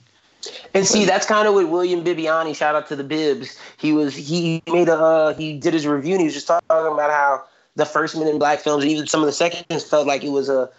[0.74, 2.56] And see, that's kind of what William Bibiani.
[2.56, 3.60] Shout out to the Bibs.
[3.78, 6.66] He was he made a uh, he did his review and he was just talking
[6.70, 7.44] about how
[7.76, 10.30] the first Men in Black films and even some of the seconds felt like it
[10.30, 10.70] was a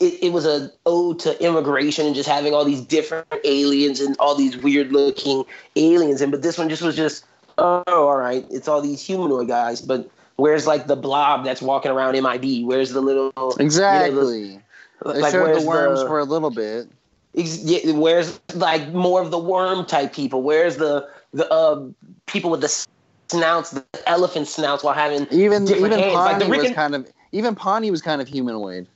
[0.00, 4.16] it, it was a ode to immigration and just having all these different aliens and
[4.18, 5.44] all these weird looking
[5.76, 6.20] aliens.
[6.20, 7.24] And but this one just was just
[7.58, 9.80] oh all right, it's all these humanoid guys.
[9.80, 12.66] But where's like the blob that's walking around MIB?
[12.66, 14.60] Where's the little Exactly.
[15.04, 16.88] they like showed where's the worms the- for a little bit.
[17.34, 20.42] Ex- yeah, where's like more of the worm type people?
[20.42, 21.86] Where's the the uh,
[22.26, 22.86] people with the
[23.32, 26.14] snouts, the elephant snouts, while having Even even hands?
[26.14, 28.86] Like the Pawny Rick was kind of even Pawny was kind of humanoid.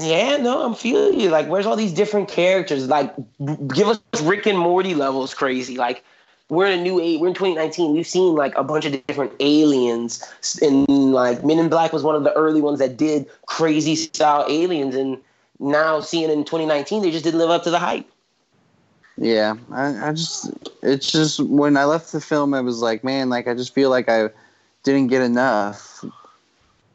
[0.00, 1.28] Yeah, no, I'm feeling you.
[1.28, 2.88] Like, where's all these different characters?
[2.88, 3.14] Like,
[3.68, 5.76] give us Rick and Morty levels crazy.
[5.76, 6.02] Like,
[6.48, 7.20] we're in a new age.
[7.20, 7.92] We're in 2019.
[7.92, 10.24] We've seen like a bunch of different aliens,
[10.62, 14.46] and like Men in Black was one of the early ones that did crazy style
[14.48, 14.94] aliens.
[14.94, 15.18] And
[15.60, 18.06] now seeing in 2019, they just didn't live up to the hype.
[19.16, 20.50] Yeah, I, I just
[20.82, 23.88] it's just when I left the film, I was like, man, like I just feel
[23.90, 24.30] like I
[24.82, 26.04] didn't get enough,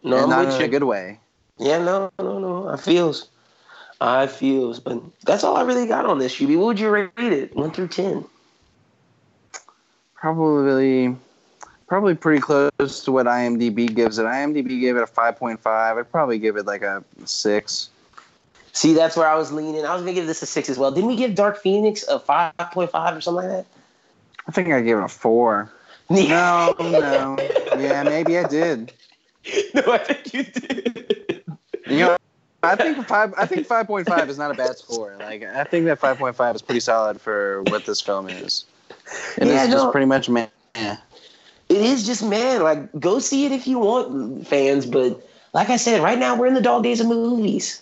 [0.04, 0.66] No, and not in you.
[0.66, 1.20] a good way.
[1.58, 2.68] Yeah, no, no, no.
[2.68, 3.28] I feels.
[4.02, 4.80] I feels.
[4.80, 6.58] But that's all I really got on this, Shuby.
[6.58, 7.56] What would you rate it?
[7.56, 8.26] One through ten.
[10.16, 11.16] Probably,
[11.88, 14.26] probably pretty close to what IMDb gives it.
[14.26, 15.98] IMDb gave it a five point five.
[15.98, 17.90] I'd probably give it like a six.
[18.74, 19.86] See, that's where I was leaning.
[19.86, 20.92] I was gonna give this a six as well.
[20.92, 23.66] Didn't we give Dark Phoenix a five point five or something like that?
[24.48, 25.72] I think I gave it a four.
[26.12, 27.38] No, no,
[27.78, 28.92] yeah, maybe I did.
[29.76, 31.44] no, I think you did.
[31.86, 32.18] You know,
[32.64, 33.32] I think five.
[33.38, 35.16] I think five point five is not a bad score.
[35.20, 38.66] Like I think that five point five is pretty solid for what this film is.
[39.38, 39.92] It is Yeah, just no.
[39.92, 40.50] pretty much man.
[40.76, 40.98] It
[41.70, 44.88] is just man, like go see it if you want, fans.
[44.88, 45.24] But
[45.54, 47.82] like I said, right now we're in the dog days of movies.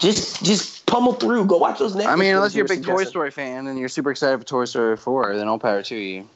[0.00, 1.44] Just, just pummel through.
[1.44, 1.94] Go watch those.
[1.94, 3.04] Netflix I mean, unless you're a big Toy.
[3.04, 6.28] Story fan and you're super excited for Toy Story 4, then all power to you.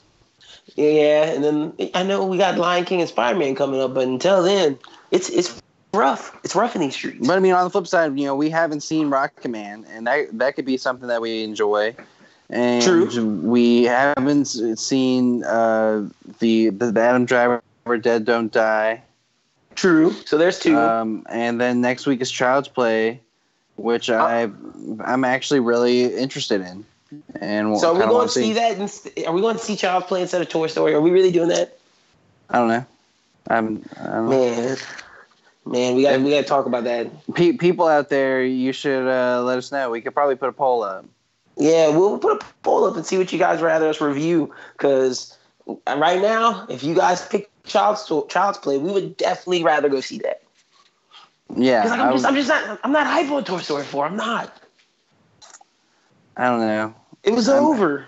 [0.76, 4.08] Yeah, and then I know we got Lion King and Spider Man coming up, but
[4.08, 4.78] until then,
[5.10, 5.60] it's it's
[5.92, 6.36] rough.
[6.42, 7.26] It's rough in these streets.
[7.26, 10.06] But I mean, on the flip side, you know, we haven't seen Rocket Man, and
[10.06, 11.94] that that could be something that we enjoy.
[12.50, 13.40] And True.
[13.42, 16.08] we haven't seen uh,
[16.40, 17.62] the the Adam Driver
[18.00, 19.02] Dead Don't Die.
[19.74, 20.12] True.
[20.24, 20.78] So there's two.
[20.78, 23.20] Um, and then next week is Child's Play,
[23.76, 24.50] which I
[25.04, 26.84] I'm actually really interested in.
[27.40, 28.78] And so are we going to see that?
[28.78, 30.94] Inst- are we going to see Child's Play instead of Toy Story?
[30.94, 31.78] Are we really doing that?
[32.50, 32.86] I don't know.
[33.48, 34.76] I'm, I'm Man,
[35.66, 37.08] man, we got we got to talk about that.
[37.34, 38.42] pe- people out there.
[38.44, 39.90] You should uh, let us know.
[39.90, 41.04] We could probably put a poll up.
[41.56, 44.52] Yeah, we'll put a poll up and see what you guys rather us review.
[44.72, 45.36] Because
[45.66, 50.18] right now, if you guys pick Child's Child's Play, we would definitely rather go see
[50.18, 50.42] that.
[51.56, 54.06] Yeah, like, I, I'm just I'm just not I'm not hype on Toy Story 4.
[54.06, 54.56] I'm not.
[56.36, 56.94] I don't know.
[57.22, 58.06] It was I'm- over.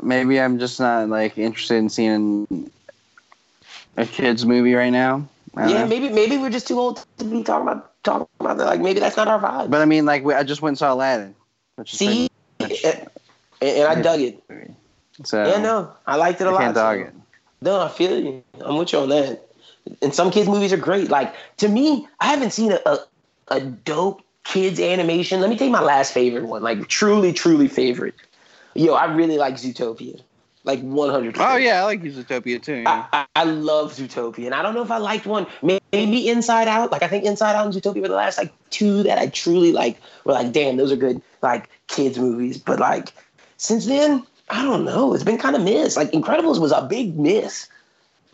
[0.00, 2.70] Maybe I'm just not like interested in seeing
[3.96, 5.26] a kids movie right now.
[5.56, 5.86] Yeah, know.
[5.88, 8.66] maybe maybe we're just too old to be talking about talking about that.
[8.66, 9.70] Like maybe that's not our vibe.
[9.70, 11.34] But I mean, like we, I just went and saw Aladdin,
[11.74, 12.28] which is See,
[12.60, 13.08] and,
[13.60, 14.40] and I dug it.
[15.24, 16.60] So Yeah, no, I liked it a I lot.
[16.60, 17.14] can't dog so- it.
[17.60, 18.44] No, I feel you.
[18.64, 19.47] I'm with you on that.
[20.02, 21.10] And some kids' movies are great.
[21.10, 22.98] Like to me, I haven't seen a, a,
[23.48, 25.40] a dope kids animation.
[25.40, 26.62] Let me take my last favorite one.
[26.62, 28.14] Like truly, truly favorite.
[28.74, 30.20] Yo, I really like Zootopia.
[30.64, 31.36] Like 100.
[31.38, 32.76] Oh yeah, I like Zootopia too.
[32.76, 33.06] Yeah.
[33.12, 35.46] I, I, I love Zootopia, and I don't know if I liked one.
[35.62, 36.92] Maybe Inside Out.
[36.92, 39.72] Like I think Inside Out and Zootopia were the last like two that I truly
[39.72, 39.98] like.
[40.24, 42.58] Were like, damn, those are good like kids movies.
[42.58, 43.12] But like
[43.56, 45.14] since then, I don't know.
[45.14, 45.96] It's been kind of missed.
[45.96, 47.68] Like Incredibles was a big miss.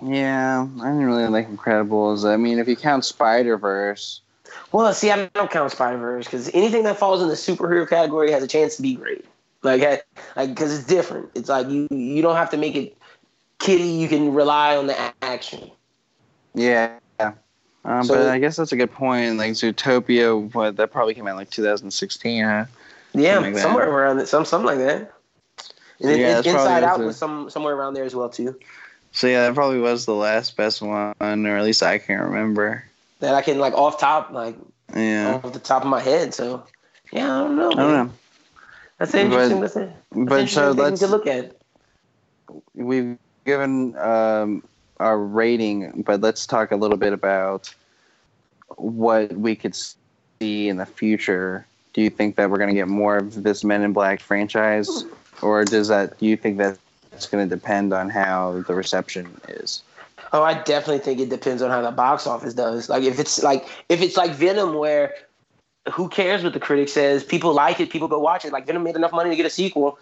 [0.03, 2.29] Yeah, I didn't really like Incredibles.
[2.29, 4.21] I mean, if you count Spider Verse,
[4.73, 8.31] Well, see, I don't count Spider Verse because anything that falls in the superhero category
[8.33, 9.25] has a chance to be great.
[9.63, 10.05] Like,
[10.37, 11.31] like because it's different.
[11.35, 12.97] It's like you you don't have to make it
[13.59, 13.85] kitty.
[13.89, 15.71] You can rely on the action.
[16.55, 16.99] yeah.
[17.87, 19.37] Um, So- but I guess that's a good point.
[19.37, 22.65] Like Zootopia, what that probably came out like 2016, huh?
[23.13, 25.13] Yeah, Something like somewhere around that, some something like that.
[26.01, 28.59] And then Yeah, Inside Out was some somewhere around there as well too.
[29.15, 32.85] So yeah, that probably was the last best one, or at least I can't remember.
[33.21, 34.57] That I can like off top like
[34.95, 36.35] Yeah, off the top of my head.
[36.35, 36.65] So
[37.13, 37.71] yeah, I don't know.
[37.71, 38.11] I don't know.
[38.99, 39.61] That's But- interesting.
[39.61, 39.79] That's, a,
[40.13, 41.57] that's But so let's to look at.
[42.75, 44.65] we've given um,
[44.99, 47.73] our rating, but let's talk a little bit about
[48.77, 51.65] what we could see in the future.
[51.93, 55.05] Do you think that we're going to get more of this Men in Black franchise,
[55.41, 56.19] or does that?
[56.19, 56.79] Do you think that
[57.15, 59.83] it's going to depend on how the reception is?
[60.33, 62.89] Oh, I definitely think it depends on how the box office does.
[62.89, 65.15] Like if it's like if it's like Venom where
[65.93, 67.23] who cares what the critic says?
[67.23, 68.53] People like it, people go watch it.
[68.53, 69.99] Like Venom made enough money to get a sequel.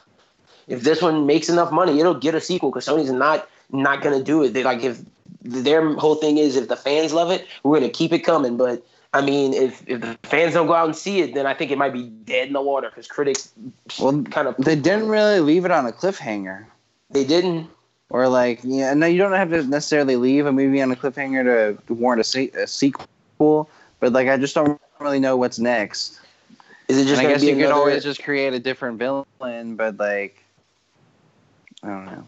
[0.68, 4.22] If this one makes enough money, it'll get a sequel because Sony's not not gonna
[4.22, 4.54] do it.
[4.54, 5.00] They like if
[5.42, 8.56] their whole thing is if the fans love it, we're gonna keep it coming.
[8.56, 11.52] But I mean, if if the fans don't go out and see it, then I
[11.52, 13.52] think it might be dead in the water because critics
[14.00, 16.66] Well, kind of They didn't really leave it on a cliffhanger,
[17.12, 17.68] they didn't.
[18.10, 21.78] or like, yeah, no, you don't have to necessarily leave a movie on a cliffhanger
[21.86, 23.68] to warrant a, se- a sequel.
[24.00, 26.18] But like, I just don't really know what's next.
[26.88, 30.42] Is it just I guess you could always just create a different villain, but like,
[31.82, 32.26] I don't know.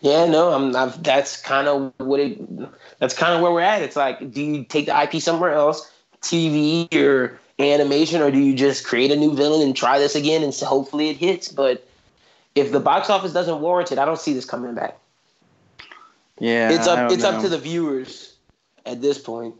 [0.00, 0.74] Yeah, no, I'm.
[0.74, 2.98] I've, that's kind of what it.
[2.98, 3.82] That's kind of where we're at.
[3.82, 5.92] It's like, do you take the IP somewhere else,
[6.22, 10.42] TV or animation, or do you just create a new villain and try this again
[10.42, 11.48] and so hopefully it hits?
[11.48, 11.86] But
[12.54, 14.98] if the box office doesn't warrant it, I don't see this coming back.
[16.38, 17.12] Yeah, it's I up.
[17.12, 18.34] It's up to the viewers
[18.86, 19.54] at this point.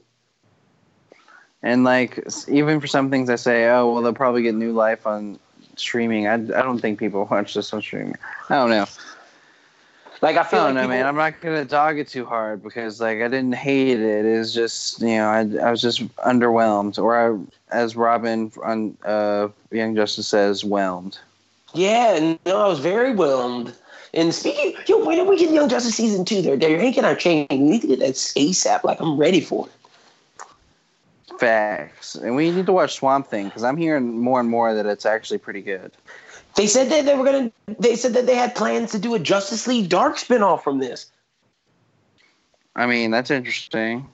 [1.63, 5.07] And like, even for some things, I say, oh, well, they'll probably get new life
[5.07, 5.39] on
[5.77, 6.27] streaming.
[6.27, 8.17] I, I don't think people watch this on streaming.
[8.49, 8.87] I don't know.
[10.23, 11.07] Like I I feel don't like know, people, man.
[11.07, 14.25] I'm not gonna dog it too hard because like I didn't hate it.
[14.25, 19.49] It's just you know I, I was just underwhelmed, or I, as Robin on uh,
[19.73, 21.19] Young Justice says, whelmed.
[21.75, 23.75] Yeah, and no, I was very whelmed.
[24.15, 26.43] And speaking, yo, when are we getting Young Justice season two?
[26.43, 27.49] They're they're ain't gonna change.
[27.51, 28.85] We need to get that ASAP.
[28.85, 29.73] Like I'm ready for it.
[31.39, 34.87] Facts, and we need to watch Swamp Thing because I'm hearing more and more that
[34.87, 35.93] it's actually pretty good.
[36.57, 37.51] They said that they were gonna.
[37.79, 41.11] They said that they had plans to do a Justice League Dark spinoff from this.
[42.77, 44.09] I mean, that's interesting.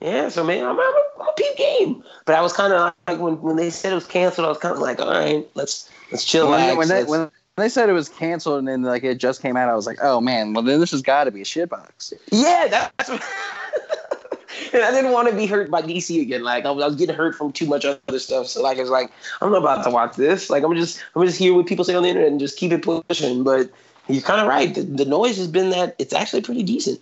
[0.00, 0.94] Yeah, so man, I'm, I'm,
[1.38, 2.04] a, I'm a peep game.
[2.24, 4.58] But I was kind of like when, when they said it was canceled, I was
[4.58, 6.50] kind of like, all right, let's let's chill.
[6.50, 9.56] When, when they when they said it was canceled and then like it just came
[9.56, 12.12] out, I was like, oh man, well then this has got to be a shitbox.
[12.30, 13.08] yeah, that's.
[13.08, 13.22] What
[14.72, 16.42] and I didn't want to be hurt by DC again.
[16.42, 18.46] Like I was, I was getting hurt from too much other stuff.
[18.46, 19.10] So like it's like
[19.40, 20.50] I'm not about to watch this.
[20.50, 22.72] Like I'm just I'm just hear what people say on the internet and just keep
[22.72, 23.44] it pushing.
[23.44, 23.70] But
[24.08, 24.74] you're kind of right.
[24.74, 27.00] The, the noise has been that it's actually pretty decent.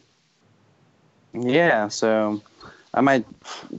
[1.33, 2.43] Yeah, so
[2.95, 3.25] I might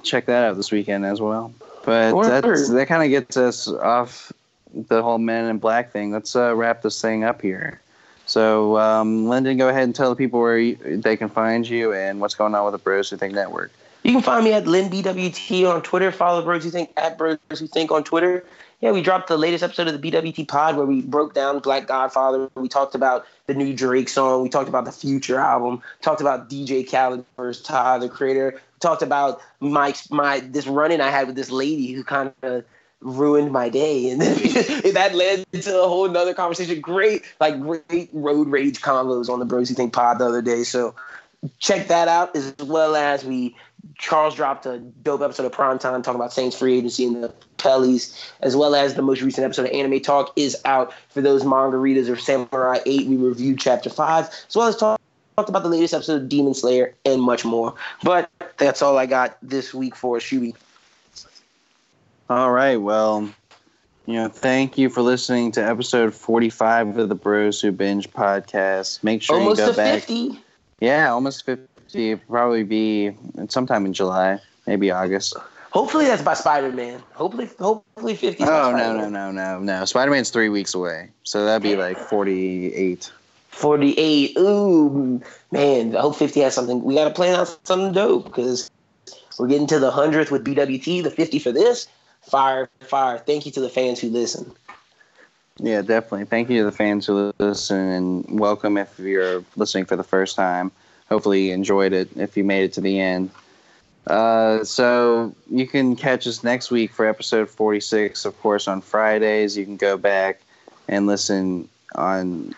[0.04, 1.54] check that out this weekend as well.
[1.84, 4.32] But that's, that kind of gets us off
[4.74, 6.12] the whole Men in Black thing.
[6.12, 7.82] Let's uh, wrap this thing up here.
[8.26, 11.92] So, um, Lyndon, go ahead and tell the people where you, they can find you
[11.94, 13.72] and what's going on with the Bros Who Think Network.
[14.04, 16.12] You can find me at LinBWT on Twitter.
[16.12, 18.46] Follow Bros Who Think at Bros Who Think on Twitter.
[18.82, 21.88] Yeah, we dropped the latest episode of the BWT pod where we broke down Black
[21.88, 22.50] Godfather.
[22.56, 24.42] We talked about the new Drake song.
[24.42, 25.84] We talked about the Future album.
[26.02, 28.54] Talked about DJ Khaled versus Ty, the creator.
[28.56, 32.66] We talked about my my this run-in I had with this lady who kind of
[33.02, 34.36] ruined my day, and then
[34.94, 36.82] that led to a whole nother conversation.
[36.82, 40.64] Great, like great road rage combos on the Bros Think pod the other day.
[40.64, 40.96] So
[41.60, 43.56] check that out as well as we
[43.98, 47.34] Charles dropped a dope episode of Prime Time talking about Saints free agency and the
[47.62, 51.46] Pellies, as well as the most recent episode of Anime Talk is out for those
[51.46, 53.08] manga readers of Samurai 8.
[53.08, 55.00] We reviewed chapter 5, as well as talk,
[55.38, 57.76] talked about the latest episode of Demon Slayer and much more.
[58.04, 60.56] But that's all I got this week for Shuby.
[62.30, 62.78] All right.
[62.78, 63.30] Well,
[64.06, 69.04] you know, thank you for listening to episode 45 of the Bros Who Binge podcast.
[69.04, 70.04] Make sure Almost you go to back.
[70.04, 70.40] 50.
[70.80, 71.68] Yeah, almost 50.
[71.94, 73.12] It'll probably be
[73.50, 75.36] sometime in July, maybe August.
[75.72, 77.02] Hopefully that's by Spider Man.
[77.14, 78.44] Hopefully, hopefully 50.
[78.44, 79.86] 's by Oh, no, no, no, no, no.
[79.86, 81.10] Spider Man's three weeks away.
[81.24, 83.10] So that'd be like 48.
[83.50, 84.38] 48.
[84.38, 85.22] Ooh,
[85.52, 85.96] man.
[85.96, 86.84] I hope 50 has something.
[86.84, 88.70] We got to plan out something dope because
[89.40, 91.88] we're getting to the 100th with BWT, the 50 for this.
[92.22, 93.18] Fire, fire.
[93.18, 94.54] Thank you to the fans who listen.
[95.58, 96.26] Yeah, definitely.
[96.26, 100.36] Thank you to the fans who listen and welcome if you're listening for the first
[100.36, 100.72] time.
[101.08, 103.30] Hopefully you enjoyed it if you made it to the end.
[104.08, 109.56] Uh, so you can catch us next week for episode 46, of course, on Fridays.
[109.58, 110.42] You can go back
[110.88, 112.56] and listen on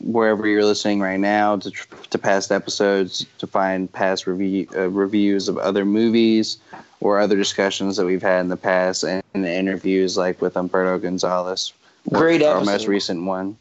[0.00, 1.70] wherever you're listening right now to,
[2.10, 6.58] to past episodes to find past review, uh, reviews of other movies
[7.00, 11.72] or other discussions that we've had in the past and, interviews like with Umberto Gonzalez.
[12.12, 12.58] Great episode.
[12.58, 13.56] Our most recent one.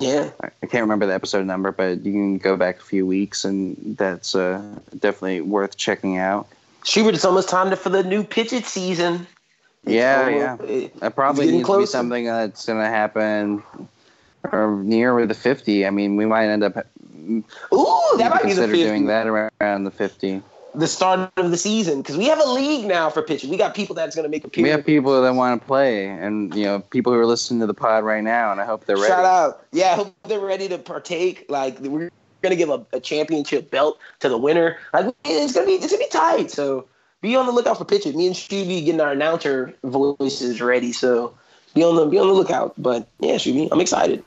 [0.00, 0.30] Yeah.
[0.42, 3.76] I can't remember the episode number, but you can go back a few weeks, and
[3.98, 4.62] that's uh,
[4.98, 6.48] definitely worth checking out.
[6.84, 9.26] Schubert, it's almost time to, for the new pitch season.
[9.84, 10.66] Yeah, It's yeah.
[10.66, 13.62] it- That probably needs to be something that's going to happen
[14.50, 15.86] or near the 50.
[15.86, 16.76] I mean, we might end up
[17.72, 18.82] Ooh, that might be the consider 50.
[18.84, 20.42] doing that around the 50.
[20.74, 23.50] The start of the season because we have a league now for pitching.
[23.50, 26.06] We got people that's going to make a We have people that want to play,
[26.06, 28.86] and you know, people who are listening to the pod right now, and I hope
[28.86, 29.08] they're ready.
[29.08, 29.66] Shout out.
[29.72, 31.46] Yeah, I hope they're ready to partake.
[31.48, 32.10] Like we're
[32.42, 34.78] gonna give a, a championship belt to the winner.
[34.92, 36.50] Like it's gonna be it's gonna be tight.
[36.50, 36.86] So
[37.20, 38.14] be on the lookout for pitches.
[38.14, 40.92] Me and Shuby getting our announcer voices ready.
[40.92, 41.34] So
[41.74, 42.74] be on the be on the lookout.
[42.78, 44.24] But yeah, Shuby, I'm excited.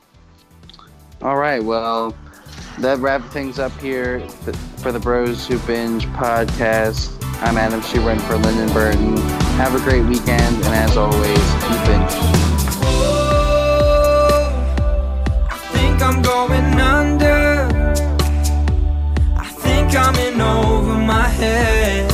[1.22, 2.14] All right, well,
[2.78, 4.20] that wraps things up here
[4.78, 7.12] for the Bros Who Binge podcast.
[7.42, 9.16] I'm Adam Sheeran for Lyndon Burton.
[9.56, 11.38] Have a great weekend, and as always,
[11.68, 12.44] keep binge.
[16.04, 17.66] I'm going under.
[19.36, 22.13] I think I'm in over my head.